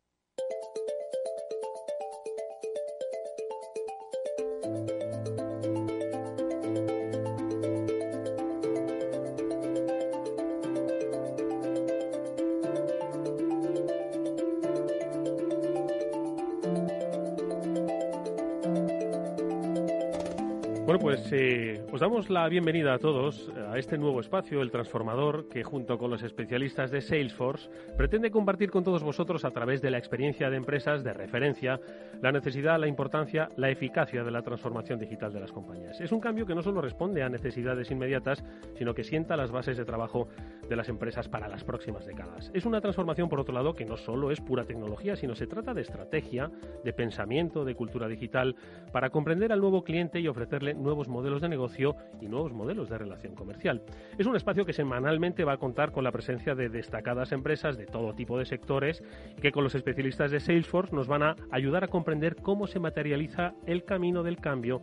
Bueno, 20.91 21.03
pues 21.05 21.31
eh, 21.31 21.81
os 21.89 22.01
damos 22.01 22.29
la 22.29 22.49
bienvenida 22.49 22.93
a 22.93 22.99
todos 22.99 23.49
a 23.69 23.77
este 23.77 23.97
nuevo 23.97 24.19
espacio, 24.19 24.61
el 24.61 24.71
Transformador, 24.71 25.47
que 25.47 25.63
junto 25.63 25.97
con 25.97 26.11
los 26.11 26.21
especialistas 26.21 26.91
de 26.91 26.99
Salesforce 26.99 27.69
pretende 27.95 28.29
compartir 28.29 28.69
con 28.69 28.83
todos 28.83 29.01
vosotros 29.01 29.45
a 29.45 29.51
través 29.51 29.81
de 29.81 29.89
la 29.89 29.97
experiencia 29.97 30.49
de 30.49 30.57
empresas 30.57 31.01
de 31.01 31.13
referencia 31.13 31.79
la 32.21 32.33
necesidad, 32.33 32.77
la 32.77 32.87
importancia, 32.87 33.47
la 33.55 33.69
eficacia 33.69 34.23
de 34.23 34.31
la 34.31 34.41
transformación 34.41 34.99
digital 34.99 35.31
de 35.31 35.39
las 35.39 35.53
compañías. 35.53 35.99
Es 36.01 36.11
un 36.11 36.19
cambio 36.19 36.45
que 36.45 36.53
no 36.53 36.61
solo 36.61 36.81
responde 36.81 37.23
a 37.23 37.29
necesidades 37.29 37.89
inmediatas, 37.89 38.43
sino 38.77 38.93
que 38.93 39.05
sienta 39.05 39.37
las 39.37 39.49
bases 39.49 39.77
de 39.77 39.85
trabajo 39.85 40.27
de 40.67 40.75
las 40.75 40.89
empresas 40.89 41.29
para 41.29 41.47
las 41.47 41.63
próximas 41.63 42.05
décadas. 42.05 42.51
Es 42.53 42.65
una 42.65 42.81
transformación, 42.81 43.29
por 43.29 43.39
otro 43.39 43.53
lado, 43.53 43.73
que 43.73 43.85
no 43.85 43.95
solo 43.95 44.29
es 44.29 44.41
pura 44.41 44.65
tecnología, 44.65 45.15
sino 45.15 45.35
se 45.35 45.47
trata 45.47 45.73
de 45.73 45.81
estrategia, 45.81 46.51
de 46.83 46.93
pensamiento, 46.93 47.63
de 47.63 47.75
cultura 47.75 48.09
digital, 48.09 48.55
para 48.91 49.09
comprender 49.09 49.53
al 49.53 49.61
nuevo 49.61 49.83
cliente 49.83 50.19
y 50.19 50.27
ofrecerle 50.27 50.75
nuevos 50.81 51.07
modelos 51.07 51.41
de 51.41 51.49
negocio 51.49 51.95
y 52.19 52.27
nuevos 52.27 52.53
modelos 52.53 52.89
de 52.89 52.97
relación 52.97 53.35
comercial. 53.35 53.81
Es 54.17 54.25
un 54.25 54.35
espacio 54.35 54.65
que 54.65 54.73
semanalmente 54.73 55.43
va 55.43 55.53
a 55.53 55.57
contar 55.57 55.91
con 55.91 56.03
la 56.03 56.11
presencia 56.11 56.55
de 56.55 56.69
destacadas 56.69 57.31
empresas 57.31 57.77
de 57.77 57.85
todo 57.85 58.13
tipo 58.13 58.37
de 58.37 58.45
sectores 58.45 59.03
y 59.37 59.41
que 59.41 59.51
con 59.51 59.63
los 59.63 59.75
especialistas 59.75 60.31
de 60.31 60.39
Salesforce 60.39 60.95
nos 60.95 61.07
van 61.07 61.23
a 61.23 61.35
ayudar 61.51 61.83
a 61.83 61.87
comprender 61.87 62.35
cómo 62.35 62.67
se 62.67 62.79
materializa 62.79 63.53
el 63.65 63.83
camino 63.83 64.23
del 64.23 64.37
cambio 64.37 64.81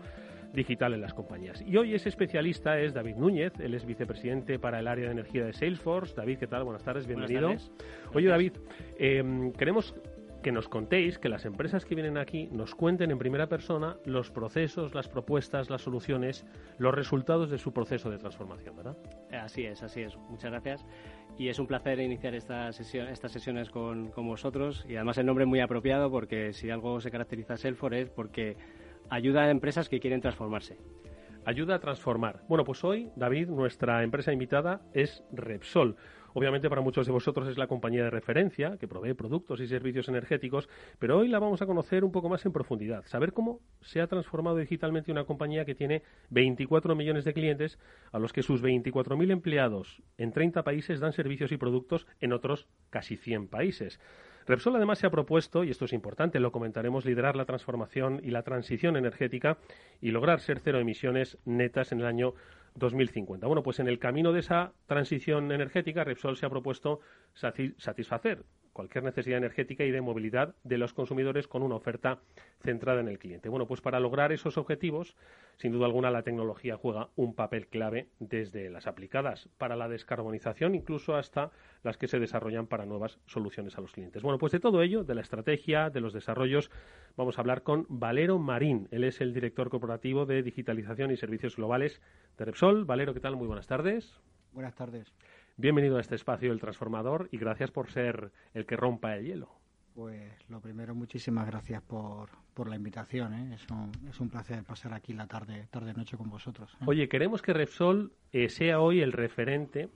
digital 0.52 0.94
en 0.94 1.00
las 1.00 1.14
compañías. 1.14 1.62
Y 1.66 1.76
hoy 1.76 1.94
ese 1.94 2.08
especialista 2.08 2.80
es 2.80 2.94
David 2.94 3.16
Núñez, 3.16 3.52
él 3.60 3.74
es 3.74 3.84
vicepresidente 3.84 4.58
para 4.58 4.80
el 4.80 4.88
área 4.88 5.06
de 5.06 5.12
energía 5.12 5.44
de 5.44 5.52
Salesforce. 5.52 6.14
David, 6.14 6.38
¿qué 6.38 6.46
tal? 6.46 6.64
Buenas 6.64 6.82
tardes, 6.82 7.06
bienvenido. 7.06 7.48
Buenas 7.48 7.70
tardes. 7.70 8.14
Oye, 8.14 8.28
David, 8.28 8.52
eh, 8.98 9.52
queremos 9.58 9.94
que 10.48 10.52
nos 10.52 10.66
contéis, 10.66 11.18
que 11.18 11.28
las 11.28 11.44
empresas 11.44 11.84
que 11.84 11.94
vienen 11.94 12.16
aquí 12.16 12.48
nos 12.50 12.74
cuenten 12.74 13.10
en 13.10 13.18
primera 13.18 13.50
persona 13.50 13.98
los 14.06 14.30
procesos, 14.30 14.94
las 14.94 15.06
propuestas, 15.06 15.68
las 15.68 15.82
soluciones, 15.82 16.46
los 16.78 16.94
resultados 16.94 17.50
de 17.50 17.58
su 17.58 17.74
proceso 17.74 18.08
de 18.08 18.16
transformación, 18.16 18.74
¿verdad? 18.74 18.96
Así 19.30 19.66
es, 19.66 19.82
así 19.82 20.00
es. 20.00 20.16
Muchas 20.16 20.50
gracias. 20.50 20.86
Y 21.36 21.50
es 21.50 21.58
un 21.58 21.66
placer 21.66 22.00
iniciar 22.00 22.34
esta 22.34 22.72
sesión, 22.72 23.08
estas 23.08 23.30
sesiones 23.30 23.68
con, 23.68 24.10
con 24.10 24.26
vosotros. 24.26 24.86
Y 24.88 24.96
además 24.96 25.18
el 25.18 25.26
nombre 25.26 25.44
es 25.44 25.48
muy 25.50 25.60
apropiado 25.60 26.10
porque 26.10 26.54
si 26.54 26.70
algo 26.70 26.98
se 27.02 27.10
caracteriza 27.10 27.52
a 27.52 27.56
Salesforce 27.58 28.00
es 28.00 28.08
porque 28.08 28.56
ayuda 29.10 29.42
a 29.42 29.50
empresas 29.50 29.90
que 29.90 30.00
quieren 30.00 30.22
transformarse. 30.22 30.78
Ayuda 31.44 31.74
a 31.74 31.78
transformar. 31.78 32.40
Bueno, 32.48 32.64
pues 32.64 32.82
hoy, 32.84 33.10
David, 33.16 33.48
nuestra 33.48 34.02
empresa 34.02 34.32
invitada 34.32 34.80
es 34.94 35.22
Repsol. 35.30 35.96
Obviamente 36.34 36.68
para 36.68 36.82
muchos 36.82 37.06
de 37.06 37.12
vosotros 37.12 37.48
es 37.48 37.58
la 37.58 37.66
compañía 37.66 38.04
de 38.04 38.10
referencia 38.10 38.76
que 38.78 38.88
provee 38.88 39.14
productos 39.14 39.60
y 39.60 39.66
servicios 39.66 40.08
energéticos, 40.08 40.68
pero 40.98 41.18
hoy 41.18 41.28
la 41.28 41.38
vamos 41.38 41.62
a 41.62 41.66
conocer 41.66 42.04
un 42.04 42.12
poco 42.12 42.28
más 42.28 42.44
en 42.46 42.52
profundidad, 42.52 43.04
saber 43.06 43.32
cómo 43.32 43.60
se 43.80 44.00
ha 44.00 44.06
transformado 44.06 44.56
digitalmente 44.56 45.12
una 45.12 45.24
compañía 45.24 45.64
que 45.64 45.74
tiene 45.74 46.02
24 46.30 46.94
millones 46.94 47.24
de 47.24 47.34
clientes 47.34 47.78
a 48.12 48.18
los 48.18 48.32
que 48.32 48.42
sus 48.42 48.62
24.000 48.62 49.30
empleados 49.30 50.02
en 50.16 50.32
30 50.32 50.62
países 50.64 51.00
dan 51.00 51.12
servicios 51.12 51.52
y 51.52 51.56
productos 51.56 52.06
en 52.20 52.32
otros 52.32 52.66
casi 52.90 53.16
100 53.16 53.48
países. 53.48 54.00
Repsol 54.48 54.76
además 54.76 54.98
se 54.98 55.06
ha 55.06 55.10
propuesto, 55.10 55.62
y 55.62 55.70
esto 55.70 55.84
es 55.84 55.92
importante, 55.92 56.40
lo 56.40 56.52
comentaremos, 56.52 57.04
liderar 57.04 57.36
la 57.36 57.44
transformación 57.44 58.22
y 58.24 58.30
la 58.30 58.44
transición 58.44 58.96
energética 58.96 59.58
y 60.00 60.10
lograr 60.10 60.40
ser 60.40 60.60
cero 60.60 60.78
emisiones 60.78 61.36
netas 61.44 61.92
en 61.92 62.00
el 62.00 62.06
año 62.06 62.32
2050. 62.74 63.46
Bueno, 63.46 63.62
pues 63.62 63.80
en 63.80 63.88
el 63.88 63.98
camino 63.98 64.32
de 64.32 64.40
esa 64.40 64.72
transición 64.86 65.52
energética, 65.52 66.04
Repsol 66.04 66.36
se 66.36 66.46
ha 66.46 66.50
propuesto 66.50 67.00
satisfacer 67.34 68.44
cualquier 68.78 69.02
necesidad 69.02 69.38
energética 69.38 69.82
y 69.82 69.90
de 69.90 70.00
movilidad 70.00 70.54
de 70.62 70.78
los 70.78 70.92
consumidores 70.92 71.48
con 71.48 71.64
una 71.64 71.74
oferta 71.74 72.20
centrada 72.62 73.00
en 73.00 73.08
el 73.08 73.18
cliente. 73.18 73.48
Bueno, 73.48 73.66
pues 73.66 73.80
para 73.80 73.98
lograr 73.98 74.30
esos 74.30 74.56
objetivos, 74.56 75.16
sin 75.56 75.72
duda 75.72 75.86
alguna 75.86 76.12
la 76.12 76.22
tecnología 76.22 76.76
juega 76.76 77.08
un 77.16 77.34
papel 77.34 77.66
clave 77.66 78.06
desde 78.20 78.70
las 78.70 78.86
aplicadas 78.86 79.48
para 79.58 79.74
la 79.74 79.88
descarbonización, 79.88 80.76
incluso 80.76 81.16
hasta 81.16 81.50
las 81.82 81.96
que 81.96 82.06
se 82.06 82.20
desarrollan 82.20 82.68
para 82.68 82.86
nuevas 82.86 83.18
soluciones 83.26 83.76
a 83.76 83.80
los 83.80 83.90
clientes. 83.90 84.22
Bueno, 84.22 84.38
pues 84.38 84.52
de 84.52 84.60
todo 84.60 84.80
ello, 84.80 85.02
de 85.02 85.16
la 85.16 85.22
estrategia, 85.22 85.90
de 85.90 86.00
los 86.00 86.12
desarrollos, 86.12 86.70
vamos 87.16 87.36
a 87.36 87.40
hablar 87.40 87.64
con 87.64 87.84
Valero 87.88 88.38
Marín. 88.38 88.86
Él 88.92 89.02
es 89.02 89.20
el 89.20 89.34
director 89.34 89.70
corporativo 89.70 90.24
de 90.24 90.44
digitalización 90.44 91.10
y 91.10 91.16
servicios 91.16 91.56
globales 91.56 92.00
de 92.36 92.44
Repsol. 92.44 92.84
Valero, 92.84 93.12
¿qué 93.12 93.18
tal? 93.18 93.34
Muy 93.34 93.48
buenas 93.48 93.66
tardes. 93.66 94.20
Buenas 94.52 94.76
tardes. 94.76 95.12
Bienvenido 95.60 95.96
a 95.96 96.00
este 96.00 96.14
espacio 96.14 96.52
El 96.52 96.60
Transformador 96.60 97.28
y 97.32 97.36
gracias 97.36 97.72
por 97.72 97.90
ser 97.90 98.30
el 98.54 98.64
que 98.64 98.76
rompa 98.76 99.16
el 99.16 99.24
hielo. 99.24 99.50
Pues 99.92 100.30
lo 100.48 100.60
primero, 100.60 100.94
muchísimas 100.94 101.48
gracias 101.48 101.82
por, 101.82 102.28
por 102.54 102.68
la 102.68 102.76
invitación. 102.76 103.34
¿eh? 103.34 103.54
Es, 103.56 103.66
un, 103.68 103.90
es 104.08 104.20
un 104.20 104.30
placer 104.30 104.62
pasar 104.62 104.94
aquí 104.94 105.14
la 105.14 105.26
tarde, 105.26 105.66
tarde 105.68 105.94
noche 105.94 106.16
con 106.16 106.30
vosotros. 106.30 106.72
¿eh? 106.74 106.84
Oye, 106.86 107.08
queremos 107.08 107.42
que 107.42 107.52
Repsol 107.52 108.12
eh, 108.30 108.50
sea 108.50 108.78
hoy 108.78 109.00
el 109.00 109.10
referente 109.10 109.88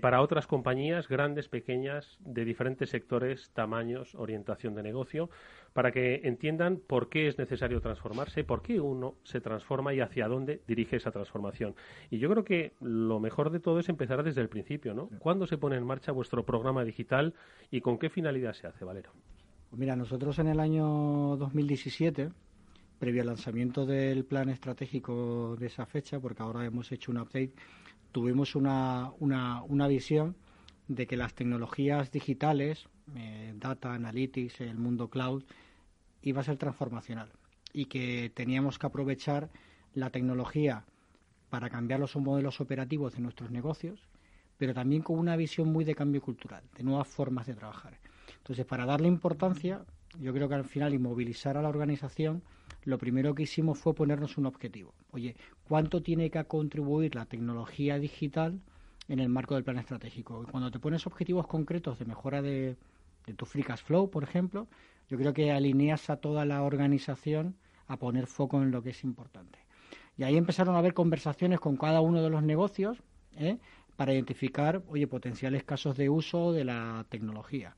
para 0.00 0.22
otras 0.22 0.46
compañías 0.46 1.08
grandes, 1.08 1.46
pequeñas, 1.50 2.16
de 2.20 2.46
diferentes 2.46 2.88
sectores, 2.88 3.50
tamaños, 3.52 4.14
orientación 4.14 4.74
de 4.74 4.82
negocio, 4.82 5.28
para 5.72 5.90
que 5.90 6.20
entiendan 6.24 6.80
por 6.86 7.08
qué 7.08 7.28
es 7.28 7.38
necesario 7.38 7.80
transformarse, 7.80 8.44
por 8.44 8.62
qué 8.62 8.80
uno 8.80 9.14
se 9.24 9.40
transforma 9.40 9.94
y 9.94 10.00
hacia 10.00 10.28
dónde 10.28 10.60
dirige 10.66 10.96
esa 10.96 11.10
transformación. 11.10 11.74
Y 12.10 12.18
yo 12.18 12.28
creo 12.30 12.44
que 12.44 12.74
lo 12.80 13.20
mejor 13.20 13.50
de 13.50 13.60
todo 13.60 13.78
es 13.78 13.88
empezar 13.88 14.22
desde 14.22 14.40
el 14.40 14.48
principio, 14.48 14.94
¿no? 14.94 15.08
¿Cuándo 15.18 15.46
se 15.46 15.58
pone 15.58 15.76
en 15.76 15.84
marcha 15.84 16.12
vuestro 16.12 16.44
programa 16.44 16.84
digital 16.84 17.34
y 17.70 17.80
con 17.80 17.98
qué 17.98 18.10
finalidad 18.10 18.52
se 18.52 18.66
hace, 18.66 18.84
Valero? 18.84 19.10
Pues 19.70 19.80
mira, 19.80 19.96
nosotros 19.96 20.38
en 20.38 20.48
el 20.48 20.60
año 20.60 21.36
2017, 21.36 22.30
previo 22.98 23.22
al 23.22 23.28
lanzamiento 23.28 23.86
del 23.86 24.24
plan 24.24 24.50
estratégico 24.50 25.56
de 25.56 25.66
esa 25.66 25.86
fecha, 25.86 26.20
porque 26.20 26.42
ahora 26.42 26.66
hemos 26.66 26.92
hecho 26.92 27.10
un 27.10 27.18
update, 27.18 27.54
tuvimos 28.12 28.54
una, 28.54 29.10
una, 29.18 29.62
una 29.62 29.88
visión 29.88 30.36
de 30.88 31.06
que 31.06 31.16
las 31.16 31.34
tecnologías 31.34 32.10
digitales, 32.10 32.86
eh, 33.16 33.54
data, 33.56 33.94
analytics, 33.94 34.60
el 34.60 34.78
mundo 34.78 35.08
cloud, 35.08 35.42
iba 36.22 36.40
a 36.40 36.44
ser 36.44 36.56
transformacional 36.56 37.30
y 37.72 37.86
que 37.86 38.30
teníamos 38.34 38.78
que 38.78 38.86
aprovechar 38.86 39.50
la 39.94 40.10
tecnología 40.10 40.84
para 41.50 41.68
cambiar 41.68 42.00
los 42.00 42.16
modelos 42.16 42.60
operativos 42.60 43.14
de 43.14 43.20
nuestros 43.20 43.50
negocios, 43.50 44.00
pero 44.56 44.74
también 44.74 45.02
con 45.02 45.18
una 45.18 45.36
visión 45.36 45.72
muy 45.72 45.84
de 45.84 45.94
cambio 45.94 46.22
cultural, 46.22 46.62
de 46.76 46.82
nuevas 46.82 47.08
formas 47.08 47.46
de 47.46 47.54
trabajar. 47.54 47.98
Entonces, 48.38 48.64
para 48.64 48.86
darle 48.86 49.08
importancia, 49.08 49.84
yo 50.18 50.32
creo 50.32 50.48
que 50.48 50.54
al 50.54 50.64
final 50.64 50.94
inmovilizar 50.94 51.56
a 51.56 51.62
la 51.62 51.68
organización, 51.68 52.42
lo 52.84 52.98
primero 52.98 53.34
que 53.34 53.44
hicimos 53.44 53.78
fue 53.78 53.94
ponernos 53.94 54.38
un 54.38 54.46
objetivo. 54.46 54.94
Oye, 55.10 55.36
¿cuánto 55.68 56.02
tiene 56.02 56.30
que 56.30 56.44
contribuir 56.44 57.14
la 57.14 57.26
tecnología 57.26 57.98
digital 57.98 58.60
en 59.08 59.20
el 59.20 59.28
marco 59.28 59.54
del 59.54 59.64
plan 59.64 59.78
estratégico? 59.78 60.42
Y 60.42 60.50
cuando 60.50 60.70
te 60.70 60.78
pones 60.78 61.06
objetivos 61.06 61.46
concretos 61.46 61.98
de 61.98 62.04
mejora 62.04 62.42
de, 62.42 62.76
de 63.26 63.34
tu 63.34 63.46
free 63.46 63.62
cash 63.62 63.82
flow, 63.82 64.10
por 64.10 64.24
ejemplo, 64.24 64.68
yo 65.08 65.18
creo 65.18 65.32
que 65.32 65.52
alineas 65.52 66.10
a 66.10 66.16
toda 66.16 66.44
la 66.44 66.62
organización 66.62 67.56
a 67.86 67.96
poner 67.98 68.26
foco 68.26 68.62
en 68.62 68.70
lo 68.70 68.82
que 68.82 68.90
es 68.90 69.04
importante. 69.04 69.58
Y 70.16 70.24
ahí 70.24 70.36
empezaron 70.36 70.74
a 70.74 70.78
haber 70.78 70.94
conversaciones 70.94 71.60
con 71.60 71.76
cada 71.76 72.00
uno 72.00 72.22
de 72.22 72.30
los 72.30 72.42
negocios 72.42 72.98
¿eh? 73.36 73.58
para 73.96 74.12
identificar, 74.12 74.82
oye, 74.88 75.06
potenciales 75.06 75.64
casos 75.64 75.96
de 75.96 76.08
uso 76.08 76.52
de 76.52 76.64
la 76.64 77.06
tecnología. 77.08 77.76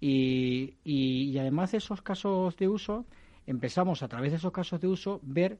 Y, 0.00 0.76
y, 0.84 1.30
y, 1.30 1.38
además 1.38 1.72
de 1.72 1.78
esos 1.78 2.00
casos 2.00 2.56
de 2.56 2.68
uso, 2.68 3.04
empezamos 3.46 4.02
a 4.02 4.08
través 4.08 4.32
de 4.32 4.38
esos 4.38 4.52
casos 4.52 4.80
de 4.80 4.88
uso 4.88 5.20
ver 5.22 5.58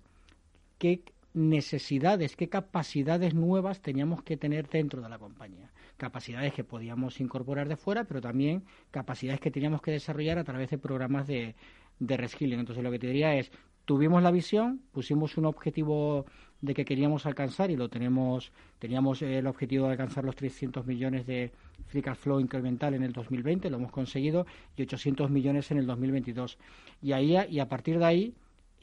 qué 0.78 1.04
necesidades, 1.32 2.36
qué 2.36 2.48
capacidades 2.48 3.34
nuevas 3.34 3.80
teníamos 3.80 4.22
que 4.22 4.36
tener 4.36 4.68
dentro 4.68 5.00
de 5.00 5.08
la 5.08 5.18
compañía. 5.18 5.70
Capacidades 5.96 6.52
que 6.52 6.64
podíamos 6.64 7.20
incorporar 7.20 7.68
de 7.68 7.76
fuera, 7.76 8.04
pero 8.04 8.20
también 8.20 8.64
capacidades 8.90 9.40
que 9.40 9.50
teníamos 9.50 9.82
que 9.82 9.92
desarrollar 9.92 10.38
a 10.38 10.44
través 10.44 10.70
de 10.70 10.78
programas 10.78 11.26
de, 11.26 11.54
de 11.98 12.16
reskilling. 12.16 12.58
Entonces 12.58 12.82
lo 12.82 12.90
que 12.90 12.98
te 12.98 13.06
diría 13.06 13.36
es, 13.36 13.52
tuvimos 13.84 14.22
la 14.22 14.30
visión, 14.30 14.80
pusimos 14.92 15.36
un 15.36 15.46
objetivo 15.46 16.26
de 16.60 16.74
que 16.74 16.84
queríamos 16.84 17.26
alcanzar 17.26 17.70
y 17.70 17.76
lo 17.76 17.88
tenemos, 17.88 18.52
teníamos 18.78 19.22
el 19.22 19.46
objetivo 19.46 19.86
de 19.86 19.92
alcanzar 19.92 20.24
los 20.24 20.36
300 20.36 20.86
millones 20.86 21.26
de 21.26 21.52
free 21.86 22.02
cash 22.02 22.18
flow 22.18 22.40
incremental 22.40 22.94
en 22.94 23.02
el 23.02 23.12
2020, 23.12 23.70
lo 23.70 23.78
hemos 23.78 23.92
conseguido, 23.92 24.46
y 24.76 24.82
800 24.82 25.30
millones 25.30 25.70
en 25.70 25.78
el 25.78 25.86
2022. 25.86 26.58
Y, 27.02 27.12
ahí, 27.12 27.36
y 27.48 27.60
a 27.60 27.68
partir 27.68 27.98
de 27.98 28.04
ahí 28.04 28.34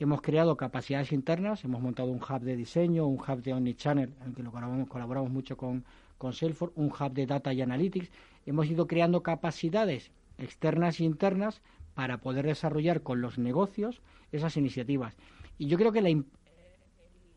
hemos 0.04 0.22
creado 0.22 0.56
capacidades 0.58 1.12
internas, 1.12 1.64
hemos 1.64 1.82
montado 1.82 2.10
un 2.10 2.22
hub 2.22 2.42
de 2.42 2.56
diseño, 2.56 3.08
un 3.08 3.20
hub 3.20 3.42
de 3.42 3.54
Omnichannel, 3.54 4.14
en 4.22 4.28
el 4.28 4.36
que 4.36 4.44
lo 4.44 4.52
colaboramos, 4.52 4.90
colaboramos 4.90 5.32
mucho 5.32 5.58
con, 5.58 5.84
Salesforce, 6.32 6.74
un 6.80 6.88
hub 6.88 7.14
de 7.14 7.26
Data 7.26 7.54
y 7.54 7.62
Analytics. 7.62 8.10
Hemos 8.46 8.68
ido 8.68 8.88
creando 8.88 9.24
capacidades 9.24 10.12
externas 10.38 11.00
e 11.00 11.04
internas 11.04 11.62
para 11.96 12.20
poder 12.20 12.46
desarrollar 12.46 13.02
con 13.02 13.22
los 13.22 13.38
negocios 13.38 14.02
esas 14.32 14.56
iniciativas. 14.58 15.16
Y 15.58 15.68
yo 15.68 15.78
creo 15.78 15.92
que 15.92 16.02
la, 16.02 16.24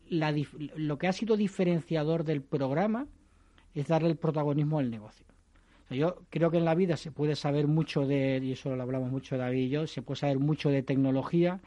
la, 0.07 0.35
lo 0.75 0.97
que 0.97 1.07
ha 1.07 1.13
sido 1.13 1.37
diferenciador 1.37 2.23
del 2.23 2.41
programa 2.41 3.07
es 3.73 3.87
darle 3.87 4.09
el 4.09 4.17
protagonismo 4.17 4.79
al 4.79 4.91
negocio. 4.91 5.25
Yo 5.89 6.21
creo 6.29 6.51
que 6.51 6.57
en 6.57 6.65
la 6.65 6.75
vida 6.75 6.95
se 6.95 7.11
puede 7.11 7.35
saber 7.35 7.67
mucho 7.67 8.05
de, 8.05 8.39
y 8.41 8.53
eso 8.53 8.75
lo 8.75 8.81
hablamos 8.81 9.11
mucho 9.11 9.37
David 9.37 9.65
y 9.65 9.69
yo, 9.69 9.87
se 9.87 10.01
puede 10.01 10.19
saber 10.19 10.39
mucho 10.39 10.69
de 10.69 10.83
tecnología, 10.83 11.59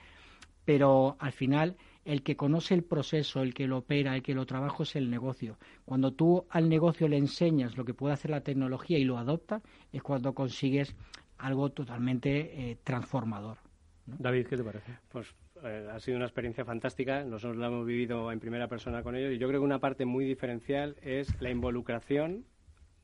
pero 0.64 1.16
al 1.18 1.32
final 1.32 1.76
el 2.04 2.22
que 2.22 2.36
conoce 2.36 2.74
el 2.74 2.84
proceso, 2.84 3.42
el 3.42 3.54
que 3.54 3.66
lo 3.66 3.78
opera, 3.78 4.14
el 4.14 4.22
que 4.22 4.34
lo 4.34 4.46
trabaja 4.46 4.82
es 4.82 4.96
el 4.96 5.10
negocio. 5.10 5.58
Cuando 5.84 6.12
tú 6.12 6.46
al 6.50 6.68
negocio 6.68 7.08
le 7.08 7.16
enseñas 7.16 7.76
lo 7.76 7.84
que 7.84 7.94
puede 7.94 8.14
hacer 8.14 8.30
la 8.30 8.42
tecnología 8.42 8.98
y 8.98 9.04
lo 9.04 9.18
adopta, 9.18 9.62
es 9.92 10.02
cuando 10.02 10.34
consigues 10.34 10.94
algo 11.38 11.70
totalmente 11.70 12.70
eh, 12.70 12.78
transformador. 12.84 13.58
¿no? 14.06 14.16
David, 14.18 14.46
¿qué 14.46 14.56
te 14.56 14.64
parece? 14.64 14.92
Pues 15.10 15.34
eh, 15.62 15.88
ha 15.90 15.98
sido 15.98 16.16
una 16.16 16.26
experiencia 16.26 16.64
fantástica. 16.64 17.24
Nosotros 17.24 17.56
la 17.56 17.68
hemos 17.68 17.86
vivido 17.86 18.30
en 18.32 18.40
primera 18.40 18.68
persona 18.68 19.02
con 19.02 19.16
ellos 19.16 19.32
y 19.32 19.38
yo 19.38 19.48
creo 19.48 19.60
que 19.60 19.66
una 19.66 19.80
parte 19.80 20.04
muy 20.04 20.24
diferencial 20.24 20.96
es 21.02 21.40
la 21.40 21.50
involucración 21.50 22.44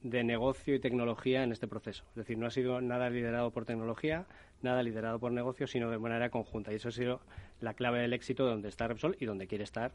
de 0.03 0.25
negocio 0.25 0.75
y 0.75 0.81
tecnología 0.81 1.43
en 1.43 1.53
este 1.53 1.69
proceso. 1.69 2.05
Es 2.11 2.17
decir, 2.17 2.39
no 2.39 2.47
ha 2.47 2.51
sido 2.51 2.81
nada 2.81 3.11
liderado 3.11 3.51
por 3.51 3.65
tecnología, 3.65 4.27
nada 4.63 4.83
liderado 4.83 5.19
por 5.19 5.33
negocio, 5.33 5.67
sino 5.67 5.91
de 5.91 5.99
manera 5.99 6.31
conjunta. 6.31 6.73
Y 6.73 6.77
eso 6.77 6.89
ha 6.89 6.93
sido 6.93 7.21
la 7.61 7.75
clave 7.75 8.01
del 8.01 8.13
éxito 8.13 8.45
de 8.45 8.53
donde 8.53 8.69
está 8.69 8.89
Repsol 8.89 9.17
y 9.21 9.27
donde 9.27 9.47
quiere 9.47 9.65
estar 9.65 9.93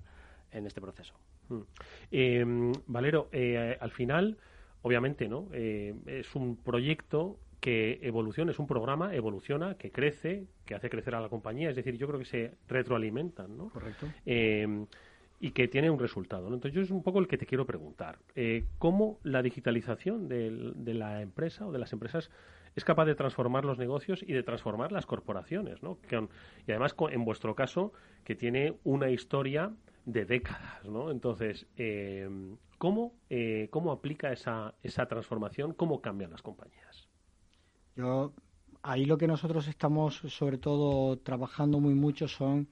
en 0.52 0.66
este 0.66 0.82
proceso. 0.82 1.14
Mm. 1.50 1.60
Eh, 2.12 2.74
Valero, 2.88 3.30
eh, 3.32 3.78
al 3.80 3.92
final, 3.92 4.38
obviamente, 4.82 5.28
¿no? 5.28 5.48
Eh, 5.54 5.96
es 6.06 6.36
un 6.36 6.56
proyecto 6.56 7.40
que 7.60 8.00
evoluciona, 8.04 8.52
es 8.52 8.60
un 8.60 8.68
programa, 8.68 9.16
evoluciona, 9.16 9.76
que 9.76 9.92
crece, 9.92 10.46
que 10.66 10.76
hace 10.76 10.90
crecer 10.90 11.16
a 11.16 11.22
la 11.22 11.30
compañía. 11.30 11.70
Es 11.70 11.76
decir, 11.76 11.98
yo 11.98 12.08
creo 12.08 12.20
que 12.20 12.26
se 12.26 12.52
retroalimentan, 12.68 13.58
¿no? 13.58 13.70
Correcto. 13.70 14.08
Eh, 14.26 14.86
y 15.40 15.52
que 15.52 15.68
tiene 15.68 15.90
un 15.90 16.00
resultado. 16.00 16.50
¿no? 16.50 16.56
Entonces, 16.56 16.76
yo 16.76 16.82
es 16.82 16.92
un 16.92 17.04
poco 17.04 17.20
el 17.20 17.28
que 17.28 17.38
te 17.38 17.46
quiero 17.46 17.66
preguntar. 17.66 18.20
Eh, 18.36 18.66
¿Cómo 18.78 19.20
la 19.24 19.42
digitalización 19.42 20.28
de, 20.28 20.74
de, 20.76 20.94
la 20.94 21.22
empresa 21.22 21.68
o 21.68 21.72
de 21.72 21.80
las 21.80 21.92
empresas 21.94 22.30
es 22.76 22.84
capaz 22.84 23.06
de 23.06 23.16
transformar 23.16 23.66
los 23.66 23.78
negocios 23.78 24.22
y 24.22 24.34
de 24.34 24.44
transformar 24.44 24.92
las 24.92 25.06
corporaciones? 25.06 25.82
¿no? 25.82 26.00
Que, 26.02 26.28
y 26.68 26.72
además, 26.72 26.96
en 27.12 27.26
vuestro 27.26 27.56
caso, 27.56 27.94
que 28.24 28.36
tiene 28.36 28.78
una 28.84 29.10
historia 29.10 29.74
de 30.06 30.26
décadas. 30.26 30.84
¿no? 30.86 31.12
Entonces, 31.12 31.68
eh, 31.78 32.30
¿cómo, 32.78 33.14
eh, 33.30 33.70
¿cómo 33.72 33.92
aplica 33.92 34.32
esa, 34.32 34.74
esa 34.84 35.08
transformación? 35.08 35.74
¿Cómo 35.74 36.02
cambian 36.02 36.32
las 36.32 36.42
compañías? 36.42 37.08
Yo, 37.96 38.34
ahí 38.84 39.06
lo 39.06 39.18
que 39.18 39.28
nosotros 39.28 39.68
estamos 39.68 40.16
sobre 40.16 40.58
todo 40.58 41.18
trabajando 41.18 41.80
muy 41.80 41.94
mucho 41.94 42.28
son 42.28 42.68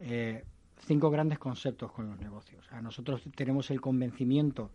eh, 0.00 0.44
cinco 0.80 1.10
grandes 1.10 1.38
conceptos 1.38 1.92
con 1.92 2.08
los 2.08 2.18
negocios. 2.18 2.68
Nosotros 2.82 3.22
tenemos 3.36 3.70
el 3.70 3.80
convencimiento 3.80 4.70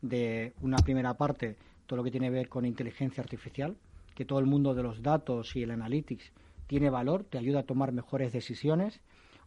de 0.00 0.54
una 0.62 0.78
primera 0.78 1.14
parte, 1.14 1.56
todo 1.86 1.98
lo 1.98 2.04
que 2.04 2.10
tiene 2.10 2.26
que 2.28 2.34
ver 2.34 2.48
con 2.48 2.64
inteligencia 2.64 3.22
artificial, 3.22 3.76
que 4.14 4.24
todo 4.24 4.38
el 4.38 4.46
mundo 4.46 4.74
de 4.74 4.82
los 4.82 5.02
datos 5.02 5.56
y 5.56 5.62
el 5.62 5.70
analytics 5.70 6.32
tiene 6.66 6.90
valor, 6.90 7.24
te 7.24 7.38
ayuda 7.38 7.60
a 7.60 7.62
tomar 7.64 7.92
mejores 7.92 8.32
decisiones. 8.32 9.00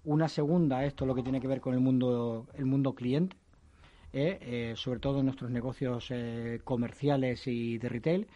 Una 0.04 0.28
segunda 0.28 0.86
es 0.86 0.94
todo 0.96 1.08
lo 1.08 1.16
que 1.16 1.24
tiene 1.24 1.42
que 1.42 1.48
ver 1.48 1.62
con 1.62 1.74
el 1.74 1.80
mundo, 1.80 2.48
el 2.54 2.66
mundo 2.66 2.94
cliente, 2.94 3.36
eh, 4.14 4.38
eh, 4.42 4.74
sobre 4.76 5.00
todo 5.00 5.20
en 5.20 5.26
nuestros 5.26 5.50
negocios 5.50 6.08
eh, 6.12 6.60
comerciales 6.64 7.48
y 7.48 7.78
de 7.78 7.90
retail. 7.90 8.28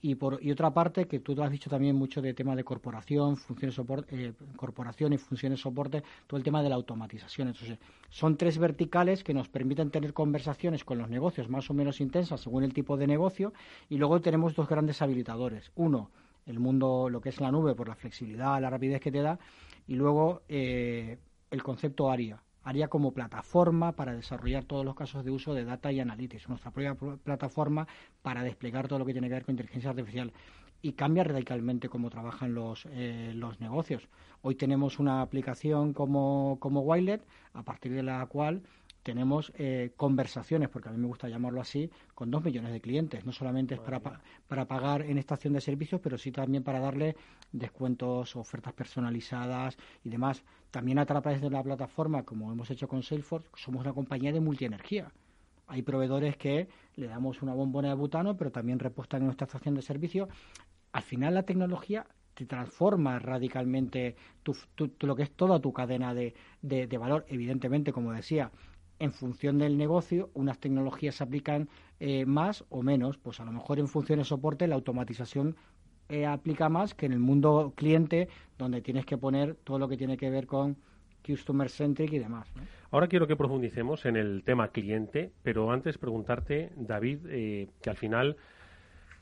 Y, 0.00 0.14
por, 0.14 0.38
y 0.42 0.52
otra 0.52 0.72
parte, 0.72 1.06
que 1.06 1.18
tú 1.18 1.40
has 1.42 1.50
dicho 1.50 1.68
también 1.68 1.96
mucho 1.96 2.22
de 2.22 2.32
tema 2.32 2.54
de 2.54 2.62
corporación, 2.62 3.36
funciones 3.36 3.74
soporte, 3.74 4.26
eh, 4.26 4.32
corporación 4.56 5.12
y 5.12 5.18
funciones 5.18 5.60
soporte, 5.60 6.04
todo 6.26 6.38
el 6.38 6.44
tema 6.44 6.62
de 6.62 6.68
la 6.68 6.76
automatización. 6.76 7.48
Entonces, 7.48 7.78
son 8.08 8.36
tres 8.36 8.58
verticales 8.58 9.24
que 9.24 9.34
nos 9.34 9.48
permiten 9.48 9.90
tener 9.90 10.12
conversaciones 10.12 10.84
con 10.84 10.98
los 10.98 11.08
negocios 11.08 11.48
más 11.48 11.68
o 11.70 11.74
menos 11.74 12.00
intensas 12.00 12.40
según 12.40 12.62
el 12.62 12.72
tipo 12.72 12.96
de 12.96 13.08
negocio. 13.08 13.52
Y 13.88 13.96
luego 13.96 14.20
tenemos 14.20 14.54
dos 14.54 14.68
grandes 14.68 15.02
habilitadores. 15.02 15.72
Uno, 15.74 16.10
el 16.46 16.60
mundo, 16.60 17.08
lo 17.10 17.20
que 17.20 17.30
es 17.30 17.40
la 17.40 17.50
nube, 17.50 17.74
por 17.74 17.88
la 17.88 17.96
flexibilidad, 17.96 18.60
la 18.60 18.70
rapidez 18.70 19.00
que 19.00 19.12
te 19.12 19.20
da, 19.20 19.38
y 19.86 19.94
luego 19.94 20.42
eh, 20.48 21.18
el 21.50 21.62
concepto 21.62 22.10
ARIA. 22.10 22.40
ARIA 22.68 22.88
como 22.88 23.12
plataforma 23.12 23.92
para 23.92 24.14
desarrollar 24.14 24.64
todos 24.64 24.84
los 24.84 24.94
casos 24.94 25.24
de 25.24 25.30
uso 25.30 25.54
de 25.54 25.64
data 25.64 25.90
y 25.90 26.00
analytics, 26.00 26.48
nuestra 26.50 26.70
propia 26.70 26.94
plataforma 27.24 27.88
para 28.20 28.42
desplegar 28.42 28.88
todo 28.88 28.98
lo 28.98 29.06
que 29.06 29.12
tiene 29.12 29.28
que 29.28 29.34
ver 29.34 29.44
con 29.44 29.54
inteligencia 29.54 29.90
artificial 29.90 30.32
y 30.82 30.92
cambia 30.92 31.24
radicalmente 31.24 31.88
cómo 31.88 32.10
trabajan 32.10 32.54
los, 32.54 32.86
eh, 32.90 33.32
los 33.34 33.58
negocios. 33.60 34.08
Hoy 34.42 34.54
tenemos 34.54 34.98
una 34.98 35.22
aplicación 35.22 35.94
como, 35.94 36.58
como 36.60 36.82
Wilet, 36.82 37.26
a 37.54 37.62
partir 37.62 37.92
de 37.92 38.02
la 38.02 38.24
cual 38.26 38.62
tenemos 39.08 39.50
eh, 39.56 39.92
conversaciones, 39.96 40.68
porque 40.68 40.90
a 40.90 40.92
mí 40.92 40.98
me 40.98 41.06
gusta 41.06 41.30
llamarlo 41.30 41.62
así, 41.62 41.90
con 42.14 42.30
dos 42.30 42.44
millones 42.44 42.72
de 42.72 42.80
clientes. 42.82 43.24
No 43.24 43.32
solamente 43.32 43.74
es 43.74 43.80
para, 43.80 44.02
para 44.46 44.66
pagar 44.66 45.00
en 45.00 45.16
estación 45.16 45.54
de 45.54 45.62
servicios, 45.62 45.98
pero 46.02 46.18
sí 46.18 46.30
también 46.30 46.62
para 46.62 46.78
darle 46.78 47.16
descuentos, 47.50 48.36
ofertas 48.36 48.74
personalizadas 48.74 49.78
y 50.04 50.10
demás. 50.10 50.44
También 50.70 50.98
a 50.98 51.06
través 51.06 51.40
de 51.40 51.48
la 51.48 51.62
plataforma, 51.62 52.22
como 52.24 52.52
hemos 52.52 52.70
hecho 52.70 52.86
con 52.86 53.02
Salesforce, 53.02 53.48
somos 53.56 53.80
una 53.80 53.94
compañía 53.94 54.30
de 54.30 54.40
multienergía. 54.40 55.10
Hay 55.68 55.80
proveedores 55.80 56.36
que 56.36 56.68
le 56.96 57.06
damos 57.06 57.40
una 57.40 57.54
bombona 57.54 57.88
de 57.88 57.94
butano, 57.94 58.36
pero 58.36 58.52
también 58.52 58.78
repostan 58.78 59.22
en 59.22 59.28
nuestra 59.28 59.46
estación 59.46 59.74
de 59.74 59.80
servicio. 59.80 60.28
Al 60.92 61.02
final 61.02 61.32
la 61.32 61.44
tecnología 61.44 62.06
te 62.34 62.44
transforma 62.44 63.18
radicalmente 63.18 64.16
lo 65.00 65.16
que 65.16 65.22
es 65.22 65.30
toda 65.30 65.60
tu 65.60 65.72
cadena 65.72 66.12
de, 66.12 66.34
de 66.60 66.98
valor. 66.98 67.24
Evidentemente, 67.28 67.90
como 67.90 68.12
decía, 68.12 68.52
en 68.98 69.12
función 69.12 69.58
del 69.58 69.76
negocio, 69.76 70.30
unas 70.34 70.58
tecnologías 70.58 71.16
se 71.16 71.24
aplican 71.24 71.68
eh, 72.00 72.26
más 72.26 72.64
o 72.68 72.82
menos. 72.82 73.16
Pues 73.18 73.40
a 73.40 73.44
lo 73.44 73.52
mejor 73.52 73.78
en 73.78 73.88
función 73.88 74.18
de 74.18 74.24
soporte 74.24 74.66
la 74.66 74.74
automatización 74.74 75.56
eh, 76.08 76.26
aplica 76.26 76.68
más 76.68 76.94
que 76.94 77.06
en 77.06 77.12
el 77.12 77.18
mundo 77.18 77.72
cliente, 77.76 78.28
donde 78.56 78.80
tienes 78.80 79.04
que 79.04 79.18
poner 79.18 79.54
todo 79.56 79.78
lo 79.78 79.88
que 79.88 79.96
tiene 79.96 80.16
que 80.16 80.30
ver 80.30 80.46
con 80.46 80.76
customer 81.26 81.68
centric 81.68 82.12
y 82.12 82.18
demás. 82.18 82.50
Ahora 82.90 83.08
quiero 83.08 83.26
que 83.26 83.36
profundicemos 83.36 84.06
en 84.06 84.16
el 84.16 84.42
tema 84.44 84.68
cliente, 84.68 85.32
pero 85.42 85.70
antes 85.70 85.98
preguntarte, 85.98 86.72
David, 86.76 87.18
eh, 87.28 87.68
que 87.82 87.90
al 87.90 87.96
final 87.96 88.36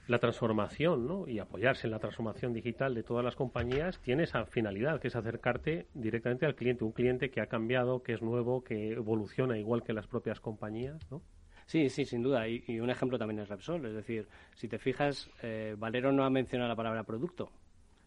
la 0.06 0.18
transformación 0.18 1.06
¿no? 1.06 1.28
y 1.28 1.38
apoyarse 1.38 1.86
en 1.86 1.90
la 1.90 1.98
transformación 1.98 2.52
digital 2.52 2.94
de 2.94 3.02
todas 3.02 3.24
las 3.24 3.34
compañías 3.34 3.98
tiene 4.00 4.24
esa 4.24 4.44
finalidad, 4.46 5.00
que 5.00 5.08
es 5.08 5.16
acercarte 5.16 5.86
directamente 5.94 6.46
al 6.46 6.54
cliente, 6.54 6.84
un 6.84 6.92
cliente 6.92 7.30
que 7.30 7.40
ha 7.40 7.46
cambiado, 7.46 8.02
que 8.02 8.12
es 8.12 8.22
nuevo, 8.22 8.62
que 8.62 8.92
evoluciona 8.92 9.58
igual 9.58 9.82
que 9.82 9.92
las 9.92 10.06
propias 10.06 10.40
compañías, 10.40 11.10
¿no? 11.10 11.22
Sí, 11.66 11.90
sí, 11.90 12.04
sin 12.04 12.22
duda. 12.22 12.46
Y, 12.46 12.78
un 12.78 12.90
ejemplo 12.90 13.18
también 13.18 13.40
es 13.40 13.48
Repsol. 13.48 13.84
Es 13.86 13.94
decir, 13.94 14.28
si 14.54 14.68
te 14.68 14.78
fijas, 14.78 15.28
eh, 15.42 15.74
Valero 15.76 16.12
no 16.12 16.24
ha 16.24 16.30
mencionado 16.30 16.68
la 16.68 16.76
palabra 16.76 17.02
producto, 17.02 17.50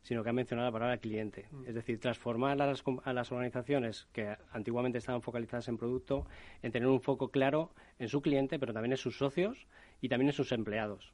sino 0.02 0.24
que 0.24 0.30
ha 0.30 0.34
mencionado 0.34 0.70
la 0.70 0.72
palabra 0.72 0.98
cliente. 1.00 1.46
Mm. 1.52 1.68
Es 1.68 1.76
decir, 1.76 2.00
transformar 2.00 2.62
a 2.62 2.68
las, 2.68 2.82
a 3.04 3.12
las, 3.12 3.32
organizaciones 3.34 4.08
que 4.14 4.34
antiguamente 4.54 5.00
estaban 5.00 5.22
focalizadas 5.22 5.68
en 5.68 5.78
producto 5.78 6.26
en 6.62 6.72
tener 6.72 6.88
un 6.88 7.02
foco 7.02 7.32
claro 7.32 7.72
en 7.98 8.08
su 8.08 8.22
cliente, 8.22 8.60
pero 8.60 8.72
también 8.72 8.94
en 8.94 8.98
sus 8.98 9.18
socios 9.18 9.68
y 10.00 10.08
también 10.08 10.30
en 10.30 10.34
sus 10.34 10.54
empleados 10.54 11.14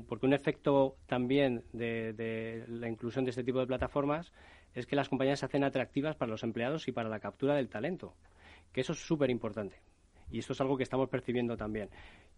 porque 0.00 0.26
un 0.26 0.32
efecto 0.32 0.96
también 1.06 1.64
de, 1.72 2.64
la 2.68 2.88
inclusión 2.88 3.24
de 3.24 3.30
este 3.30 3.44
tipo 3.44 3.58
de 3.58 3.66
plataformas 3.66 4.32
es 4.74 4.86
que 4.86 4.96
las 4.96 5.08
compañías 5.08 5.40
se 5.40 5.46
hacen 5.46 5.64
atractivas 5.64 6.16
para 6.16 6.30
los 6.30 6.42
empleados 6.42 6.88
y 6.88 6.92
para 6.92 7.08
la 7.08 7.20
captura 7.20 7.54
del 7.54 7.68
talento, 7.68 8.14
que 8.72 8.80
eso 8.80 8.92
es 8.92 9.06
súper 9.06 9.28
importante. 9.30 9.76
Y 10.30 10.38
esto 10.38 10.54
es 10.54 10.60
algo 10.62 10.78
que 10.78 10.82
estamos 10.82 11.10
percibiendo 11.10 11.58
también. 11.58 11.90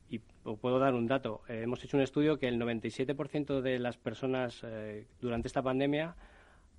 Y 0.09 0.19
puedo 0.19 0.81
dar 0.81 0.95
un 0.95 1.07
dato. 1.07 1.43
Eh, 1.49 1.63
hemos 1.63 1.83
hecho 1.85 1.97
un 1.97 2.03
estudio 2.03 2.39
que 2.39 2.49
el 2.49 2.61
97% 2.61 3.61
de 3.61 3.79
las 3.79 3.97
personas 3.97 4.63
eh, 4.65 5.07
durante 5.21 5.47
esta 5.47 5.63
pandemia 5.63 6.17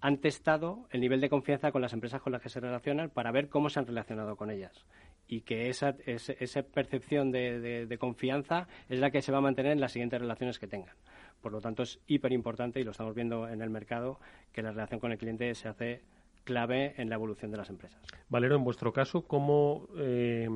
han 0.01 0.17
testado 0.17 0.87
el 0.91 0.99
nivel 0.99 1.21
de 1.21 1.29
confianza 1.29 1.71
con 1.71 1.81
las 1.81 1.93
empresas 1.93 2.21
con 2.21 2.33
las 2.33 2.41
que 2.41 2.49
se 2.49 2.59
relacionan 2.59 3.09
para 3.09 3.31
ver 3.31 3.47
cómo 3.47 3.69
se 3.69 3.79
han 3.79 3.87
relacionado 3.87 4.35
con 4.35 4.51
ellas 4.51 4.85
y 5.27 5.41
que 5.41 5.69
esa, 5.69 5.95
esa, 6.05 6.63
percepción 6.63 7.31
de, 7.31 7.97
confianza 7.99 8.67
es 8.89 8.99
la 8.99 9.11
que 9.11 9.21
se 9.21 9.31
va 9.31 9.39
a 9.39 9.41
mantener 9.41 9.71
en 9.71 9.81
las 9.81 9.91
siguientes 9.91 10.19
relaciones 10.19 10.59
que 10.59 10.67
tengan. 10.67 10.95
Por 11.41 11.51
lo 11.51 11.61
tanto, 11.61 11.83
es 11.83 11.99
hiper 12.07 12.31
importante, 12.31 12.79
y 12.79 12.83
lo 12.83 12.91
estamos 12.91 13.15
viendo 13.15 13.47
en 13.47 13.61
el 13.61 13.69
mercado, 13.69 14.19
que 14.51 14.61
la 14.61 14.71
relación 14.71 14.99
con 14.99 15.11
el 15.11 15.17
cliente 15.17 15.53
se 15.55 15.67
hace 15.67 16.01
clave 16.43 16.93
en 16.97 17.09
la 17.09 17.15
evolución 17.15 17.51
de 17.51 17.57
las 17.57 17.69
empresas. 17.69 17.99
Valero, 18.29 18.55
en 18.55 18.63
vuestro 18.63 18.93
caso, 18.93 19.23
¿cómo 19.27 19.87
eh, 19.97 20.47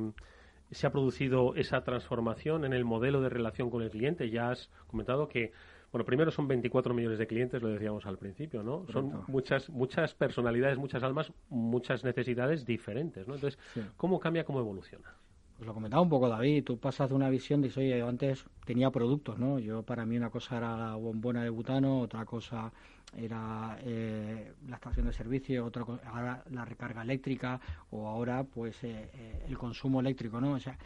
se 0.70 0.86
ha 0.86 0.90
producido 0.90 1.54
esa 1.56 1.82
transformación 1.82 2.64
en 2.64 2.72
el 2.72 2.84
modelo 2.84 3.20
de 3.20 3.28
relación 3.28 3.70
con 3.70 3.82
el 3.82 3.90
cliente? 3.90 4.30
Ya 4.30 4.50
has 4.50 4.70
comentado 4.86 5.28
que 5.28 5.52
bueno, 5.92 6.04
primero 6.04 6.30
son 6.30 6.46
24 6.46 6.94
millones 6.94 7.18
de 7.18 7.26
clientes, 7.26 7.60
lo 7.62 7.68
decíamos 7.68 8.06
al 8.06 8.16
principio, 8.16 8.62
¿no? 8.62 8.86
Son 8.92 9.24
muchas 9.26 9.68
muchas 9.70 10.14
personalidades, 10.14 10.78
muchas 10.78 11.02
almas, 11.02 11.32
muchas 11.48 12.04
necesidades 12.04 12.64
diferentes, 12.64 13.26
¿no? 13.26 13.34
Entonces, 13.34 13.58
¿cómo 13.96 14.20
cambia, 14.20 14.44
cómo 14.44 14.60
evoluciona? 14.60 15.14
Pues 15.60 15.66
lo 15.66 15.74
comentaba 15.74 16.00
un 16.00 16.08
poco 16.08 16.26
David, 16.28 16.64
tú 16.64 16.78
pasas 16.78 17.10
de 17.10 17.14
una 17.14 17.28
visión, 17.28 17.60
dices, 17.60 17.76
oye, 17.76 17.98
yo 17.98 18.08
antes 18.08 18.46
tenía 18.64 18.90
productos, 18.90 19.38
¿no? 19.38 19.58
Yo 19.58 19.82
para 19.82 20.06
mí 20.06 20.16
una 20.16 20.30
cosa 20.30 20.56
era 20.56 20.74
la 20.74 20.94
bombona 20.94 21.42
de 21.42 21.50
butano, 21.50 22.00
otra 22.00 22.24
cosa 22.24 22.72
era 23.14 23.78
eh, 23.82 24.54
la 24.68 24.76
estación 24.76 25.04
de 25.04 25.12
servicio, 25.12 25.66
otra 25.66 25.84
cosa, 25.84 26.02
ahora 26.08 26.44
la 26.50 26.64
recarga 26.64 27.02
eléctrica 27.02 27.60
o 27.90 28.08
ahora 28.08 28.44
pues 28.44 28.82
eh, 28.84 29.10
eh, 29.12 29.44
el 29.48 29.58
consumo 29.58 30.00
eléctrico, 30.00 30.40
¿no? 30.40 30.52
O 30.52 30.60
sea, 30.60 30.78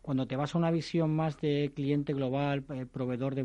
cuando 0.00 0.26
te 0.26 0.36
vas 0.36 0.54
a 0.54 0.58
una 0.58 0.70
visión 0.70 1.14
más 1.14 1.38
de 1.42 1.72
cliente 1.74 2.14
global, 2.14 2.62
proveedor 2.62 3.34
de 3.34 3.44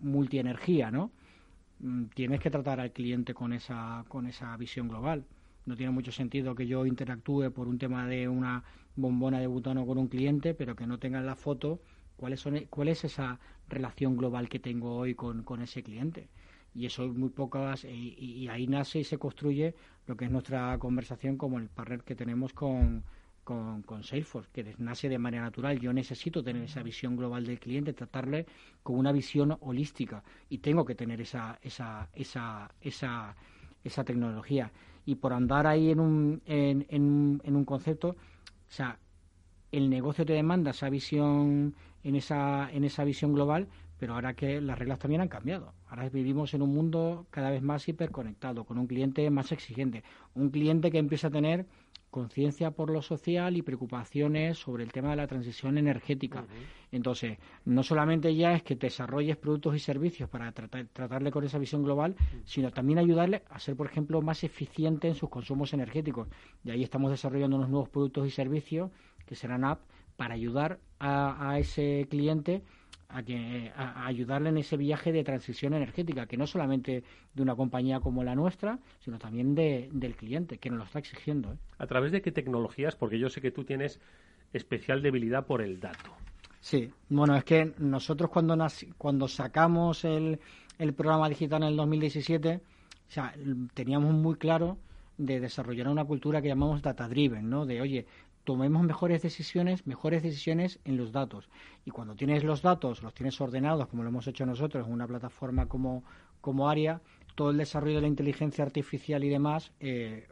multienergía, 0.00 0.90
¿no? 0.90 1.10
Mm, 1.80 2.04
tienes 2.14 2.40
que 2.40 2.50
tratar 2.50 2.80
al 2.80 2.92
cliente 2.92 3.34
con 3.34 3.52
esa, 3.52 4.04
con 4.08 4.26
esa 4.26 4.56
visión 4.56 4.88
global. 4.88 5.24
No 5.66 5.76
tiene 5.76 5.92
mucho 5.92 6.12
sentido 6.12 6.54
que 6.54 6.66
yo 6.66 6.86
interactúe 6.86 7.50
por 7.50 7.68
un 7.68 7.78
tema 7.78 8.06
de 8.06 8.28
una 8.28 8.64
bombona 8.96 9.40
de 9.40 9.46
butano 9.46 9.86
con 9.86 9.98
un 9.98 10.08
cliente, 10.08 10.54
pero 10.54 10.76
que 10.76 10.86
no 10.86 10.98
tenga 10.98 11.18
en 11.18 11.26
la 11.26 11.36
foto 11.36 11.80
cuál 12.16 12.34
es, 12.34 12.44
cuál 12.70 12.88
es 12.88 13.04
esa 13.04 13.40
relación 13.68 14.16
global 14.16 14.48
que 14.48 14.58
tengo 14.58 14.96
hoy 14.96 15.14
con, 15.14 15.42
con 15.42 15.62
ese 15.62 15.82
cliente. 15.82 16.28
Y 16.74 16.86
eso 16.86 17.06
muy 17.08 17.30
pocas, 17.30 17.84
y, 17.84 18.14
y 18.18 18.48
ahí 18.48 18.66
nace 18.66 19.00
y 19.00 19.04
se 19.04 19.18
construye 19.18 19.74
lo 20.06 20.16
que 20.16 20.24
es 20.26 20.30
nuestra 20.30 20.76
conversación 20.78 21.36
como 21.36 21.58
el 21.58 21.68
partner 21.68 22.02
que 22.02 22.16
tenemos 22.16 22.52
con, 22.52 23.04
con, 23.44 23.82
con, 23.82 24.02
Salesforce, 24.02 24.50
que 24.52 24.74
nace 24.78 25.08
de 25.08 25.18
manera 25.18 25.44
natural. 25.44 25.78
Yo 25.78 25.92
necesito 25.92 26.42
tener 26.42 26.62
esa 26.62 26.82
visión 26.82 27.16
global 27.16 27.46
del 27.46 27.60
cliente, 27.60 27.92
tratarle 27.92 28.46
con 28.82 28.96
una 28.96 29.12
visión 29.12 29.56
holística 29.60 30.22
y 30.48 30.58
tengo 30.58 30.84
que 30.84 30.94
tener 30.94 31.20
esa, 31.20 31.58
esa, 31.62 32.08
esa, 32.14 32.70
esa, 32.80 33.36
esa 33.84 34.04
tecnología. 34.04 34.72
Y 35.06 35.16
por 35.16 35.32
andar 35.32 35.66
ahí 35.66 35.90
en 35.90 36.00
un, 36.00 36.42
en, 36.46 36.86
en, 36.88 37.40
en 37.44 37.56
un 37.56 37.64
concepto, 37.64 38.08
o 38.08 38.16
sea, 38.72 38.98
el 39.70 39.90
negocio 39.90 40.24
te 40.24 40.32
demanda 40.32 40.70
esa 40.70 40.88
visión, 40.88 41.74
en 42.04 42.16
esa, 42.16 42.70
en 42.70 42.84
esa 42.84 43.02
visión 43.04 43.32
global, 43.32 43.68
pero 43.98 44.14
ahora 44.14 44.34
que 44.34 44.60
las 44.60 44.78
reglas 44.78 44.98
también 44.98 45.20
han 45.20 45.28
cambiado. 45.28 45.72
Ahora 45.88 46.08
vivimos 46.08 46.52
en 46.54 46.62
un 46.62 46.74
mundo 46.74 47.26
cada 47.30 47.50
vez 47.50 47.62
más 47.62 47.88
hiperconectado, 47.88 48.64
con 48.64 48.78
un 48.78 48.86
cliente 48.86 49.28
más 49.30 49.50
exigente, 49.52 50.04
un 50.34 50.50
cliente 50.50 50.90
que 50.90 50.98
empieza 50.98 51.28
a 51.28 51.30
tener 51.30 51.66
conciencia 52.14 52.70
por 52.70 52.90
lo 52.90 53.02
social 53.02 53.56
y 53.56 53.62
preocupaciones 53.62 54.56
sobre 54.56 54.84
el 54.84 54.92
tema 54.92 55.10
de 55.10 55.16
la 55.16 55.26
transición 55.26 55.78
energética. 55.78 56.44
Entonces, 56.92 57.38
no 57.64 57.82
solamente 57.82 58.36
ya 58.36 58.52
es 58.54 58.62
que 58.62 58.76
desarrolles 58.76 59.36
productos 59.36 59.74
y 59.74 59.80
servicios 59.80 60.30
para 60.30 60.52
tratarle 60.52 61.32
con 61.32 61.42
esa 61.42 61.58
visión 61.58 61.82
global, 61.82 62.14
sino 62.44 62.70
también 62.70 63.00
ayudarle 63.00 63.42
a 63.50 63.58
ser, 63.58 63.74
por 63.74 63.88
ejemplo, 63.88 64.22
más 64.22 64.44
eficiente 64.44 65.08
en 65.08 65.16
sus 65.16 65.28
consumos 65.28 65.72
energéticos. 65.72 66.28
Y 66.62 66.70
ahí 66.70 66.84
estamos 66.84 67.10
desarrollando 67.10 67.56
unos 67.56 67.68
nuevos 67.68 67.88
productos 67.88 68.28
y 68.28 68.30
servicios 68.30 68.92
que 69.26 69.34
serán 69.34 69.64
app 69.64 69.80
para 70.16 70.34
ayudar 70.34 70.78
a 71.00 71.58
ese 71.58 72.06
cliente 72.08 72.62
a, 73.14 73.22
que, 73.22 73.72
a, 73.76 74.06
ayudarle 74.06 74.48
en 74.48 74.58
ese 74.58 74.76
viaje 74.76 75.12
de 75.12 75.22
transición 75.22 75.72
energética, 75.72 76.26
que 76.26 76.36
no 76.36 76.46
solamente 76.46 77.04
de 77.32 77.42
una 77.42 77.54
compañía 77.54 78.00
como 78.00 78.24
la 78.24 78.34
nuestra, 78.34 78.78
sino 78.98 79.18
también 79.18 79.54
de, 79.54 79.88
del 79.92 80.16
cliente, 80.16 80.58
que 80.58 80.68
nos 80.68 80.78
lo 80.78 80.84
está 80.84 80.98
exigiendo. 80.98 81.52
¿eh? 81.52 81.56
¿A 81.78 81.86
través 81.86 82.10
de 82.10 82.20
qué 82.20 82.32
tecnologías? 82.32 82.96
Porque 82.96 83.18
yo 83.18 83.30
sé 83.30 83.40
que 83.40 83.52
tú 83.52 83.64
tienes 83.64 84.00
especial 84.52 85.00
debilidad 85.00 85.46
por 85.46 85.62
el 85.62 85.78
dato. 85.78 86.10
Sí, 86.60 86.90
bueno, 87.08 87.36
es 87.36 87.44
que 87.44 87.72
nosotros 87.78 88.30
cuando, 88.30 88.56
cuando 88.98 89.28
sacamos 89.28 90.04
el, 90.04 90.40
el 90.78 90.92
programa 90.94 91.28
digital 91.28 91.62
en 91.62 91.68
el 91.68 91.76
2017, 91.76 92.56
o 92.56 93.10
sea, 93.10 93.32
teníamos 93.74 94.12
muy 94.12 94.34
claro 94.36 94.78
de 95.16 95.38
desarrollar 95.38 95.88
una 95.88 96.04
cultura 96.04 96.42
que 96.42 96.48
llamamos 96.48 96.82
data 96.82 97.06
driven, 97.06 97.48
¿no? 97.48 97.66
De, 97.66 97.80
oye, 97.80 98.06
tomemos 98.44 98.82
mejores 98.84 99.22
decisiones, 99.22 99.86
mejores 99.86 100.22
decisiones 100.22 100.78
en 100.84 100.96
los 100.96 101.12
datos. 101.12 101.48
Y 101.84 101.90
cuando 101.90 102.14
tienes 102.14 102.44
los 102.44 102.62
datos, 102.62 103.02
los 103.02 103.14
tienes 103.14 103.40
ordenados, 103.40 103.88
como 103.88 104.02
lo 104.02 104.10
hemos 104.10 104.26
hecho 104.26 104.46
nosotros 104.46 104.86
en 104.86 104.92
una 104.92 105.06
plataforma 105.06 105.66
como, 105.66 106.04
como 106.40 106.68
ARIA, 106.68 107.00
todo 107.34 107.50
el 107.50 107.56
desarrollo 107.56 107.96
de 107.96 108.02
la 108.02 108.08
inteligencia 108.08 108.64
artificial 108.64 109.24
y 109.24 109.28
demás, 109.28 109.72
eh, 109.80 110.28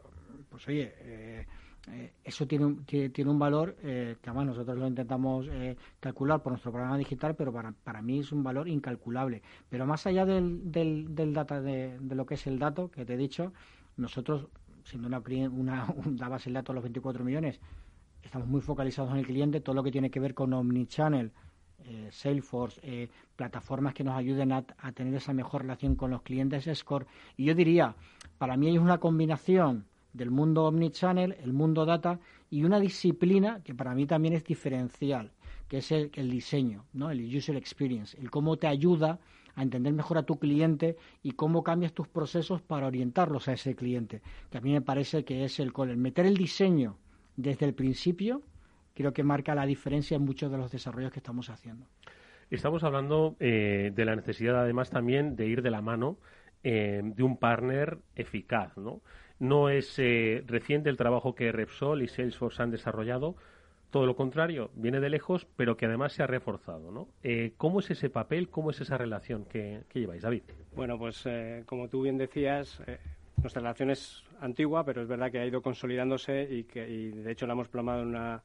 pues 0.49 0.67
oye, 0.67 0.93
eh, 0.99 1.45
eh, 1.91 2.13
eso 2.23 2.47
tiene 2.47 2.65
un, 2.65 2.85
tiene, 2.85 3.29
un 3.29 3.39
valor 3.39 3.75
eh, 3.83 4.15
que 4.21 4.29
además 4.29 4.47
nosotros 4.47 4.77
lo 4.77 4.87
intentamos 4.87 5.47
eh, 5.51 5.75
calcular 5.99 6.41
por 6.41 6.53
nuestro 6.53 6.71
programa 6.71 6.97
digital, 6.97 7.35
pero 7.35 7.51
para, 7.51 7.73
para 7.83 8.01
mí 8.01 8.19
es 8.19 8.31
un 8.31 8.41
valor 8.43 8.69
incalculable. 8.69 9.41
Pero 9.69 9.85
más 9.85 10.05
allá 10.07 10.25
del, 10.25 10.71
del, 10.71 11.13
del 11.13 11.33
data, 11.33 11.61
de, 11.61 11.97
de 11.99 12.15
lo 12.15 12.25
que 12.25 12.35
es 12.35 12.47
el 12.47 12.57
dato 12.59 12.89
que 12.89 13.03
te 13.05 13.15
he 13.15 13.17
dicho, 13.17 13.51
nosotros, 13.97 14.47
siendo 14.85 15.07
una, 15.07 15.21
una, 15.49 15.85
un- 16.05 16.15
dabas 16.15 16.47
el 16.47 16.53
dato 16.53 16.71
a 16.71 16.75
los 16.75 16.83
24 16.83 17.23
millones, 17.25 17.59
estamos 18.23 18.47
muy 18.47 18.61
focalizados 18.61 19.11
en 19.11 19.17
el 19.17 19.25
cliente, 19.25 19.61
todo 19.61 19.75
lo 19.75 19.83
que 19.83 19.91
tiene 19.91 20.09
que 20.09 20.19
ver 20.19 20.33
con 20.33 20.53
Omnichannel, 20.53 21.31
eh, 21.85 22.07
Salesforce, 22.11 22.79
eh, 22.83 23.09
plataformas 23.35 23.93
que 23.93 24.03
nos 24.03 24.15
ayuden 24.15 24.51
a, 24.53 24.63
tener 24.93 25.13
esa 25.15 25.33
mejor 25.33 25.63
relación 25.63 25.95
con 25.95 26.11
los 26.11 26.21
clientes, 26.21 26.69
Score. 26.73 27.05
Y 27.35 27.45
yo 27.45 27.55
diría, 27.55 27.95
para 28.37 28.55
mí 28.55 28.73
es 28.73 28.81
una 28.81 28.99
combinación 28.99 29.85
del 30.13 30.31
mundo 30.31 30.65
Omnichannel, 30.65 31.35
el 31.43 31.53
mundo 31.53 31.85
data 31.85 32.19
y 32.49 32.63
una 32.63 32.79
disciplina 32.79 33.61
que 33.63 33.75
para 33.75 33.93
mí 33.95 34.05
también 34.05 34.33
es 34.33 34.43
diferencial, 34.45 35.31
que 35.67 35.79
es 35.79 35.91
el, 35.91 36.09
diseño, 36.29 36.85
¿no? 36.93 37.09
el 37.09 37.35
user 37.35 37.55
experience, 37.55 38.17
el 38.19 38.29
cómo 38.29 38.57
te 38.57 38.67
ayuda 38.67 39.19
a 39.55 39.61
entender 39.61 39.93
mejor 39.93 40.17
a 40.17 40.23
tu 40.23 40.37
cliente 40.37 40.97
y 41.21 41.31
cómo 41.31 41.63
cambias 41.63 41.93
tus 41.93 42.07
procesos 42.07 42.61
para 42.61 42.87
orientarlos 42.87 43.47
a 43.47 43.53
ese 43.53 43.75
cliente, 43.75 44.21
que 44.49 44.57
a 44.57 44.61
mí 44.61 44.71
me 44.71 44.81
parece 44.81 45.25
que 45.25 45.43
es 45.43 45.59
el, 45.59 45.73
el 45.75 45.97
meter 45.97 46.25
el 46.25 46.37
diseño 46.37 46.97
desde 47.35 47.65
el 47.65 47.73
principio, 47.73 48.41
creo 48.93 49.13
que 49.13 49.23
marca 49.23 49.55
la 49.55 49.65
diferencia 49.65 50.15
en 50.15 50.23
muchos 50.23 50.51
de 50.51 50.57
los 50.57 50.71
desarrollos 50.71 51.11
que 51.11 51.19
estamos 51.19 51.49
haciendo. 51.49 51.85
Estamos 52.49 52.83
hablando 52.83 53.35
eh, 53.39 53.91
de 53.95 54.05
la 54.05 54.15
necesidad, 54.15 54.59
además, 54.59 54.89
también 54.89 55.35
de 55.35 55.47
ir 55.47 55.61
de 55.61 55.71
la 55.71 55.81
mano 55.81 56.17
eh, 56.63 57.01
de 57.03 57.23
un 57.23 57.37
partner 57.37 57.97
eficaz, 58.15 58.77
¿no? 58.77 59.01
No 59.39 59.69
es 59.69 59.97
eh, 59.97 60.43
reciente 60.45 60.89
el 60.89 60.97
trabajo 60.97 61.35
que 61.35 61.51
Repsol 61.51 62.03
y 62.03 62.07
Salesforce 62.07 62.61
han 62.61 62.71
desarrollado, 62.71 63.35
todo 63.93 64.07
lo 64.07 64.15
contrario, 64.15 64.71
viene 64.73 64.99
de 64.99 65.09
lejos, 65.09 65.45
pero 65.55 65.77
que 65.77 65.85
además 65.85 66.13
se 66.13 66.23
ha 66.23 66.27
reforzado, 66.27 66.91
¿no? 66.91 67.09
Eh, 67.21 67.53
¿Cómo 67.57 67.79
es 67.79 67.91
ese 67.91 68.09
papel, 68.09 68.49
cómo 68.49 68.71
es 68.71 68.81
esa 68.81 68.97
relación 68.97 69.45
que, 69.45 69.83
que 69.87 69.99
lleváis, 69.99 70.23
David? 70.23 70.41
Bueno, 70.75 70.97
pues 70.97 71.21
eh, 71.27 71.63
como 71.67 71.87
tú 71.89 72.01
bien 72.01 72.17
decías, 72.17 72.81
eh, 72.87 72.97
nuestra 73.37 73.61
relación 73.61 73.91
es 73.91 74.23
antigua, 74.43 74.83
pero 74.83 75.01
es 75.01 75.07
verdad 75.07 75.31
que 75.31 75.39
ha 75.39 75.45
ido 75.45 75.61
consolidándose 75.61 76.47
y 76.49 76.63
que 76.63 76.89
y 76.89 77.11
de 77.11 77.31
hecho 77.31 77.47
la 77.47 77.53
hemos 77.53 77.69
plasmado 77.69 78.01
en, 78.01 78.09
una, 78.09 78.43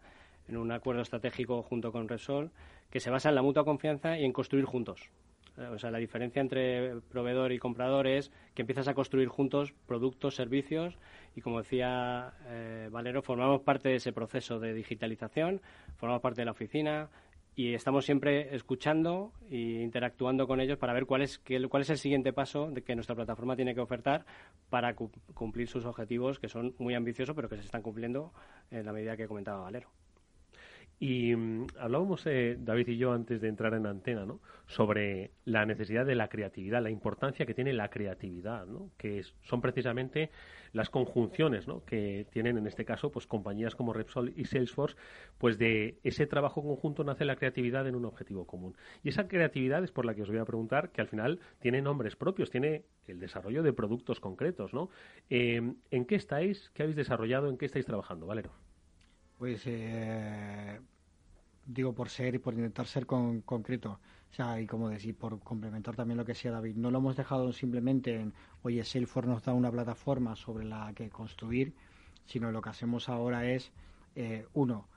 en 0.48 0.56
un 0.56 0.70
acuerdo 0.72 1.02
estratégico 1.02 1.62
junto 1.62 1.92
con 1.92 2.08
Repsol 2.08 2.50
que 2.90 3.00
se 3.00 3.10
basa 3.10 3.28
en 3.28 3.34
la 3.34 3.42
mutua 3.42 3.64
confianza 3.64 4.18
y 4.18 4.24
en 4.24 4.32
construir 4.32 4.64
juntos. 4.64 5.10
Eh, 5.58 5.66
O 5.66 5.78
sea, 5.78 5.90
la 5.90 5.98
diferencia 5.98 6.40
entre 6.40 7.00
proveedor 7.10 7.52
y 7.52 7.58
comprador 7.58 8.06
es 8.06 8.30
que 8.54 8.62
empiezas 8.62 8.88
a 8.88 8.94
construir 8.94 9.28
juntos 9.28 9.74
productos, 9.86 10.34
servicios 10.34 10.96
y, 11.34 11.40
como 11.40 11.58
decía 11.58 12.32
eh, 12.46 12.88
Valero, 12.90 13.20
formamos 13.22 13.60
parte 13.62 13.88
de 13.88 13.96
ese 13.96 14.12
proceso 14.12 14.58
de 14.58 14.72
digitalización, 14.74 15.60
formamos 15.96 16.22
parte 16.22 16.40
de 16.40 16.46
la 16.46 16.52
oficina 16.52 17.08
y 17.58 17.74
estamos 17.74 18.04
siempre 18.04 18.54
escuchando 18.54 19.32
e 19.50 19.82
interactuando 19.82 20.46
con 20.46 20.60
ellos 20.60 20.78
para 20.78 20.92
ver 20.92 21.06
cuál 21.06 21.22
es, 21.22 21.40
cuál 21.68 21.82
es 21.82 21.90
el 21.90 21.98
siguiente 21.98 22.32
paso 22.32 22.70
de 22.70 22.82
que 22.84 22.94
nuestra 22.94 23.16
plataforma 23.16 23.56
tiene 23.56 23.74
que 23.74 23.80
ofertar 23.80 24.24
para 24.70 24.94
cu- 24.94 25.10
cumplir 25.34 25.66
sus 25.66 25.84
objetivos, 25.84 26.38
que 26.38 26.48
son 26.48 26.76
muy 26.78 26.94
ambiciosos, 26.94 27.34
pero 27.34 27.48
que 27.48 27.56
se 27.56 27.64
están 27.64 27.82
cumpliendo 27.82 28.32
en 28.70 28.86
la 28.86 28.92
medida 28.92 29.16
que 29.16 29.26
comentaba 29.26 29.62
Valero. 29.64 29.88
Y 31.00 31.34
mm, 31.36 31.66
hablábamos, 31.78 32.26
eh, 32.26 32.56
David 32.58 32.88
y 32.88 32.96
yo, 32.96 33.12
antes 33.12 33.40
de 33.40 33.48
entrar 33.48 33.74
en 33.74 33.86
antena, 33.86 34.26
¿no? 34.26 34.40
sobre 34.66 35.30
la 35.44 35.64
necesidad 35.64 36.04
de 36.04 36.14
la 36.14 36.28
creatividad, 36.28 36.82
la 36.82 36.90
importancia 36.90 37.46
que 37.46 37.54
tiene 37.54 37.72
la 37.72 37.88
creatividad, 37.88 38.66
¿no? 38.66 38.90
que 38.96 39.22
son 39.42 39.60
precisamente 39.60 40.30
las 40.72 40.90
conjunciones 40.90 41.68
¿no? 41.68 41.84
que 41.84 42.26
tienen, 42.30 42.58
en 42.58 42.66
este 42.66 42.84
caso, 42.84 43.10
pues 43.10 43.26
compañías 43.26 43.74
como 43.74 43.92
Repsol 43.92 44.32
y 44.36 44.44
Salesforce, 44.44 44.96
pues 45.38 45.56
de 45.56 45.98
ese 46.02 46.26
trabajo 46.26 46.62
conjunto 46.62 47.04
nace 47.04 47.24
la 47.24 47.36
creatividad 47.36 47.86
en 47.86 47.94
un 47.94 48.04
objetivo 48.04 48.46
común. 48.46 48.76
Y 49.04 49.10
esa 49.10 49.28
creatividad 49.28 49.84
es 49.84 49.92
por 49.92 50.04
la 50.04 50.14
que 50.14 50.22
os 50.22 50.28
voy 50.28 50.38
a 50.38 50.44
preguntar, 50.44 50.90
que 50.90 51.00
al 51.00 51.08
final 51.08 51.38
tiene 51.60 51.80
nombres 51.80 52.16
propios, 52.16 52.50
tiene 52.50 52.84
el 53.06 53.20
desarrollo 53.20 53.62
de 53.62 53.72
productos 53.72 54.20
concretos, 54.20 54.74
¿no? 54.74 54.90
Eh, 55.30 55.62
¿En 55.90 56.04
qué 56.04 56.16
estáis? 56.16 56.70
¿Qué 56.74 56.82
habéis 56.82 56.96
desarrollado? 56.96 57.48
¿En 57.48 57.56
qué 57.56 57.66
estáis 57.66 57.86
trabajando, 57.86 58.26
Valero? 58.26 58.67
Pues 59.38 59.62
eh, 59.66 60.80
digo 61.64 61.94
por 61.94 62.08
ser 62.08 62.34
y 62.34 62.38
por 62.38 62.54
intentar 62.54 62.86
ser 62.86 63.06
con- 63.06 63.42
concreto. 63.42 64.00
O 64.30 64.34
sea, 64.34 64.60
y 64.60 64.66
como 64.66 64.88
decir, 64.90 65.16
por 65.16 65.38
complementar 65.40 65.96
también 65.96 66.18
lo 66.18 66.24
que 66.24 66.32
decía 66.32 66.50
David, 66.50 66.76
no 66.76 66.90
lo 66.90 66.98
hemos 66.98 67.16
dejado 67.16 67.52
simplemente 67.52 68.20
en, 68.20 68.34
oye, 68.62 68.84
Salesforce 68.84 69.30
nos 69.30 69.42
da 69.44 69.54
una 69.54 69.70
plataforma 69.70 70.36
sobre 70.36 70.64
la 70.66 70.92
que 70.94 71.08
construir, 71.08 71.74
sino 72.26 72.50
lo 72.52 72.60
que 72.60 72.70
hacemos 72.70 73.08
ahora 73.08 73.48
es, 73.50 73.72
eh, 74.16 74.46
uno, 74.52 74.88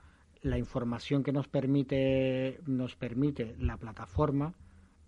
la 0.42 0.58
información 0.58 1.22
que 1.22 1.32
nos 1.32 1.48
permite, 1.48 2.60
nos 2.66 2.96
permite 2.96 3.54
la 3.58 3.76
plataforma 3.78 4.54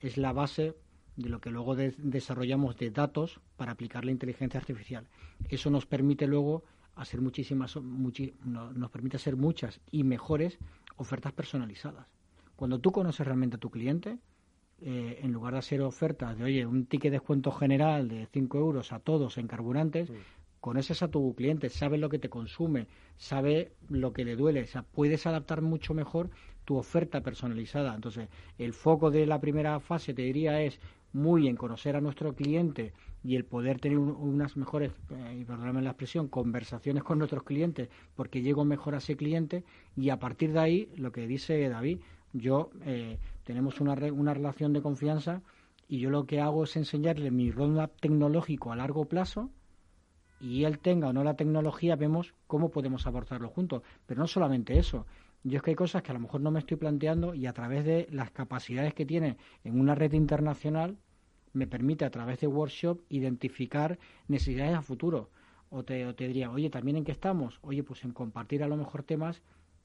es 0.01 0.17
la 0.17 0.33
base 0.33 0.75
de 1.17 1.29
lo 1.29 1.41
que 1.41 1.51
luego 1.51 1.75
de- 1.77 1.95
desarrollamos 1.99 2.77
de 2.77 2.91
datos 2.91 3.41
para 3.57 3.73
aplicar 3.73 4.05
la 4.05 4.13
inteligencia 4.13 4.59
artificial. 4.61 5.07
Eso 5.49 5.71
nos 5.71 5.87
permite 5.87 6.27
luego 6.27 6.65
hacer 6.97 7.21
muchísimas, 7.21 7.77
muchi- 7.77 8.35
no- 8.45 8.73
nos 8.73 8.91
permite 8.91 9.17
hacer 9.17 9.37
muchas 9.37 9.81
y 9.91 10.05
mejores 10.05 10.59
ofertas 10.97 11.33
personalizadas. 11.33 12.07
Cuando 12.57 12.79
tú 12.79 12.93
conoces 12.93 13.27
realmente 13.27 13.57
a 13.57 13.61
tu 13.61 13.71
cliente, 13.71 14.19
eh, 14.81 15.21
en 15.23 15.33
lugar 15.33 15.53
de 15.55 15.61
hacer 15.61 15.81
ofertas 15.83 16.37
de, 16.39 16.45
oye, 16.45 16.67
un 16.67 16.87
ticket 16.87 17.11
de 17.13 17.19
descuento 17.19 17.51
general 17.53 18.09
de 18.09 18.27
5 18.33 18.59
euros 18.59 18.93
a 18.93 18.99
todos 19.01 19.39
en 19.39 19.47
carburantes, 19.47 20.11
conoces 20.61 21.03
a 21.03 21.09
tu 21.09 21.35
cliente, 21.35 21.69
sabes 21.69 22.01
lo 22.01 22.09
que 22.09 22.19
te 22.19 22.29
consume, 22.31 22.87
sabe 23.17 23.73
lo 23.89 24.13
que 24.13 24.25
le 24.25 24.35
duele, 24.35 24.63
o 24.63 24.67
sea, 24.67 24.83
puedes 24.83 25.27
adaptar 25.27 25.61
mucho 25.63 25.93
mejor 25.95 26.31
tu 26.65 26.77
oferta 26.77 27.21
personalizada. 27.23 27.95
Entonces, 27.95 28.29
el 28.57 28.73
foco 28.73 29.11
de 29.11 29.27
la 29.27 29.41
primera 29.41 29.79
fase, 29.81 30.15
te 30.15 30.23
diría, 30.23 30.63
es 30.63 30.81
muy 31.15 31.49
en 31.49 31.57
conocer 31.57 31.97
a 31.97 32.01
nuestro 32.03 32.35
cliente 32.35 32.93
y 33.23 33.37
el 33.37 33.45
poder 33.47 33.81
tener 33.81 33.97
un- 33.99 34.11
unas 34.11 34.57
mejores, 34.59 34.93
eh, 35.11 35.39
y 35.41 35.45
perdóname 35.45 35.81
la 35.81 35.91
expresión, 35.91 36.29
conversaciones 36.29 37.03
con 37.05 37.19
nuestros 37.19 37.45
clientes, 37.45 37.89
porque 38.15 38.43
llego 38.43 38.65
mejor 38.67 38.95
a 38.95 38.99
ese 38.99 39.17
cliente 39.17 39.65
y 39.97 40.11
a 40.11 40.19
partir 40.19 40.53
de 40.53 40.59
ahí, 40.61 40.89
lo 40.97 41.11
que 41.13 41.27
dice 41.27 41.67
David, 41.71 42.01
yo 42.35 42.71
eh, 42.85 43.19
tenemos 43.45 43.81
una, 43.81 43.95
re- 43.95 44.11
una 44.11 44.35
relación 44.35 44.73
de 44.75 44.83
confianza 44.83 45.41
y 45.89 46.01
yo 46.01 46.11
lo 46.11 46.27
que 46.27 46.41
hago 46.41 46.65
es 46.65 46.77
enseñarle 46.77 47.31
mi 47.31 47.51
roadmap 47.51 47.93
tecnológico 48.01 48.73
a 48.73 48.77
largo 48.77 49.05
plazo 49.07 49.51
y 50.41 50.65
él 50.65 50.79
tenga 50.81 51.09
o 51.09 51.13
no 51.13 51.25
la 51.25 51.37
tecnología, 51.37 51.97
vemos 51.97 52.35
cómo 52.47 52.71
podemos 52.71 53.07
abordarlo 53.07 53.49
juntos. 53.49 53.83
Pero 54.07 54.21
no 54.21 54.27
solamente 54.27 54.79
eso. 54.79 55.07
Yo 55.43 55.59
es 55.59 55.63
que 55.63 55.71
hay 55.71 55.77
cosas 55.77 56.03
que 56.03 56.11
a 56.11 56.15
lo 56.15 56.21
mejor 56.21 56.41
no 56.41 56.51
me 56.51 56.59
estoy 56.59 56.77
planteando 56.77 57.35
y 57.35 57.47
a 57.47 57.53
través 57.53 57.85
de 57.85 58.09
las 58.11 58.31
capacidades 58.31 58.95
que 58.95 59.07
tiene 59.07 59.37
en 59.63 59.79
una 59.79 59.95
red 59.95 60.13
internacional 60.13 60.97
me 61.55 61.67
permite 61.67 62.05
a 62.05 62.11
través 62.11 62.41
de 62.41 62.47
workshop 62.47 63.01
identificar 63.09 63.99
necesidades 64.29 64.75
a 64.77 64.83
futuro. 64.83 65.31
O 65.71 65.83
te, 65.85 66.07
o 66.07 66.15
te 66.15 66.29
diría, 66.29 66.51
oye, 66.51 66.71
¿también 66.71 66.97
en 66.99 67.05
qué 67.05 67.13
estamos? 67.13 67.59
Oye, 67.63 67.83
pues 67.83 68.05
en 68.05 68.13
compartir 68.13 68.63
a 68.63 68.69
lo 68.69 68.77
mejor 68.77 69.03
temas 69.03 69.43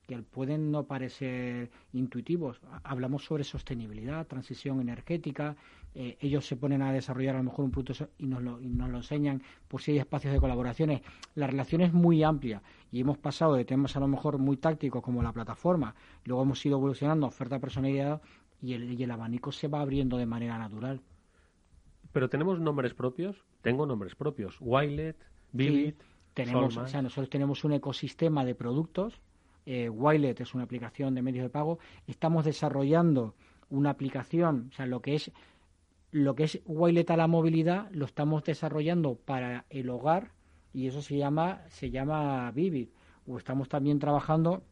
que 0.07 0.17
pueden 0.23 0.71
no 0.71 0.85
parecer 0.85 1.69
intuitivos. 1.93 2.59
Ha- 2.71 2.81
Hablamos 2.83 3.23
sobre 3.25 3.43
sostenibilidad, 3.43 4.25
transición 4.27 4.81
energética, 4.81 5.55
eh, 5.95 6.17
ellos 6.19 6.45
se 6.47 6.55
ponen 6.55 6.81
a 6.81 6.91
desarrollar 6.91 7.35
a 7.35 7.39
lo 7.39 7.43
mejor 7.45 7.65
un 7.65 7.71
producto 7.71 8.09
y 8.17 8.25
nos, 8.27 8.41
lo, 8.41 8.59
y 8.61 8.67
nos 8.69 8.89
lo 8.89 8.97
enseñan 8.97 9.41
por 9.67 9.81
si 9.81 9.91
hay 9.91 9.99
espacios 9.99 10.33
de 10.33 10.39
colaboraciones. 10.39 11.01
La 11.35 11.47
relación 11.47 11.81
es 11.81 11.93
muy 11.93 12.23
amplia 12.23 12.61
y 12.91 13.01
hemos 13.01 13.17
pasado 13.19 13.53
de 13.55 13.65
temas 13.65 13.95
a 13.95 13.99
lo 13.99 14.07
mejor 14.07 14.37
muy 14.39 14.57
tácticos 14.57 15.01
como 15.03 15.21
la 15.23 15.31
plataforma, 15.33 15.93
luego 16.25 16.41
hemos 16.43 16.65
ido 16.65 16.77
evolucionando 16.77 17.27
oferta 17.27 17.59
personalidad 17.59 18.21
y 18.61 18.73
el, 18.73 18.93
y 18.99 19.03
el 19.03 19.11
abanico 19.11 19.51
se 19.51 19.67
va 19.67 19.81
abriendo 19.81 20.17
de 20.17 20.25
manera 20.25 20.57
natural. 20.57 21.01
Pero 22.11 22.29
tenemos 22.29 22.59
nombres 22.59 22.93
propios. 22.93 23.43
Tengo 23.61 23.85
nombres 23.85 24.15
propios. 24.15 24.57
Wilet, 24.59 25.17
Vivid, 25.51 25.93
Sí, 25.93 26.05
tenemos, 26.33 26.73
Solman. 26.73 26.85
o 26.85 26.91
sea, 26.91 27.01
nosotros 27.01 27.29
tenemos 27.29 27.63
un 27.63 27.73
ecosistema 27.73 28.45
de 28.45 28.55
productos. 28.55 29.21
Eh, 29.65 29.89
Wilet 29.89 30.39
es 30.41 30.53
una 30.53 30.63
aplicación 30.63 31.13
de 31.15 31.21
medios 31.21 31.43
de 31.43 31.49
pago. 31.49 31.79
Estamos 32.07 32.45
desarrollando 32.45 33.35
una 33.69 33.91
aplicación, 33.91 34.69
o 34.71 34.75
sea, 34.75 34.85
lo 34.87 35.01
que 35.01 35.15
es 35.15 35.31
lo 36.11 36.33
que 36.33 36.45
es 36.45 36.59
Wilet 36.65 37.11
a 37.11 37.17
la 37.17 37.27
movilidad, 37.27 37.87
lo 37.91 38.05
estamos 38.05 38.43
desarrollando 38.43 39.13
para 39.15 39.65
el 39.69 39.91
hogar 39.91 40.31
y 40.73 40.87
eso 40.87 41.03
se 41.03 41.17
llama 41.17 41.61
se 41.67 41.91
llama 41.91 42.49
Vivid. 42.51 42.89
O 43.27 43.37
estamos 43.37 43.69
también 43.69 43.99
trabajando 43.99 44.63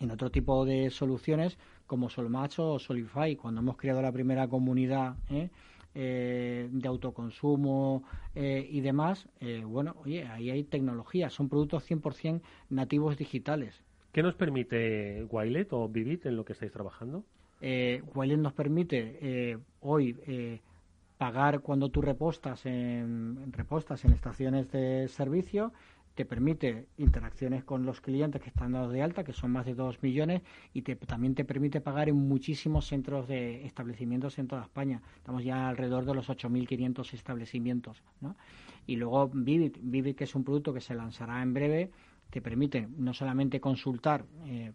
en 0.00 0.10
otro 0.10 0.30
tipo 0.30 0.66
de 0.66 0.90
soluciones 0.90 1.56
como 1.86 2.10
Solmatch 2.10 2.58
o 2.58 2.78
Solify. 2.78 3.36
Cuando 3.36 3.62
hemos 3.62 3.78
creado 3.78 4.02
la 4.02 4.12
primera 4.12 4.48
comunidad 4.48 5.16
¿eh? 5.30 5.48
Eh, 5.94 6.68
de 6.70 6.88
autoconsumo 6.88 8.04
eh, 8.34 8.66
y 8.70 8.80
demás, 8.80 9.28
eh, 9.40 9.62
bueno, 9.64 9.96
oye, 10.04 10.26
ahí 10.26 10.50
hay 10.50 10.64
tecnología, 10.64 11.30
son 11.30 11.48
productos 11.48 11.88
100% 11.90 12.40
nativos 12.70 13.16
digitales. 13.16 13.82
¿Qué 14.12 14.22
nos 14.22 14.34
permite 14.34 15.24
Wilet 15.30 15.72
o 15.72 15.88
Vivid 15.88 16.26
en 16.26 16.36
lo 16.36 16.44
que 16.44 16.52
estáis 16.52 16.72
trabajando? 16.72 17.24
Eh, 17.62 18.02
Wilet 18.14 18.38
nos 18.38 18.52
permite 18.52 19.18
eh, 19.22 19.58
hoy 19.80 20.18
eh, 20.26 20.60
pagar 21.16 21.60
cuando 21.60 21.88
tú 21.88 22.02
repostas 22.02 22.66
en, 22.66 23.52
repostas 23.52 24.04
en 24.04 24.12
estaciones 24.12 24.70
de 24.72 25.08
servicio, 25.08 25.72
te 26.14 26.24
permite 26.24 26.88
interacciones 26.98 27.64
con 27.64 27.86
los 27.86 28.00
clientes 28.00 28.42
que 28.42 28.50
están 28.50 28.72
dados 28.72 28.92
de 28.92 29.02
alta, 29.02 29.24
que 29.24 29.32
son 29.32 29.50
más 29.52 29.64
de 29.64 29.74
2 29.74 30.02
millones, 30.02 30.42
y 30.74 30.82
te, 30.82 30.96
también 30.96 31.34
te 31.34 31.44
permite 31.44 31.80
pagar 31.80 32.08
en 32.08 32.16
muchísimos 32.16 32.86
centros 32.86 33.28
de 33.28 33.64
establecimientos 33.64 34.38
en 34.38 34.48
toda 34.48 34.62
España. 34.62 35.02
Estamos 35.16 35.44
ya 35.44 35.68
alrededor 35.68 36.04
de 36.04 36.14
los 36.14 36.28
8.500 36.28 37.14
establecimientos. 37.14 38.02
¿no? 38.20 38.36
Y 38.86 38.96
luego 38.96 39.28
Vivid, 39.28 39.76
Vivid, 39.80 40.16
que 40.16 40.24
es 40.24 40.34
un 40.34 40.44
producto 40.44 40.74
que 40.74 40.80
se 40.80 40.94
lanzará 40.94 41.42
en 41.42 41.54
breve, 41.54 41.90
te 42.30 42.40
permite 42.40 42.88
no 42.96 43.14
solamente 43.14 43.60
consultar 43.60 44.24
eh, 44.46 44.72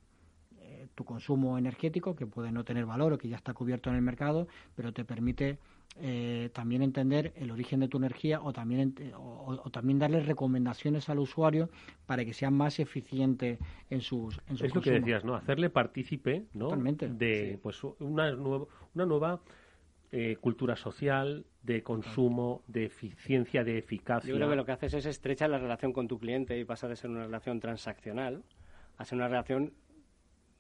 eh, 0.59 0.87
tu 0.95 1.03
consumo 1.03 1.57
energético, 1.57 2.15
que 2.15 2.27
puede 2.27 2.51
no 2.51 2.63
tener 2.63 2.85
valor 2.85 3.13
o 3.13 3.17
que 3.17 3.29
ya 3.29 3.35
está 3.35 3.53
cubierto 3.53 3.89
en 3.89 3.95
el 3.95 4.01
mercado, 4.01 4.47
pero 4.75 4.93
te 4.93 5.05
permite 5.05 5.59
eh, 5.99 6.49
también 6.53 6.83
entender 6.83 7.33
el 7.37 7.49
origen 7.49 7.79
de 7.79 7.87
tu 7.87 7.97
energía 7.97 8.41
o 8.41 8.53
también, 8.53 8.93
o, 9.15 9.69
también 9.71 9.97
darle 9.97 10.19
recomendaciones 10.19 11.09
al 11.09 11.19
usuario 11.19 11.69
para 12.05 12.23
que 12.23 12.33
sea 12.33 12.51
más 12.51 12.79
eficiente 12.79 13.57
en 13.89 14.01
sus 14.01 14.39
en 14.47 14.63
Es 14.63 14.75
lo 14.75 14.81
que 14.81 14.91
decías, 14.91 15.25
¿no? 15.25 15.35
Hacerle 15.35 15.69
partícipe, 15.69 16.45
¿no? 16.53 16.69
De 16.69 17.59
pues 17.63 17.83
una, 17.83 18.31
una 18.35 19.05
nueva 19.05 19.41
eh, 20.11 20.37
cultura 20.39 20.75
social, 20.75 21.45
de 21.63 21.83
consumo, 21.83 22.63
de 22.67 22.85
eficiencia, 22.85 23.65
de 23.65 23.77
eficacia. 23.77 24.29
Yo 24.29 24.37
creo 24.37 24.49
que 24.49 24.55
lo 24.55 24.65
que 24.65 24.71
haces 24.71 24.93
es 24.93 25.05
estrechar 25.05 25.49
la 25.49 25.57
relación 25.57 25.91
con 25.91 26.07
tu 26.07 26.17
cliente 26.17 26.57
y 26.57 26.63
pasa 26.63 26.87
de 26.87 26.95
ser 26.95 27.09
una 27.09 27.25
relación 27.25 27.59
transaccional 27.59 28.43
a 28.97 29.05
ser 29.05 29.17
una 29.17 29.27
relación 29.27 29.73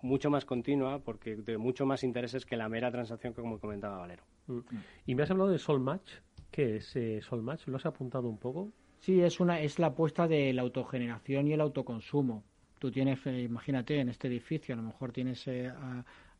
mucho 0.01 0.29
más 0.29 0.45
continua 0.45 0.99
porque 0.99 1.35
de 1.35 1.57
mucho 1.57 1.85
más 1.85 2.03
intereses 2.03 2.45
que 2.45 2.57
la 2.57 2.69
mera 2.69 2.91
transacción 2.91 3.33
como 3.33 3.59
comentaba 3.59 3.99
Valero. 3.99 4.23
Mm. 4.47 4.59
Y 5.05 5.15
me 5.15 5.23
has 5.23 5.31
hablado 5.31 5.49
de 5.49 5.59
Solmatch. 5.59 6.11
¿Qué 6.51 6.77
es 6.77 6.95
eh, 6.95 7.21
Solmatch? 7.21 7.67
¿Lo 7.67 7.77
has 7.77 7.85
apuntado 7.85 8.29
un 8.29 8.37
poco? 8.37 8.71
Sí, 8.99 9.21
es 9.21 9.39
una 9.39 9.61
es 9.61 9.79
la 9.79 9.87
apuesta 9.87 10.27
de 10.27 10.53
la 10.53 10.63
autogeneración 10.63 11.47
y 11.47 11.53
el 11.53 11.61
autoconsumo. 11.61 12.43
Tú 12.79 12.91
tienes, 12.91 13.25
eh, 13.25 13.41
imagínate, 13.41 13.99
en 13.99 14.09
este 14.09 14.27
edificio, 14.27 14.73
a 14.73 14.77
lo 14.77 14.83
mejor 14.83 15.11
tienes 15.11 15.47
eh, 15.47 15.71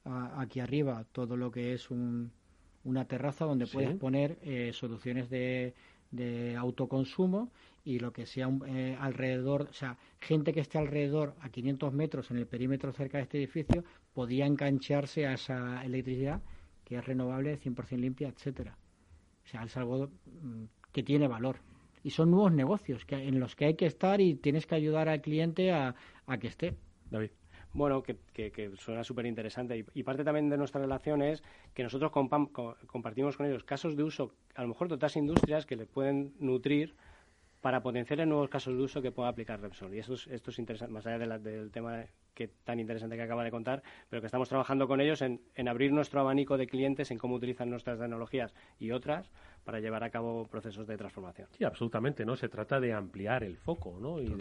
aquí 0.06 0.60
arriba 0.60 1.06
todo 1.12 1.36
lo 1.36 1.52
que 1.52 1.74
es 1.74 1.90
una 1.92 3.06
terraza 3.06 3.46
donde 3.46 3.68
puedes 3.68 3.96
poner 3.96 4.38
soluciones 4.74 5.30
de, 5.30 5.74
de 6.12 6.56
autoconsumo 6.56 7.52
y 7.84 8.00
lo 8.00 8.12
que 8.12 8.26
sea 8.26 8.50
eh, 8.68 8.98
alrededor, 9.00 9.68
o 9.70 9.74
sea, 9.74 9.98
gente 10.20 10.54
que 10.54 10.60
esté 10.60 10.78
alrededor 10.78 11.36
a 11.42 11.50
500 11.50 11.94
metros 11.94 12.32
en 12.32 12.38
el 12.38 12.48
perímetro 12.48 12.92
cerca 12.92 13.18
de 13.18 13.24
este 13.24 13.38
edificio 13.38 13.84
podía 14.14 14.46
engancharse 14.46 15.26
a 15.26 15.34
esa 15.34 15.84
electricidad 15.86 16.42
que 16.88 16.96
es 16.96 17.06
renovable, 17.06 17.60
100% 17.60 17.98
limpia, 17.98 18.30
etcétera. 18.30 18.78
O 19.44 19.48
sea, 19.50 19.64
es 19.64 19.76
algo 19.76 20.08
mm, 20.26 20.64
que 20.94 21.04
tiene 21.04 21.28
valor. 21.28 21.58
Y 22.02 22.12
son 22.12 22.32
nuevos 22.32 22.54
negocios 22.54 23.04
que, 23.04 23.16
en 23.28 23.42
los 23.42 23.58
que 23.58 23.66
hay 23.66 23.74
que 23.74 23.86
estar 23.86 24.22
y 24.22 24.36
tienes 24.36 24.66
que 24.66 24.76
ayudar 24.76 25.10
al 25.10 25.20
cliente 25.20 25.74
a, 25.74 25.96
a 26.26 26.38
que 26.38 26.48
esté. 26.48 26.76
David. 27.12 27.32
Bueno, 27.74 28.04
que, 28.04 28.16
que, 28.34 28.72
suena 28.78 29.04
súper 29.04 29.26
interesante. 29.26 29.86
Y, 29.94 30.04
parte 30.04 30.24
también 30.24 30.50
de 30.50 30.58
nuestra 30.58 30.80
relación 30.80 31.22
es 31.22 31.44
que 31.74 31.84
nosotros 31.84 32.10
compartimos 32.10 33.36
con 33.36 33.48
ellos 33.48 33.66
casos 33.66 33.98
de 33.98 34.04
uso, 34.04 34.32
a 34.56 34.62
lo 34.62 34.70
mejor 34.70 34.88
de 34.88 34.96
otras 34.96 35.18
industrias 35.18 35.66
que 35.66 35.76
le 35.76 35.88
pueden 35.88 36.36
nutrir 36.40 36.96
para 37.60 37.82
potenciar 37.84 38.22
en 38.22 38.30
nuevos 38.30 38.48
casos 38.48 38.78
de 38.78 38.84
uso 38.84 39.02
que 39.02 39.12
pueda 39.12 39.28
aplicar 39.28 39.60
Repsol. 39.60 39.94
Y 39.94 40.00
esto 40.00 40.14
es, 40.14 40.28
esto 40.28 40.52
es 40.52 40.60
interesante, 40.60 40.94
más 40.94 41.06
allá 41.06 41.38
del 41.38 41.70
tema 41.70 42.06
que 42.38 42.50
tan 42.64 42.80
interesante 42.80 43.16
que 43.16 43.24
acaba 43.24 43.44
de 43.44 43.50
contar, 43.50 43.82
pero 44.10 44.22
que 44.22 44.28
estamos 44.28 44.48
trabajando 44.48 44.88
con 44.88 45.02
ellos 45.02 45.24
en, 45.24 45.42
en 45.56 45.68
abrir 45.68 45.92
nuestro 45.92 46.20
abanico 46.20 46.56
de 46.56 46.68
clientes 46.68 47.10
en 47.10 47.18
cómo 47.18 47.34
utilizan 47.34 47.72
nuestras 47.72 47.98
tecnologías 47.98 48.54
y 48.80 48.92
otras 48.92 49.32
para 49.68 49.82
llevar 49.82 50.02
a 50.06 50.10
cabo 50.10 50.48
procesos 50.48 50.88
de 50.88 50.96
transformación. 50.96 51.50
Sí, 51.52 51.66
absolutamente, 51.66 52.26
¿no? 52.26 52.38
Se 52.38 52.48
trata 52.48 52.80
de 52.80 52.94
ampliar 52.94 53.44
el 53.44 53.58
foco, 53.58 53.98
¿no? 54.00 54.22
Y 54.22 54.34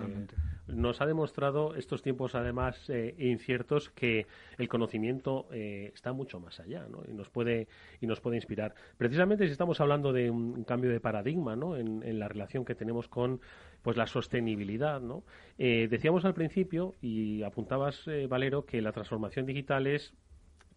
nos 0.68 1.00
ha 1.00 1.06
demostrado 1.06 1.74
estos 1.74 2.00
tiempos, 2.00 2.36
además, 2.36 2.88
eh, 2.90 3.12
inciertos, 3.18 3.90
que 3.90 4.28
el 4.56 4.68
conocimiento 4.68 5.48
eh, 5.50 5.90
está 5.92 6.12
mucho 6.12 6.38
más 6.38 6.60
allá, 6.60 6.86
¿no? 6.88 7.02
Y 7.08 7.12
nos 7.12 7.28
puede, 7.28 7.66
y 8.00 8.06
nos 8.06 8.20
puede 8.20 8.36
inspirar. 8.36 8.76
Precisamente 8.98 9.46
si 9.46 9.50
estamos 9.50 9.80
hablando 9.80 10.12
de 10.12 10.30
un, 10.30 10.62
cambio 10.62 10.92
de 10.92 11.00
paradigma, 11.00 11.56
¿no? 11.56 11.76
En, 11.76 12.04
en, 12.04 12.20
la 12.20 12.28
relación 12.28 12.64
que 12.64 12.76
tenemos 12.76 13.08
con 13.08 13.40
pues 13.86 13.96
la 13.96 14.08
sostenibilidad, 14.08 15.00
¿no? 15.00 15.22
Eh, 15.58 15.86
decíamos 15.88 16.24
al 16.24 16.34
principio, 16.34 16.96
y 17.00 17.44
apuntabas, 17.44 18.02
Valero, 18.28 18.66
que 18.66 18.82
la 18.82 18.90
transformación 18.90 19.46
digital 19.46 19.86
es 19.86 20.12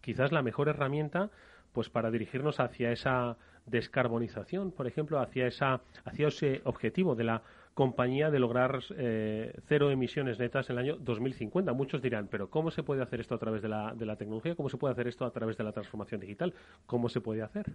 quizás 0.00 0.30
la 0.30 0.42
mejor 0.42 0.68
herramienta 0.68 1.28
pues 1.72 1.90
para 1.90 2.12
dirigirnos 2.12 2.60
hacia 2.60 2.92
esa 2.92 3.36
descarbonización, 3.66 4.70
por 4.70 4.86
ejemplo, 4.86 5.18
hacia, 5.18 5.48
esa, 5.48 5.80
hacia 6.04 6.28
ese 6.28 6.60
objetivo 6.62 7.16
de 7.16 7.24
la 7.24 7.42
compañía 7.74 8.30
de 8.30 8.38
lograr 8.38 8.78
eh, 8.96 9.54
cero 9.66 9.90
emisiones 9.90 10.38
netas 10.38 10.70
en 10.70 10.78
el 10.78 10.84
año 10.84 10.96
2050. 11.00 11.72
Muchos 11.72 12.02
dirán, 12.02 12.28
pero 12.30 12.48
¿cómo 12.48 12.70
se 12.70 12.84
puede 12.84 13.02
hacer 13.02 13.18
esto 13.18 13.34
a 13.34 13.38
través 13.38 13.60
de 13.60 13.70
la, 13.70 13.92
de 13.92 14.06
la 14.06 14.14
tecnología? 14.14 14.54
¿Cómo 14.54 14.68
se 14.68 14.76
puede 14.76 14.92
hacer 14.92 15.08
esto 15.08 15.24
a 15.24 15.32
través 15.32 15.56
de 15.56 15.64
la 15.64 15.72
transformación 15.72 16.20
digital? 16.20 16.54
¿Cómo 16.86 17.08
se 17.08 17.20
puede 17.20 17.42
hacer? 17.42 17.72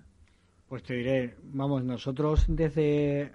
Pues 0.69 0.81
te 0.81 0.95
diré, 0.95 1.35
vamos, 1.43 1.83
nosotros 1.83 2.45
desde, 2.47 3.33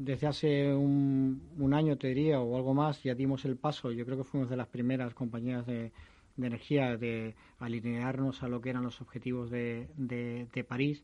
desde 0.00 0.26
hace 0.26 0.74
un, 0.74 1.42
un 1.58 1.74
año, 1.74 1.96
te 1.96 2.08
diría, 2.08 2.40
o 2.40 2.56
algo 2.56 2.74
más, 2.74 3.02
ya 3.02 3.14
dimos 3.14 3.44
el 3.44 3.56
paso. 3.56 3.92
Yo 3.92 4.04
creo 4.06 4.16
que 4.18 4.24
fuimos 4.24 4.48
de 4.48 4.56
las 4.56 4.66
primeras 4.66 5.14
compañías 5.14 5.66
de, 5.66 5.92
energía, 6.38 6.96
de 6.96 7.34
alinearnos 7.58 8.42
a 8.42 8.48
lo 8.48 8.60
que 8.60 8.70
eran 8.70 8.82
los 8.82 9.00
objetivos 9.02 9.50
de, 9.50 9.88
de, 9.96 10.64
París 10.64 11.02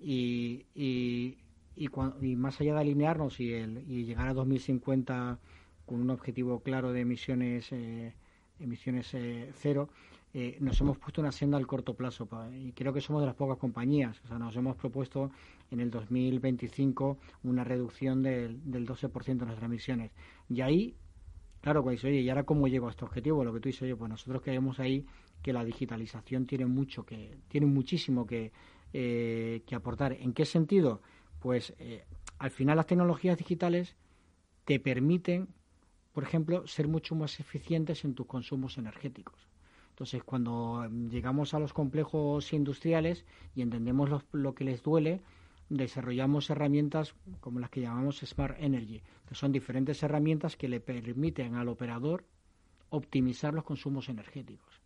y, 0.00 0.66
y, 0.74 1.36
y, 1.76 1.88
más 2.36 2.60
allá 2.60 2.74
de 2.74 2.80
alinearnos 2.80 3.38
y, 3.38 3.52
el, 3.52 3.84
y 3.88 4.04
llegar 4.04 4.28
a 4.28 4.34
2050 4.34 5.38
con 5.86 6.00
un 6.00 6.10
objetivo 6.10 6.60
claro 6.60 6.92
de 6.92 7.02
emisiones 7.02 7.70
eh, 7.70 8.14
emisiones 8.58 9.12
eh, 9.14 9.50
cero, 9.54 9.88
eh, 10.32 10.56
nos 10.60 10.80
hemos 10.80 10.98
puesto 10.98 11.20
una 11.20 11.30
senda 11.30 11.56
al 11.56 11.66
corto 11.66 11.94
plazo 11.94 12.28
y 12.52 12.72
creo 12.72 12.92
que 12.92 13.00
somos 13.00 13.22
de 13.22 13.26
las 13.26 13.36
pocas 13.36 13.58
compañías. 13.58 14.20
O 14.24 14.26
sea, 14.26 14.38
nos 14.38 14.56
hemos 14.56 14.76
propuesto 14.76 15.30
en 15.74 15.80
el 15.80 15.90
2025 15.90 17.18
una 17.42 17.64
reducción 17.64 18.22
del, 18.22 18.60
del 18.70 18.86
12% 18.86 19.24
de 19.24 19.34
nuestras 19.34 19.62
emisiones. 19.62 20.12
Y 20.48 20.60
ahí 20.62 20.96
Claro, 21.64 21.82
pues 21.82 22.04
oye, 22.04 22.20
¿y 22.20 22.28
ahora 22.28 22.42
cómo 22.42 22.68
llego 22.68 22.88
a 22.88 22.90
este 22.90 23.06
objetivo? 23.06 23.42
Lo 23.42 23.50
que 23.54 23.58
tú 23.58 23.70
dices, 23.70 23.80
oye, 23.84 23.96
pues 23.96 24.10
nosotros 24.10 24.42
creemos 24.42 24.80
ahí 24.80 25.06
que 25.40 25.54
la 25.54 25.64
digitalización 25.64 26.44
tiene 26.44 26.66
mucho 26.66 27.06
que, 27.06 27.38
tiene 27.48 27.66
muchísimo 27.66 28.26
que, 28.26 28.52
eh, 28.92 29.62
que 29.66 29.74
aportar. 29.74 30.12
¿En 30.12 30.34
qué 30.34 30.44
sentido? 30.44 31.00
Pues 31.40 31.72
eh, 31.78 32.04
al 32.38 32.50
final 32.50 32.76
las 32.76 32.86
tecnologías 32.86 33.38
digitales 33.38 33.96
te 34.66 34.78
permiten, 34.78 35.48
por 36.12 36.24
ejemplo, 36.24 36.66
ser 36.66 36.86
mucho 36.86 37.14
más 37.14 37.40
eficientes 37.40 38.04
en 38.04 38.14
tus 38.14 38.26
consumos 38.26 38.76
energéticos. 38.76 39.48
Entonces, 39.88 40.22
cuando 40.22 40.86
llegamos 41.08 41.54
a 41.54 41.58
los 41.60 41.72
complejos 41.72 42.52
industriales 42.52 43.24
y 43.54 43.62
entendemos 43.62 44.10
lo 44.32 44.54
que 44.54 44.64
les 44.64 44.82
duele, 44.82 45.22
desarrollamos 45.68 46.50
herramientas 46.50 47.14
como 47.40 47.60
las 47.60 47.70
que 47.70 47.80
llamamos 47.80 48.20
Smart 48.20 48.56
Energy, 48.60 49.02
que 49.28 49.34
son 49.34 49.52
diferentes 49.52 50.02
herramientas 50.02 50.56
que 50.56 50.68
le 50.68 50.80
permiten 50.80 51.54
al 51.54 51.68
operador 51.68 52.24
optimizar 52.90 53.54
los 53.54 53.64
consumos 53.64 54.08
energéticos. 54.08 54.80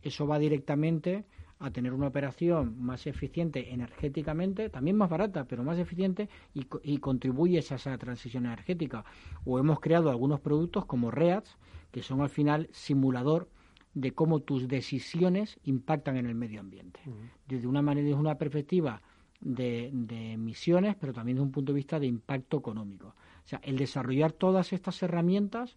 Eso 0.00 0.26
va 0.26 0.38
directamente 0.38 1.24
a 1.58 1.70
tener 1.70 1.92
una 1.92 2.08
operación 2.08 2.82
más 2.82 3.06
eficiente 3.06 3.72
energéticamente, 3.72 4.68
también 4.68 4.96
más 4.96 5.08
barata, 5.08 5.44
pero 5.44 5.62
más 5.62 5.78
eficiente 5.78 6.28
y, 6.54 6.66
y 6.82 6.98
contribuye 6.98 7.58
a 7.58 7.60
esa 7.60 7.98
transición 7.98 8.46
energética. 8.46 9.04
O 9.44 9.60
hemos 9.60 9.78
creado 9.78 10.10
algunos 10.10 10.40
productos 10.40 10.86
como 10.86 11.12
REATS, 11.12 11.56
que 11.92 12.02
son 12.02 12.20
al 12.20 12.30
final 12.30 12.68
simulador 12.72 13.48
de 13.94 14.12
cómo 14.12 14.40
tus 14.40 14.68
decisiones 14.68 15.60
impactan 15.64 16.16
en 16.16 16.26
el 16.26 16.34
medio 16.34 16.60
ambiente. 16.60 17.00
Desde 17.46 17.66
una 17.66 17.82
manera, 17.82 18.08
desde 18.08 18.20
una 18.20 18.38
perspectiva 18.38 19.02
de, 19.42 20.32
emisiones, 20.32 20.96
pero 20.96 21.12
también 21.12 21.36
desde 21.36 21.46
un 21.46 21.52
punto 21.52 21.72
de 21.72 21.76
vista 21.76 21.98
de 21.98 22.06
impacto 22.06 22.58
económico. 22.58 23.14
O 23.44 23.48
sea, 23.48 23.60
el 23.62 23.76
desarrollar 23.76 24.32
todas 24.32 24.72
estas 24.72 25.02
herramientas 25.02 25.76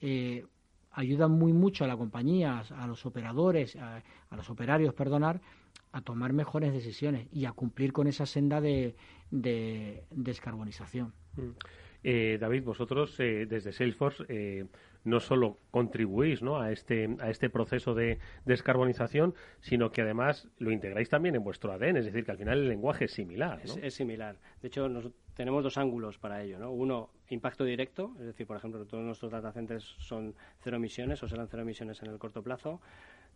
eh, 0.00 0.44
ayuda 0.92 1.28
muy 1.28 1.52
mucho 1.52 1.84
a 1.84 1.86
la 1.86 1.96
compañía, 1.96 2.60
a 2.60 2.86
los 2.86 3.06
operadores, 3.06 3.76
a, 3.76 4.02
los 4.30 4.50
operarios, 4.50 4.94
perdonar, 4.94 5.40
a 5.92 6.00
tomar 6.00 6.32
mejores 6.32 6.72
decisiones 6.72 7.28
y 7.32 7.46
a 7.46 7.52
cumplir 7.52 7.92
con 7.92 8.06
esa 8.06 8.26
senda 8.26 8.60
de, 8.60 8.94
descarbonización. 9.30 11.12
Mm. 11.36 11.50
Eh, 12.04 12.38
David, 12.40 12.62
vosotros 12.62 13.18
eh, 13.18 13.46
desde 13.46 13.72
Salesforce 13.72 14.24
eh, 14.28 14.66
no 15.06 15.20
solo 15.20 15.58
contribuís 15.70 16.42
¿no? 16.42 16.60
a, 16.60 16.72
este, 16.72 17.16
a 17.20 17.30
este 17.30 17.48
proceso 17.48 17.94
de 17.94 18.18
descarbonización, 18.44 19.34
sino 19.60 19.92
que 19.92 20.02
además 20.02 20.48
lo 20.58 20.72
integráis 20.72 21.08
también 21.08 21.36
en 21.36 21.44
vuestro 21.44 21.72
ADN, 21.72 21.98
es 21.98 22.04
decir, 22.06 22.24
que 22.24 22.32
al 22.32 22.38
final 22.38 22.58
el 22.58 22.68
lenguaje 22.68 23.04
es 23.04 23.12
similar. 23.12 23.60
Es, 23.82 23.94
similar. 23.94 24.36
De 24.60 24.68
hecho, 24.68 24.90
tenemos 25.34 25.62
dos 25.62 25.78
ángulos 25.78 26.18
para 26.18 26.42
ello. 26.42 26.58
¿no? 26.58 26.72
Uno, 26.72 27.10
impacto 27.28 27.64
directo, 27.64 28.16
es 28.18 28.26
decir, 28.26 28.46
por 28.46 28.56
ejemplo, 28.56 28.84
todos 28.84 29.04
nuestros 29.04 29.30
data 29.30 29.52
centers 29.52 29.94
son 29.98 30.34
cero 30.58 30.76
emisiones 30.76 31.22
o 31.22 31.28
serán 31.28 31.46
cero 31.48 31.62
emisiones 31.62 32.02
en 32.02 32.10
el 32.10 32.18
corto 32.18 32.42
plazo. 32.42 32.80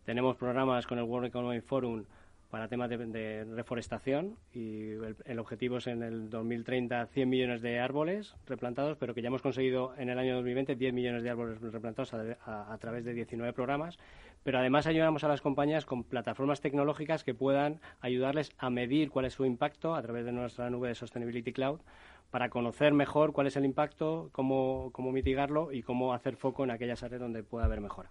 Tenemos 0.03 0.35
programas 0.35 0.85
con 0.87 0.97
el 0.97 1.05
World 1.05 1.27
Economic 1.27 1.63
Forum 1.63 2.03
para 2.51 2.67
temas 2.67 2.89
de, 2.89 2.97
de 2.97 3.45
reforestación 3.45 4.35
y 4.53 4.91
el, 4.91 5.15
el, 5.25 5.39
objetivo 5.39 5.77
es 5.77 5.87
en 5.87 6.03
el 6.03 6.29
2030 6.29 7.07
100 7.07 7.29
millones 7.29 7.61
de 7.61 7.79
árboles 7.79 8.35
replantados, 8.45 8.97
pero 8.97 9.15
que 9.15 9.21
ya 9.21 9.29
hemos 9.29 9.41
conseguido 9.41 9.93
en 9.97 10.09
el 10.09 10.19
año 10.19 10.35
2020 10.35 10.75
10 10.75 10.93
millones 10.93 11.23
de 11.23 11.29
árboles 11.29 11.61
replantados 11.61 12.13
a, 12.13 12.37
a, 12.45 12.73
a 12.73 12.77
través 12.77 13.05
de 13.05 13.13
19 13.13 13.53
programas. 13.53 13.97
Pero 14.43 14.59
además 14.59 14.85
ayudamos 14.85 15.23
a 15.23 15.29
las 15.29 15.41
compañías 15.41 15.85
con 15.85 16.03
plataformas 16.03 16.61
tecnológicas 16.61 17.23
que 17.23 17.33
puedan 17.33 17.79
ayudarles 18.01 18.51
a 18.57 18.69
medir 18.69 19.11
cuál 19.11 19.25
es 19.25 19.33
su 19.33 19.45
impacto 19.45 19.95
a 19.95 20.01
través 20.01 20.25
de 20.25 20.33
nuestra 20.33 20.69
nube 20.69 20.89
de 20.89 20.95
Sustainability 20.95 21.53
Cloud 21.53 21.79
para 22.31 22.49
conocer 22.49 22.93
mejor 22.93 23.33
cuál 23.33 23.47
es 23.47 23.55
el 23.55 23.65
impacto, 23.65 24.29
cómo, 24.33 24.89
cómo 24.93 25.11
mitigarlo 25.11 25.71
y 25.71 25.83
cómo 25.83 26.13
hacer 26.13 26.35
foco 26.35 26.63
en 26.63 26.71
aquellas 26.71 27.03
áreas 27.03 27.21
donde 27.21 27.43
pueda 27.43 27.65
haber 27.65 27.81
mejora. 27.81 28.09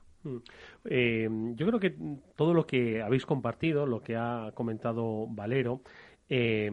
Eh, 0.85 1.29
yo 1.55 1.67
creo 1.67 1.81
que 1.81 1.97
todo 2.37 2.55
lo 2.55 2.67
que 2.67 3.03
habéis 3.03 3.27
compartido, 3.27 3.87
lo 3.87 4.03
que 4.03 4.17
ha 4.17 4.53
comentado 4.55 5.27
Valero, 5.29 5.83
eh, 6.29 6.71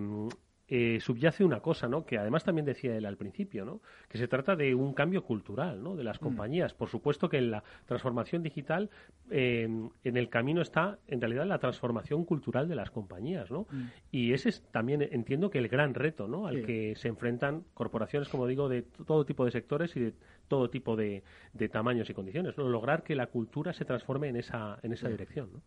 eh, 0.70 1.00
subyace 1.00 1.46
una 1.46 1.62
cosa, 1.62 1.88
¿no? 1.88 2.06
Que 2.06 2.18
además 2.18 2.44
también 2.44 2.66
decía 2.66 2.98
él 2.98 3.06
al 3.06 3.16
principio, 3.16 3.64
¿no? 3.64 3.80
Que 4.10 4.18
se 4.18 4.28
trata 4.28 4.56
de 4.58 4.76
un 4.76 4.94
cambio 4.94 5.24
cultural, 5.24 5.82
¿no? 5.82 5.96
De 5.96 6.04
las 6.04 6.20
compañías. 6.20 6.74
Mm. 6.74 6.78
Por 6.78 6.90
supuesto 6.90 7.30
que 7.30 7.38
en 7.38 7.52
la 7.52 7.64
transformación 7.86 8.44
digital, 8.44 8.90
eh, 9.32 9.70
en 10.04 10.18
el 10.18 10.30
camino 10.30 10.62
está, 10.62 11.00
en 11.08 11.22
realidad, 11.22 11.46
la 11.46 11.60
transformación 11.60 12.26
cultural 12.26 12.68
de 12.68 12.76
las 12.76 12.92
compañías, 12.92 13.50
¿no? 13.50 13.66
Mm. 13.72 13.86
Y 14.12 14.34
ese 14.34 14.50
es 14.50 14.62
también, 14.72 15.02
entiendo 15.02 15.50
que 15.50 15.60
el 15.60 15.70
gran 15.70 15.94
reto, 15.94 16.28
¿no? 16.28 16.48
Al 16.48 16.58
sí. 16.58 16.64
que 16.64 16.96
se 16.98 17.08
enfrentan 17.08 17.64
corporaciones, 17.74 18.28
como 18.28 18.46
digo, 18.46 18.68
de 18.68 18.82
todo 18.82 19.26
tipo 19.26 19.46
de 19.46 19.52
sectores 19.52 19.96
y 19.96 20.02
de 20.02 20.14
todo 20.50 20.70
tipo 20.70 20.98
de, 20.98 21.24
de 21.54 21.70
tamaños 21.70 22.10
y 22.10 22.14
condiciones, 22.14 22.58
¿no? 22.58 22.68
Lograr 22.68 23.04
que 23.04 23.16
la 23.16 23.28
cultura 23.28 23.72
se 23.72 23.86
transforme 23.86 24.28
en 24.28 24.36
esa, 24.36 24.80
en 24.84 24.92
esa 24.92 25.08
sí. 25.08 25.14
dirección, 25.14 25.50
¿no? 25.54 25.62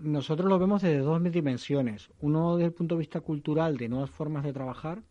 Nosotros 0.00 0.48
lo 0.48 0.58
vemos 0.58 0.82
desde 0.82 0.98
dos 0.98 1.22
dimensiones. 1.22 2.10
Uno 2.20 2.56
desde 2.56 2.66
el 2.66 2.72
punto 2.72 2.94
de 2.94 3.00
vista 3.00 3.20
cultural, 3.20 3.76
de 3.76 3.88
nuevas 3.88 4.10
formas 4.10 4.44
de 4.44 4.52
trabajar, 4.52 5.02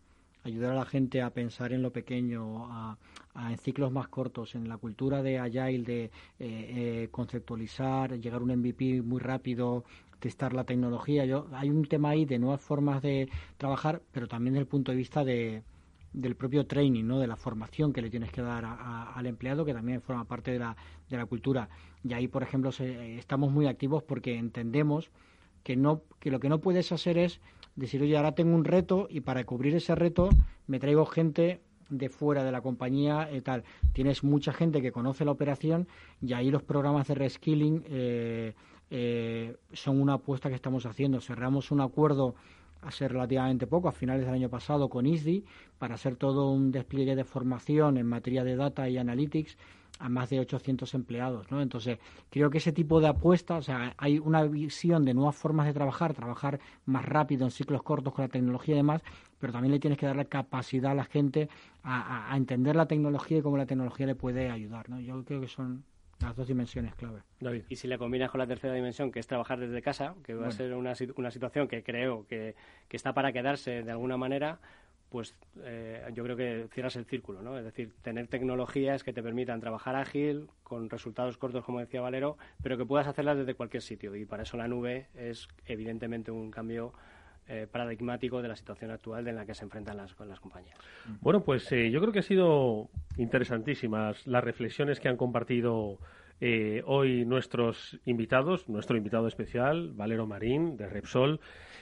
ayudar 0.43 0.73
a 0.73 0.75
la 0.75 0.85
gente 0.85 1.21
a 1.21 1.31
pensar 1.31 1.73
en 1.73 1.81
lo 1.81 1.91
pequeño, 1.91 2.71
a, 2.71 2.97
a 3.33 3.51
en 3.51 3.57
ciclos 3.57 3.91
más 3.91 4.07
cortos, 4.07 4.55
en 4.55 4.69
la 4.69 4.77
cultura 4.77 5.21
de 5.23 5.39
Agile, 5.39 5.83
de 5.83 6.03
eh, 6.03 6.11
eh, 6.39 7.07
conceptualizar, 7.11 8.19
llegar 8.19 8.41
a 8.41 8.43
un 8.43 8.55
MVP 8.55 9.01
muy 9.01 9.19
rápido, 9.19 9.83
testar 10.19 10.53
la 10.53 10.63
tecnología. 10.63 11.25
Yo, 11.25 11.47
hay 11.53 11.69
un 11.69 11.85
tema 11.85 12.09
ahí 12.09 12.25
de 12.25 12.39
nuevas 12.39 12.61
formas 12.61 13.01
de 13.01 13.29
trabajar, 13.57 14.01
pero 14.11 14.27
también 14.27 14.53
desde 14.53 14.61
el 14.61 14.67
punto 14.67 14.91
de 14.91 14.97
vista 14.97 15.23
de, 15.23 15.63
del 16.15 16.35
propio 16.35 16.65
training, 16.65 17.03
¿no? 17.03 17.19
de 17.19 17.27
la 17.27 17.35
formación 17.35 17.91
que 17.91 18.01
le 18.01 18.09
tienes 18.09 18.31
que 18.31 18.41
dar 18.41 18.63
a, 18.63 19.11
al 19.13 19.25
empleado, 19.25 19.65
que 19.65 19.73
también 19.73 20.01
forma 20.01 20.23
parte 20.25 20.51
de 20.51 20.59
la, 20.59 20.75
de 21.09 21.17
la 21.17 21.25
cultura. 21.25 21.69
Y 22.03 22.13
ahí, 22.13 22.27
por 22.27 22.41
ejemplo, 22.41 22.71
se, 22.71 23.17
estamos 23.17 23.51
muy 23.51 23.67
activos 23.67 24.01
porque 24.01 24.37
entendemos 24.37 25.11
que, 25.63 25.75
no, 25.75 26.03
que 26.19 26.31
lo 26.31 26.39
que 26.39 26.47
no 26.47 26.59
puedes 26.61 26.91
hacer 26.91 27.17
es 27.17 27.41
decir, 27.75 28.01
oye, 28.01 28.15
ahora 28.15 28.33
tengo 28.33 28.55
un 28.55 28.63
reto 28.63 29.07
y 29.09 29.21
para 29.21 29.43
cubrir 29.43 29.75
ese 29.75 29.93
reto 29.93 30.29
me 30.67 30.79
traigo 30.79 31.05
gente 31.05 31.61
de 31.89 32.09
fuera 32.09 32.43
de 32.43 32.51
la 32.51 32.61
compañía 32.61 33.29
y 33.31 33.41
tal. 33.41 33.63
Tienes 33.91 34.23
mucha 34.23 34.53
gente 34.53 34.81
que 34.81 34.91
conoce 34.91 35.25
la 35.25 35.31
operación 35.31 35.87
y 36.21 36.33
ahí 36.33 36.49
los 36.49 36.63
programas 36.63 37.07
de 37.07 37.15
reskilling 37.15 37.83
eh, 37.87 38.53
eh, 38.89 39.57
son 39.73 40.01
una 40.01 40.13
apuesta 40.13 40.47
que 40.47 40.55
estamos 40.55 40.85
haciendo. 40.85 41.19
Cerramos 41.19 41.71
un 41.71 41.81
acuerdo 41.81 42.35
hace 42.85 43.07
relativamente 43.07 43.67
poco, 43.67 43.87
a 43.87 43.91
finales 43.91 44.25
del 44.25 44.35
año 44.35 44.49
pasado, 44.49 44.89
con 44.89 45.05
ISDI, 45.05 45.43
para 45.77 45.95
hacer 45.95 46.15
todo 46.15 46.51
un 46.51 46.71
despliegue 46.71 47.15
de 47.15 47.23
formación 47.23 47.97
en 47.97 48.05
materia 48.05 48.43
de 48.43 48.55
data 48.55 48.87
y 48.87 48.97
analytics 48.97 49.57
a 49.99 50.09
más 50.09 50.29
de 50.29 50.39
800 50.41 50.93
empleados, 50.93 51.49
¿no? 51.51 51.61
Entonces, 51.61 51.99
creo 52.29 52.49
que 52.49 52.57
ese 52.57 52.73
tipo 52.73 52.99
de 52.99 53.07
apuestas, 53.07 53.59
o 53.59 53.61
sea, 53.61 53.93
hay 53.97 54.19
una 54.19 54.43
visión 54.43 55.05
de 55.05 55.13
nuevas 55.13 55.35
formas 55.35 55.67
de 55.67 55.73
trabajar, 55.73 56.13
trabajar 56.13 56.59
más 56.85 57.05
rápido 57.05 57.45
en 57.45 57.51
ciclos 57.51 57.81
cortos 57.81 58.13
con 58.13 58.23
la 58.23 58.29
tecnología 58.29 58.75
y 58.75 58.77
demás, 58.77 59.01
pero 59.39 59.53
también 59.53 59.71
le 59.71 59.79
tienes 59.79 59.97
que 59.97 60.05
dar 60.05 60.17
la 60.17 60.25
capacidad 60.25 60.91
a 60.91 60.95
la 60.95 61.05
gente 61.05 61.49
a, 61.83 62.27
a, 62.27 62.33
a 62.33 62.37
entender 62.37 62.75
la 62.75 62.87
tecnología 62.87 63.37
y 63.37 63.41
cómo 63.41 63.57
la 63.57 63.65
tecnología 63.65 64.05
le 64.05 64.15
puede 64.15 64.49
ayudar, 64.49 64.89
¿no? 64.89 64.99
Yo 64.99 65.23
creo 65.23 65.39
que 65.39 65.47
son 65.47 65.85
las 66.19 66.35
dos 66.35 66.47
dimensiones 66.47 66.95
clave. 66.95 67.21
David. 67.39 67.63
Y 67.69 67.75
si 67.75 67.87
le 67.87 67.97
combinas 67.97 68.31
con 68.31 68.39
la 68.39 68.47
tercera 68.47 68.73
dimensión, 68.73 69.11
que 69.11 69.19
es 69.19 69.27
trabajar 69.27 69.59
desde 69.59 69.81
casa, 69.81 70.15
que 70.23 70.33
va 70.33 70.39
bueno. 70.39 70.53
a 70.53 70.55
ser 70.55 70.73
una, 70.73 70.93
una 71.15 71.31
situación 71.31 71.67
que 71.67 71.83
creo 71.83 72.25
que, 72.27 72.55
que 72.87 72.97
está 72.97 73.13
para 73.13 73.31
quedarse 73.31 73.83
de 73.83 73.91
alguna 73.91 74.17
manera, 74.17 74.59
pues 75.09 75.35
eh, 75.63 76.03
yo 76.13 76.23
creo 76.23 76.35
que 76.35 76.67
cierras 76.73 76.95
el 76.95 77.05
círculo, 77.05 77.41
¿no? 77.41 77.57
Es 77.57 77.63
decir, 77.63 77.93
tener 78.01 78.27
tecnologías 78.27 79.03
que 79.03 79.13
te 79.13 79.23
permitan 79.23 79.59
trabajar 79.59 79.95
ágil, 79.95 80.49
con 80.63 80.89
resultados 80.89 81.37
cortos, 81.37 81.63
como 81.63 81.79
decía 81.79 82.01
Valero, 82.01 82.37
pero 82.61 82.77
que 82.77 82.85
puedas 82.85 83.07
hacerlas 83.07 83.37
desde 83.37 83.53
cualquier 83.53 83.81
sitio. 83.81 84.15
Y 84.15 84.25
para 84.25 84.43
eso 84.43 84.57
la 84.57 84.67
nube 84.67 85.07
es 85.15 85.47
evidentemente 85.65 86.31
un 86.31 86.51
cambio 86.51 86.93
eh, 87.47 87.67
paradigmático 87.71 88.41
de 88.41 88.47
la 88.47 88.55
situación 88.55 88.91
actual 88.91 89.27
en 89.27 89.35
la 89.35 89.45
que 89.45 89.53
se 89.53 89.63
enfrentan 89.63 89.97
las, 89.97 90.15
las 90.19 90.39
compañías. 90.39 90.77
Bueno, 91.21 91.41
pues 91.43 91.71
eh, 91.71 91.91
yo 91.91 91.99
creo 92.01 92.11
que 92.11 92.19
ha 92.19 92.23
sido 92.23 92.89
interesantísimas 93.17 94.25
las 94.27 94.43
reflexiones 94.43 94.99
que 94.99 95.09
han 95.09 95.17
compartido 95.17 95.99
eh, 96.41 96.83
hoy 96.85 97.23
nuestros 97.23 97.97
invitados, 98.05 98.67
nuestro 98.67 98.97
invitado 98.97 99.27
especial, 99.27 99.93
Valero 99.93 100.27
Marín, 100.27 100.75
de 100.75 100.87
Repsol, 100.89 101.39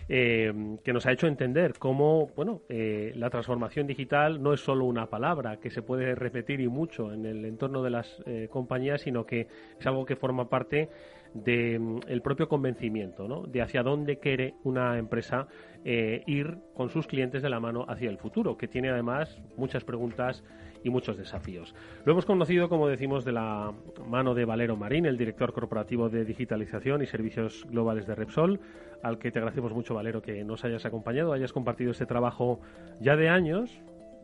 eh, 0.09 0.77
que 0.83 0.93
nos 0.93 1.07
ha 1.07 1.11
hecho 1.11 1.25
entender 1.25 1.73
cómo 1.79 2.27
bueno, 2.35 2.61
eh, 2.69 3.13
la 3.15 3.31
transformación 3.31 3.87
digital 3.87 4.43
no 4.43 4.53
es 4.53 4.59
solo 4.59 4.85
una 4.85 5.09
palabra 5.09 5.57
que 5.59 5.71
se 5.71 5.81
puede 5.81 6.13
repetir 6.13 6.59
y 6.59 6.67
mucho 6.67 7.11
en 7.11 7.25
el 7.25 7.45
entorno 7.45 7.81
de 7.81 7.89
las 7.89 8.21
compañías, 8.49 9.01
sino 9.01 9.25
que 9.25 9.47
es 9.79 9.87
algo 9.87 10.05
que 10.05 10.15
forma 10.15 10.49
parte 10.49 10.89
del 11.33 11.43
de, 11.43 12.01
el 12.07 12.21
propio 12.21 12.47
convencimiento, 12.47 13.27
¿no? 13.27 13.43
de 13.43 13.61
hacia 13.61 13.83
dónde 13.83 14.19
quiere 14.19 14.55
una 14.63 14.97
empresa 14.97 15.47
eh, 15.85 16.23
ir 16.27 16.57
con 16.73 16.89
sus 16.89 17.07
clientes 17.07 17.41
de 17.41 17.49
la 17.49 17.59
mano 17.59 17.85
hacia 17.87 18.09
el 18.09 18.17
futuro, 18.17 18.57
que 18.57 18.67
tiene 18.67 18.89
además 18.89 19.41
muchas 19.57 19.83
preguntas 19.83 20.43
y 20.83 20.89
muchos 20.89 21.17
desafíos. 21.17 21.73
Lo 22.05 22.11
hemos 22.11 22.25
conocido, 22.25 22.69
como 22.69 22.87
decimos, 22.87 23.25
de 23.25 23.31
la 23.31 23.73
mano 24.05 24.33
de 24.33 24.45
Valero 24.45 24.75
Marín, 24.75 25.05
el 25.05 25.17
director 25.17 25.53
corporativo 25.53 26.09
de 26.09 26.25
digitalización 26.25 27.01
y 27.01 27.05
servicios 27.05 27.65
globales 27.69 28.05
de 28.05 28.15
Repsol, 28.15 28.59
al 29.01 29.17
que 29.17 29.31
te 29.31 29.39
agradecemos 29.39 29.73
mucho, 29.73 29.93
Valero, 29.93 30.21
que 30.21 30.43
nos 30.43 30.63
hayas 30.65 30.85
acompañado, 30.85 31.33
hayas 31.33 31.53
compartido 31.53 31.91
este 31.91 32.05
trabajo 32.05 32.59
ya 32.99 33.15
de 33.15 33.29
años, 33.29 33.81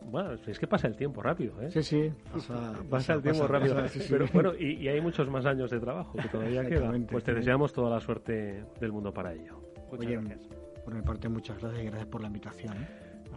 bueno, 0.10 0.34
es 0.34 0.60
que 0.60 0.68
pasa 0.68 0.88
el 0.88 0.95
tiempo 0.95 1.22
rápido, 1.22 1.62
¿eh? 1.62 1.70
Sí, 1.72 1.84
sí, 1.84 2.12
pasa, 2.32 2.53
pasa, 2.53 2.84
pasa 2.89 3.14
el 3.14 3.22
tiempo 3.22 3.41
pasa, 3.41 3.53
rápido. 3.53 3.76
Pasa, 3.76 3.88
sí, 3.88 3.99
sí. 3.99 4.07
Pero 4.10 4.28
bueno, 4.34 4.53
y, 4.57 4.74
y, 4.74 4.88
hay 4.88 5.01
muchos 5.01 5.30
más 5.30 5.45
años 5.45 5.70
de 5.72 5.80
trabajo 5.80 6.18
que 6.18 6.28
todavía 6.30 6.66
queda. 6.66 6.91
Pues 7.10 7.24
te 7.24 7.34
deseamos 7.34 7.74
toda 7.74 7.89
la 7.89 7.99
suerte 7.99 8.66
del 8.80 8.91
mundo 8.91 9.14
para 9.14 9.34
ello. 9.34 9.60
Muchas 9.91 10.05
Oye, 10.05 10.16
gracias. 10.16 10.49
Por 10.84 10.93
mi 10.93 11.01
parte, 11.01 11.30
muchas 11.30 11.60
gracias 11.60 11.84
y 11.84 11.86
gracias 11.86 12.07
por 12.07 12.22
la 12.22 12.28
invitación. 12.28 12.74
¿eh? 12.78 12.88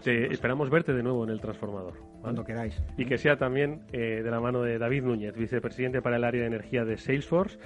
Te 0.03 0.33
esperamos 0.33 0.69
verte 0.71 0.93
de 0.93 1.03
nuevo 1.03 1.25
en 1.25 1.31
el 1.31 1.41
transformador. 1.41 1.93
¿vale? 1.93 2.21
Cuando 2.21 2.45
queráis. 2.45 2.83
Y 2.97 3.05
que 3.05 3.19
sea 3.19 3.37
también 3.37 3.83
eh, 3.93 4.23
de 4.23 4.31
la 4.31 4.41
mano 4.41 4.63
de 4.63 4.79
David 4.79 5.05
Núñez, 5.05 5.35
vicepresidente 5.37 6.03
para 6.03 6.17
el 6.17 6.25
área 6.25 6.41
de 6.41 6.47
energía 6.49 6.85
de 6.85 6.97
Salesforce 6.97 7.59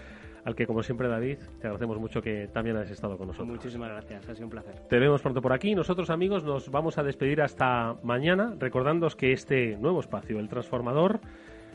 al 0.46 0.54
que 0.54 0.64
como 0.64 0.84
siempre 0.84 1.08
David, 1.08 1.38
te 1.60 1.66
agradecemos 1.66 1.98
mucho 1.98 2.22
que 2.22 2.48
también 2.52 2.76
hayas 2.76 2.92
estado 2.92 3.18
con 3.18 3.26
nosotros. 3.26 3.48
Muchísimas 3.48 3.90
gracias, 3.90 4.28
ha 4.28 4.34
sido 4.34 4.46
un 4.46 4.50
placer. 4.50 4.74
Te 4.88 5.00
vemos 5.00 5.20
pronto 5.20 5.42
por 5.42 5.52
aquí. 5.52 5.74
Nosotros 5.74 6.08
amigos 6.08 6.44
nos 6.44 6.70
vamos 6.70 6.98
a 6.98 7.02
despedir 7.02 7.42
hasta 7.42 7.96
mañana, 8.04 8.54
recordándoos 8.56 9.16
que 9.16 9.32
este 9.32 9.76
nuevo 9.76 9.98
espacio, 9.98 10.38
el 10.38 10.48
transformador, 10.48 11.18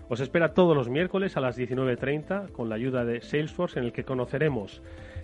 os 0.07 0.22
espera 0.22 0.53
todos 0.53 0.74
los 0.74 0.88
miércoles 0.88 1.36
a 1.36 1.41
las 1.41 1.59
19.30 1.59 2.53
con 2.53 2.69
la 2.69 2.76
ayuda 2.76 3.03
de 3.03 3.19
Salesforce 3.19 3.78
en 3.78 3.86
el 3.86 3.91
que 3.91 4.05
conoceremos 4.05 4.82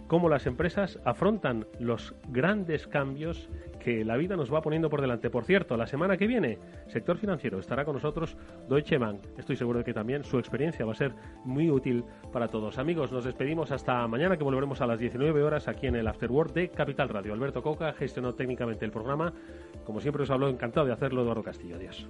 cómo 0.08 0.28
las 0.28 0.46
empresas 0.46 1.00
afrontan 1.06 1.68
los 1.80 2.16
grandes 2.28 2.86
cambios 2.86 3.50
que 3.88 4.04
la 4.04 4.18
vida 4.18 4.36
nos 4.36 4.54
va 4.54 4.62
poniendo 4.62 4.90
por 4.90 5.00
delante. 5.00 5.30
Por 5.30 5.46
cierto, 5.46 5.78
la 5.78 5.88
semana 5.88 6.18
que 6.18 6.28
viene, 6.28 6.58
sector 6.88 7.18
financiero, 7.18 7.58
estará 7.58 7.86
con 7.86 7.94
nosotros 7.94 8.36
Deutsche 8.68 8.98
Bank. 8.98 9.22
Estoy 9.38 9.56
seguro 9.56 9.80
de 9.80 9.86
que 9.86 9.94
también 9.94 10.26
su 10.26 10.38
experiencia 10.40 10.86
va 10.86 10.92
a 10.92 10.96
ser 10.96 11.14
muy 11.46 11.72
útil 11.72 12.04
para 12.34 12.50
todos. 12.50 12.80
Amigos, 12.80 13.14
nos 13.14 13.24
despedimos 13.24 13.72
hasta 13.72 14.06
mañana 14.10 14.36
que 14.36 14.44
volveremos 14.44 14.82
a 14.82 14.88
las 14.88 15.00
19 15.00 15.42
horas 15.42 15.70
aquí 15.70 15.88
en 15.88 15.96
el 15.96 16.06
Afterword 16.06 16.52
de 16.52 16.68
Capital 16.68 17.08
Radio. 17.08 17.32
Alberto 17.32 17.64
Coca 17.64 17.94
gestionó 17.94 18.34
técnicamente 18.34 18.84
el 18.84 18.92
programa. 18.92 19.32
Como 19.86 20.02
siempre 20.02 20.24
os 20.24 20.32
hablo, 20.32 20.50
encantado 20.50 20.86
de 20.86 20.92
hacerlo 20.92 21.22
Eduardo 21.22 21.44
Castillo. 21.44 21.78
Adiós. 21.78 22.10